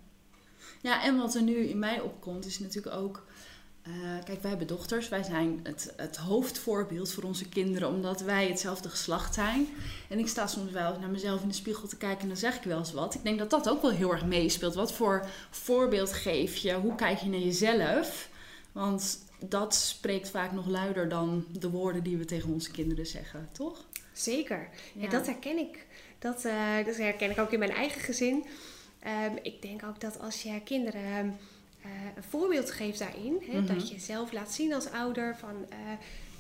Ja, 0.82 1.04
en 1.04 1.18
wat 1.18 1.36
er 1.36 1.42
nu 1.42 1.56
in 1.56 1.80
mij 1.80 2.00
opkomt 2.00 2.46
is 2.46 2.60
natuurlijk 2.60 2.96
ook... 2.96 3.26
Uh, 3.88 4.24
kijk, 4.24 4.42
wij 4.42 4.50
hebben 4.50 4.68
dochters. 4.68 5.10
Wij 5.10 5.24
zijn 5.24 5.60
het, 5.64 5.94
het 5.98 6.18
hoofdvoorbeeld 6.18 7.12
voor 7.12 7.24
onze 7.24 7.50
kinderen, 7.50 7.90
omdat 7.90 8.22
wij 8.22 8.48
hetzelfde 8.48 8.90
geslacht 8.90 9.34
zijn. 9.34 9.68
En 10.10 10.20
ik 10.20 10.28
sta 10.28 10.48
soms 10.48 10.72
wel 10.72 11.00
naar 11.00 11.10
mezelf 11.10 11.42
in 11.42 11.48
de 11.48 11.54
spiegel 11.54 11.88
te 11.88 11.98
kijken 11.98 12.22
en 12.22 12.28
dan 12.28 12.38
zeg 12.38 12.56
ik 12.56 12.64
wel 12.64 12.78
eens 12.78 12.94
wat. 12.94 13.14
Ik 13.16 13.24
denk 13.24 13.40
dat 13.40 13.50
dat 13.50 13.70
ook 13.70 13.82
wel 13.82 13.92
heel 13.92 14.12
erg 14.12 14.26
meespeelt. 14.26 14.76
Wat 14.76 14.94
voor 14.94 15.28
voorbeeld 15.50 16.14
geef 16.14 16.56
je? 16.56 16.74
Hoe 16.74 16.96
kijk 16.96 17.20
je 17.20 17.30
naar 17.30 17.40
jezelf? 17.40 18.30
Want 18.72 19.25
dat 19.50 19.76
spreekt 19.76 20.30
vaak 20.30 20.52
nog 20.52 20.68
luider 20.68 21.10
dan 21.10 21.46
de 21.52 21.70
woorden 21.70 22.04
die 22.04 22.18
we 22.18 22.26
tegen 22.26 22.54
onze 22.54 22.72
kinderen 22.72 23.06
zeggen, 23.06 23.50
toch? 23.52 23.86
Zeker. 24.14 24.70
Ja. 24.94 25.10
dat 25.10 25.26
herken 25.26 25.58
ik. 25.58 25.86
Dat, 26.20 26.46
uh, 26.46 26.86
dat 26.86 26.98
herken 26.98 27.32
ik 27.32 27.40
ook 27.40 27.52
in 27.52 27.60
mijn 27.60 27.72
eigen 27.72 28.02
gezin. 28.02 28.46
Um, 29.26 29.40
ik 29.42 29.62
denk 29.62 29.84
ook 29.84 30.00
dat 30.00 30.20
als 30.20 30.44
je 30.44 30.62
kinderen 30.64 31.26
uh, 31.86 31.92
een 32.16 32.24
voorbeeld 32.30 32.72
geeft 32.72 33.00
daarin, 33.00 33.38
hè, 33.42 33.60
mm 33.60 33.68
-hmm. 33.68 33.78
dat 33.78 33.90
je 33.90 34.00
zelf 34.00 34.32
laat 34.32 34.54
zien 34.54 34.74
als 34.74 34.92
ouder 34.92 35.38
van. 35.38 35.56
Uh, 35.70 35.78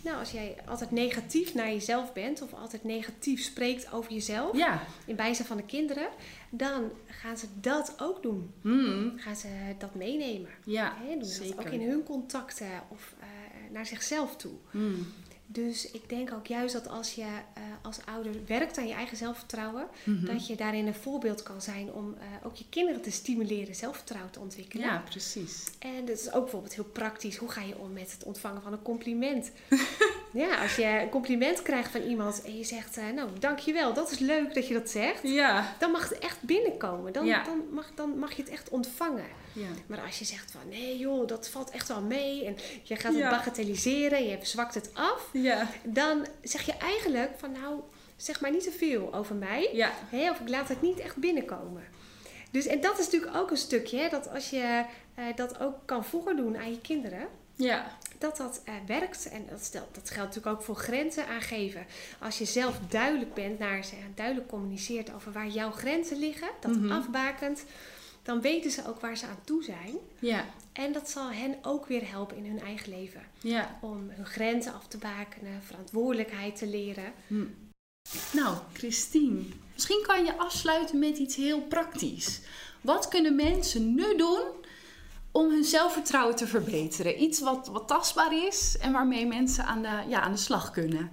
nou, 0.05 0.17
als 0.17 0.31
jij 0.31 0.55
altijd 0.65 0.91
negatief 0.91 1.53
naar 1.53 1.67
jezelf 1.67 2.13
bent 2.13 2.41
of 2.41 2.53
altijd 2.53 2.83
negatief 2.83 3.43
spreekt 3.43 3.91
over 3.91 4.11
jezelf 4.11 4.57
ja. 4.57 4.83
in 5.05 5.15
bijzijn 5.15 5.47
van 5.47 5.57
de 5.57 5.65
kinderen, 5.65 6.07
dan 6.49 6.91
gaan 7.05 7.37
ze 7.37 7.47
dat 7.61 7.95
ook 8.01 8.23
doen. 8.23 8.53
Mm. 8.61 9.13
Gaan 9.17 9.35
ze 9.35 9.47
dat 9.77 9.95
meenemen. 9.95 10.49
Ja, 10.63 10.95
He, 10.97 11.17
doen 11.17 11.25
zeker. 11.25 11.55
dat 11.55 11.65
ook 11.65 11.71
in 11.71 11.89
hun 11.89 12.03
contacten 12.03 12.67
of 12.89 13.15
uh, 13.19 13.25
naar 13.71 13.85
zichzelf 13.85 14.35
toe. 14.35 14.53
Mm. 14.71 15.07
Dus 15.47 15.91
ik 15.91 16.09
denk 16.09 16.33
ook 16.33 16.47
juist 16.47 16.73
dat 16.73 16.87
als 16.87 17.13
je 17.13 17.21
uh, 17.21 17.63
als 17.81 17.97
ouder 18.05 18.33
werkt 18.47 18.77
aan 18.77 18.87
je 18.87 18.93
eigen 18.93 19.17
zelfvertrouwen, 19.17 19.87
mm 20.03 20.17
-hmm. 20.17 20.25
dat 20.25 20.47
je 20.47 20.55
daarin 20.55 20.87
een 20.87 20.95
voorbeeld 20.95 21.43
kan 21.43 21.61
zijn 21.61 21.93
om 21.93 22.15
uh, 22.17 22.47
ook 22.47 22.55
je 22.55 22.65
kinderen 22.69 23.01
te 23.01 23.11
stimuleren 23.11 23.75
zelfvertrouwen 23.75 24.31
te 24.31 24.39
ontwikkelen. 24.39 24.85
Ja, 24.85 25.03
precies. 25.09 25.63
En 25.79 26.05
dat 26.05 26.19
is 26.19 26.31
ook 26.31 26.41
bijvoorbeeld 26.41 26.75
heel 26.75 26.83
praktisch. 26.83 27.37
Hoe 27.37 27.49
ga 27.49 27.61
je 27.61 27.77
om 27.77 27.93
met 27.93 28.11
het 28.11 28.23
ontvangen 28.23 28.61
van 28.61 28.73
een 28.73 28.81
compliment? 28.81 29.51
ja, 30.33 30.61
als 30.61 30.75
je 30.75 30.99
een 31.01 31.09
compliment 31.09 31.61
krijgt 31.61 31.91
van 31.91 32.01
iemand 32.01 32.41
en 32.41 32.57
je 32.57 32.63
zegt, 32.63 32.97
uh, 32.97 33.09
nou 33.15 33.29
dankjewel, 33.39 33.93
dat 33.93 34.11
is 34.11 34.19
leuk 34.19 34.53
dat 34.53 34.67
je 34.67 34.73
dat 34.73 34.89
zegt. 34.89 35.19
Ja. 35.23 35.75
Dan 35.79 35.91
mag 35.91 36.09
het 36.09 36.19
echt 36.19 36.41
binnenkomen. 36.41 37.13
Dan, 37.13 37.25
Ja. 37.25 37.43
dan, 37.43 37.63
mag, 37.71 37.91
dan 37.95 38.19
mag 38.19 38.33
je 38.33 38.41
het 38.41 38.51
echt 38.51 38.69
ontvangen. 38.69 39.25
Ja. 39.55 39.67
Maar 39.87 40.01
als 40.01 40.19
je 40.19 40.25
zegt 40.25 40.51
van 40.51 40.61
nee 40.69 40.97
joh, 40.97 41.27
dat 41.27 41.49
valt 41.49 41.69
echt 41.69 41.87
wel 41.87 42.01
mee 42.01 42.45
en 42.45 42.57
je 42.83 42.95
gaat 42.95 43.13
het 43.13 43.29
bagatelliseren, 43.29 44.27
je 44.27 44.37
zwakt 44.41 44.73
het 44.73 44.89
af, 44.93 45.29
Ja. 45.41 45.67
dan 45.83 46.25
zeg 46.43 46.61
je 46.65 46.73
eigenlijk 46.73 47.31
van 47.37 47.51
nou, 47.51 47.79
zeg 48.15 48.41
maar 48.41 48.51
niet 48.51 48.63
te 48.63 48.71
veel 48.71 49.13
over 49.13 49.35
mij. 49.35 49.69
Ja. 49.73 49.91
Hè, 50.09 50.29
of 50.31 50.39
ik 50.39 50.49
laat 50.49 50.67
het 50.69 50.81
niet 50.81 50.99
echt 50.99 51.15
binnenkomen. 51.15 51.83
Dus, 52.51 52.65
en 52.65 52.81
dat 52.81 52.99
is 52.99 53.05
natuurlijk 53.05 53.35
ook 53.35 53.51
een 53.51 53.57
stukje, 53.57 53.97
hè, 53.97 54.09
dat 54.09 54.29
als 54.29 54.49
je 54.49 54.83
eh, 55.15 55.25
dat 55.35 55.59
ook 55.59 55.75
kan 55.85 56.05
voordoen 56.05 56.57
aan 56.57 56.71
je 56.71 56.81
kinderen, 56.81 57.27
Ja. 57.55 57.85
dat 58.17 58.37
dat 58.37 58.61
eh, 58.65 58.73
werkt. 58.87 59.29
En 59.29 59.45
dat, 59.49 59.63
stel, 59.63 59.87
dat 59.91 60.09
geldt 60.09 60.35
natuurlijk 60.35 60.55
ook 60.55 60.61
voor 60.65 60.75
grenzen 60.75 61.27
aangeven. 61.27 61.85
Als 62.19 62.37
je 62.37 62.45
zelf 62.45 62.79
duidelijk 62.89 63.33
bent 63.33 63.59
naar 63.59 63.83
ze, 63.83 63.95
duidelijk 64.15 64.47
communiceert 64.47 65.13
over 65.13 65.31
waar 65.31 65.47
jouw 65.47 65.71
grenzen 65.71 66.17
liggen, 66.19 66.47
dat 66.59 66.75
Mhm. 66.75 66.91
afbakent, 66.91 67.63
dan 68.25 68.41
weten 68.41 68.71
ze 68.71 68.87
ook 68.87 68.99
waar 68.99 69.17
ze 69.17 69.25
aan 69.25 69.39
toe 69.43 69.63
zijn. 69.63 69.95
Ja. 70.19 70.45
En 70.73 70.93
dat 70.93 71.09
zal 71.09 71.31
hen 71.31 71.55
ook 71.61 71.85
weer 71.85 72.09
helpen 72.11 72.37
in 72.37 72.45
hun 72.45 72.61
eigen 72.61 72.89
leven. 72.89 73.21
Ja. 73.39 73.77
Om 73.81 74.09
hun 74.09 74.25
grenzen 74.25 74.73
af 74.73 74.87
te 74.87 74.97
bakenen, 74.97 75.63
verantwoordelijkheid 75.63 76.55
te 76.55 76.67
leren. 76.67 77.13
Hm. 77.27 77.45
Nou, 78.31 78.57
Christine, 78.73 79.41
misschien 79.73 80.03
kan 80.07 80.25
je 80.25 80.37
afsluiten 80.37 80.99
met 80.99 81.17
iets 81.17 81.35
heel 81.35 81.61
praktisch. 81.61 82.41
Wat 82.81 83.07
kunnen 83.07 83.35
mensen 83.35 83.93
nu 83.95 84.15
doen 84.17 84.41
om 85.31 85.49
hun 85.49 85.63
zelfvertrouwen 85.63 86.35
te 86.35 86.47
verbeteren? 86.47 87.21
Iets 87.21 87.39
wat, 87.39 87.67
wat 87.67 87.87
tastbaar 87.87 88.45
is 88.47 88.77
en 88.77 88.91
waarmee 88.91 89.25
mensen 89.25 89.65
aan 89.65 89.81
de, 89.81 90.03
ja, 90.07 90.21
aan 90.21 90.31
de 90.31 90.37
slag 90.37 90.71
kunnen. 90.71 91.11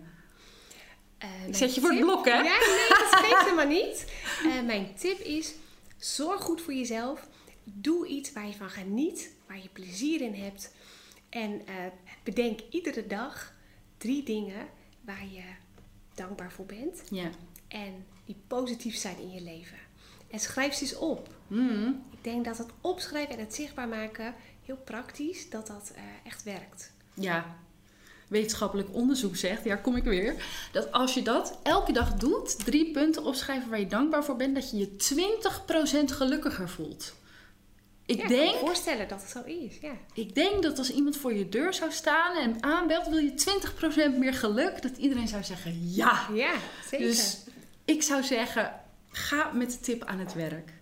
Eh, 1.18 1.46
Ik 1.46 1.54
zet 1.56 1.74
je 1.74 1.80
voor 1.80 1.90
het 1.90 2.00
blok, 2.00 2.24
hè? 2.24 2.34
Ja, 2.36 2.42
nee, 2.42 2.88
dat 2.88 3.20
geeft 3.20 3.42
helemaal 3.48 3.66
niet. 3.66 4.04
Eh, 4.44 4.66
mijn 4.66 4.94
tip 4.98 5.18
is, 5.18 5.54
zorg 6.04 6.42
goed 6.42 6.60
voor 6.60 6.74
jezelf. 6.74 7.28
Doe 7.64 8.06
iets 8.06 8.32
waar 8.32 8.46
je 8.46 8.54
van 8.54 8.70
geniet, 8.70 9.34
waar 9.46 9.58
je 9.62 9.68
plezier 9.68 10.20
in 10.20 10.34
hebt. 10.34 10.74
En 11.28 11.66
eh, 11.66 11.74
bedenk 12.22 12.60
iedere 12.70 13.06
dag 13.06 13.54
drie 13.96 14.22
dingen 14.22 14.66
waar 15.00 15.26
je 15.26 15.42
dankbaar 16.14 16.52
voor 16.52 16.66
bent. 16.66 17.02
Ja. 17.10 17.30
En 17.68 18.06
die 18.24 18.36
positief 18.46 18.96
zijn 18.96 19.18
in 19.18 19.30
je 19.30 19.40
leven. 19.40 19.78
En 20.30 20.40
schrijf 20.40 20.74
ze 20.74 20.82
eens 20.82 20.96
op. 20.96 21.34
Hm. 21.48 21.88
Ik 21.88 22.24
denk 22.24 22.44
dat 22.44 22.58
het 22.58 22.70
opschrijven 22.80 23.34
en 23.34 23.40
het 23.40 23.54
zichtbaar 23.54 23.88
maken, 23.88 24.34
heel 24.64 24.76
praktisch, 24.76 25.50
dat 25.50 25.66
dat 25.66 25.92
eh, 25.94 26.02
echt 26.24 26.42
werkt. 26.42 26.92
ja, 27.14 27.56
wetenschappelijk 28.32 28.88
onderzoek 28.92 29.36
zegt, 29.36 29.64
ja, 29.64 29.76
kom 29.76 29.96
ik 29.96 30.04
weer, 30.04 30.34
dat 30.72 30.92
als 30.92 31.14
je 31.14 31.22
dat 31.22 31.58
elke 31.62 31.92
dag 31.92 32.14
doet, 32.14 32.64
drie 32.64 32.90
punten 32.90 33.24
opschrijven 33.24 33.70
waar 33.70 33.80
je 33.80 33.86
dankbaar 33.86 34.24
voor 34.24 34.36
bent, 34.36 34.54
dat 34.54 34.70
je 34.70 34.78
je 34.78 34.90
20% 36.04 36.04
gelukkiger 36.04 36.68
voelt. 36.68 37.14
Ik 38.06 38.20
ja, 38.20 38.28
denk 38.28 38.50
kan 38.50 38.60
me 38.60 38.66
voorstellen 38.66 39.08
dat 39.08 39.20
het 39.20 39.30
zo 39.30 39.42
is. 39.44 39.78
Ja. 39.80 39.92
Ik 40.14 40.34
denk 40.34 40.62
dat 40.62 40.78
als 40.78 40.90
iemand 40.90 41.16
voor 41.16 41.32
je 41.34 41.48
deur 41.48 41.74
zou 41.74 41.92
staan 41.92 42.36
en 42.36 42.62
aanbelt, 42.62 43.08
wil 43.08 43.18
je 43.18 43.60
20% 44.14 44.18
meer 44.18 44.34
geluk, 44.34 44.82
dat 44.82 44.96
iedereen 44.96 45.28
zou 45.28 45.44
zeggen 45.44 45.94
ja. 45.94 46.26
ja, 46.34 46.54
zeker. 46.90 47.06
Dus 47.06 47.38
ik 47.84 48.02
zou 48.02 48.22
zeggen, 48.22 48.80
ga 49.10 49.50
met 49.52 49.70
de 49.70 49.80
tip 49.80 50.04
aan 50.04 50.18
het 50.18 50.34
werk. 50.34 50.72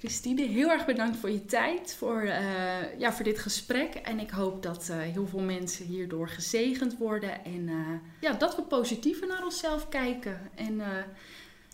Christine, 0.00 0.42
heel 0.42 0.70
erg 0.70 0.86
bedankt 0.86 1.16
voor 1.16 1.30
je 1.30 1.44
tijd, 1.44 1.94
voor, 1.94 2.20
eh, 2.20 2.98
ja, 2.98 3.12
voor 3.12 3.24
dit 3.24 3.38
gesprek. 3.38 3.94
En 3.94 4.18
ik 4.18 4.30
hoop 4.30 4.62
dat 4.62 4.88
eh, 4.88 4.98
heel 4.98 5.26
veel 5.26 5.40
mensen 5.40 5.86
hierdoor 5.86 6.28
gezegend 6.28 6.98
worden. 6.98 7.44
En 7.44 7.68
eh, 7.68 8.20
ja, 8.20 8.32
dat 8.32 8.56
we 8.56 8.62
positiever 8.62 9.26
naar 9.26 9.44
onszelf 9.44 9.88
kijken. 9.88 10.50
En, 10.54 10.80
eh, 10.80 11.04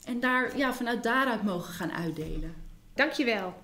en 0.05 0.21
daar, 0.21 0.57
ja, 0.57 0.75
vanuit 0.75 1.03
daaruit 1.03 1.43
mogen 1.43 1.73
gaan 1.73 1.93
uitdelen. 1.93 2.55
Dankjewel. 2.95 3.55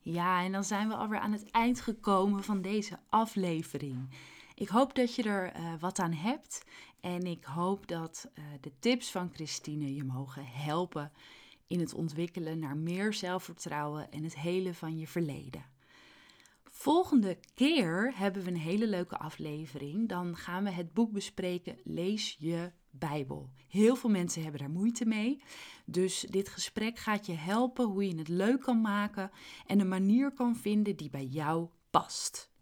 Ja, 0.00 0.42
en 0.42 0.52
dan 0.52 0.64
zijn 0.64 0.88
we 0.88 0.94
alweer 0.94 1.18
aan 1.18 1.32
het 1.32 1.50
eind 1.50 1.80
gekomen 1.80 2.44
van 2.44 2.62
deze 2.62 2.98
aflevering. 3.08 4.08
Ik 4.54 4.68
hoop 4.68 4.94
dat 4.94 5.14
je 5.14 5.22
er 5.22 5.52
eh, 5.52 5.72
wat 5.80 5.98
aan 5.98 6.12
hebt 6.12 6.64
en 7.00 7.22
ik 7.22 7.44
hoop 7.44 7.88
dat 7.88 8.30
eh, 8.34 8.44
de 8.60 8.72
tips 8.78 9.10
van 9.10 9.30
Christine 9.32 9.94
je 9.94 10.04
mogen 10.04 10.46
helpen 10.46 11.12
in 11.66 11.80
het 11.80 11.94
ontwikkelen 11.94 12.58
naar 12.58 12.76
meer 12.76 13.12
zelfvertrouwen 13.12 14.10
en 14.10 14.24
het 14.24 14.36
helen 14.36 14.74
van 14.74 14.98
je 14.98 15.06
verleden. 15.06 15.72
Volgende 16.64 17.38
keer 17.54 18.12
hebben 18.16 18.42
we 18.42 18.50
een 18.50 18.56
hele 18.56 18.86
leuke 18.86 19.16
aflevering. 19.16 20.08
Dan 20.08 20.36
gaan 20.36 20.64
we 20.64 20.70
het 20.70 20.92
boek 20.92 21.12
bespreken 21.12 21.78
Lees 21.84 22.36
je 22.38 22.72
Bijbel. 22.90 23.50
Heel 23.68 23.96
veel 23.96 24.10
mensen 24.10 24.42
hebben 24.42 24.60
daar 24.60 24.70
moeite 24.70 25.04
mee. 25.04 25.42
Dus 25.84 26.26
dit 26.30 26.48
gesprek 26.48 26.98
gaat 26.98 27.26
je 27.26 27.32
helpen 27.32 27.84
hoe 27.84 28.08
je 28.08 28.16
het 28.16 28.28
leuk 28.28 28.60
kan 28.60 28.80
maken 28.80 29.30
en 29.66 29.80
een 29.80 29.88
manier 29.88 30.32
kan 30.32 30.56
vinden 30.56 30.96
die 30.96 31.10
bij 31.10 31.24
jou 31.24 31.68
past. 31.90 32.52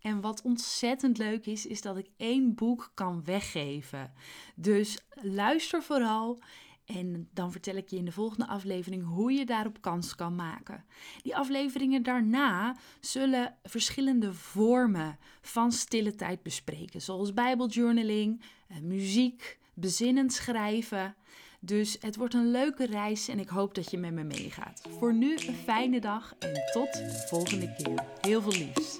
En 0.00 0.20
wat 0.20 0.42
ontzettend 0.42 1.18
leuk 1.18 1.46
is, 1.46 1.66
is 1.66 1.82
dat 1.82 1.96
ik 1.96 2.10
één 2.16 2.54
boek 2.54 2.90
kan 2.94 3.24
weggeven. 3.24 4.12
Dus 4.54 4.98
luister 5.22 5.82
vooral 5.82 6.42
En 6.84 7.28
dan 7.32 7.52
vertel 7.52 7.76
ik 7.76 7.88
je 7.88 7.96
in 7.96 8.04
de 8.04 8.12
volgende 8.12 8.46
aflevering 8.46 9.04
hoe 9.04 9.32
je 9.32 9.46
daarop 9.46 9.80
kans 9.80 10.14
kan 10.14 10.34
maken. 10.34 10.84
Die 11.22 11.36
afleveringen 11.36 12.02
daarna 12.02 12.76
zullen 13.00 13.56
verschillende 13.62 14.32
vormen 14.32 15.18
van 15.40 15.72
stille 15.72 16.14
tijd 16.14 16.42
bespreken, 16.42 17.02
zoals 17.02 17.34
bijbeljournaling, 17.34 18.42
eh, 18.68 18.78
muziek, 18.78 19.58
bezinnend 19.74 20.32
schrijven. 20.32 21.14
Dus 21.60 21.96
het 22.00 22.16
wordt 22.16 22.34
een 22.34 22.50
leuke 22.50 22.86
reis 22.86 23.28
en 23.28 23.38
ik 23.38 23.48
hoop 23.48 23.74
dat 23.74 23.90
je 23.90 23.98
met 23.98 24.12
me 24.12 24.24
meegaat. 24.24 24.82
Voor 24.98 25.14
nu 25.14 25.32
een 25.32 25.54
fijne 25.54 26.00
dag 26.00 26.34
en 26.38 26.52
tot 26.72 26.92
de 26.92 27.24
volgende 27.28 27.74
keer. 27.74 28.04
Heel 28.20 28.42
veel 28.42 28.52
liefs. 28.52 28.98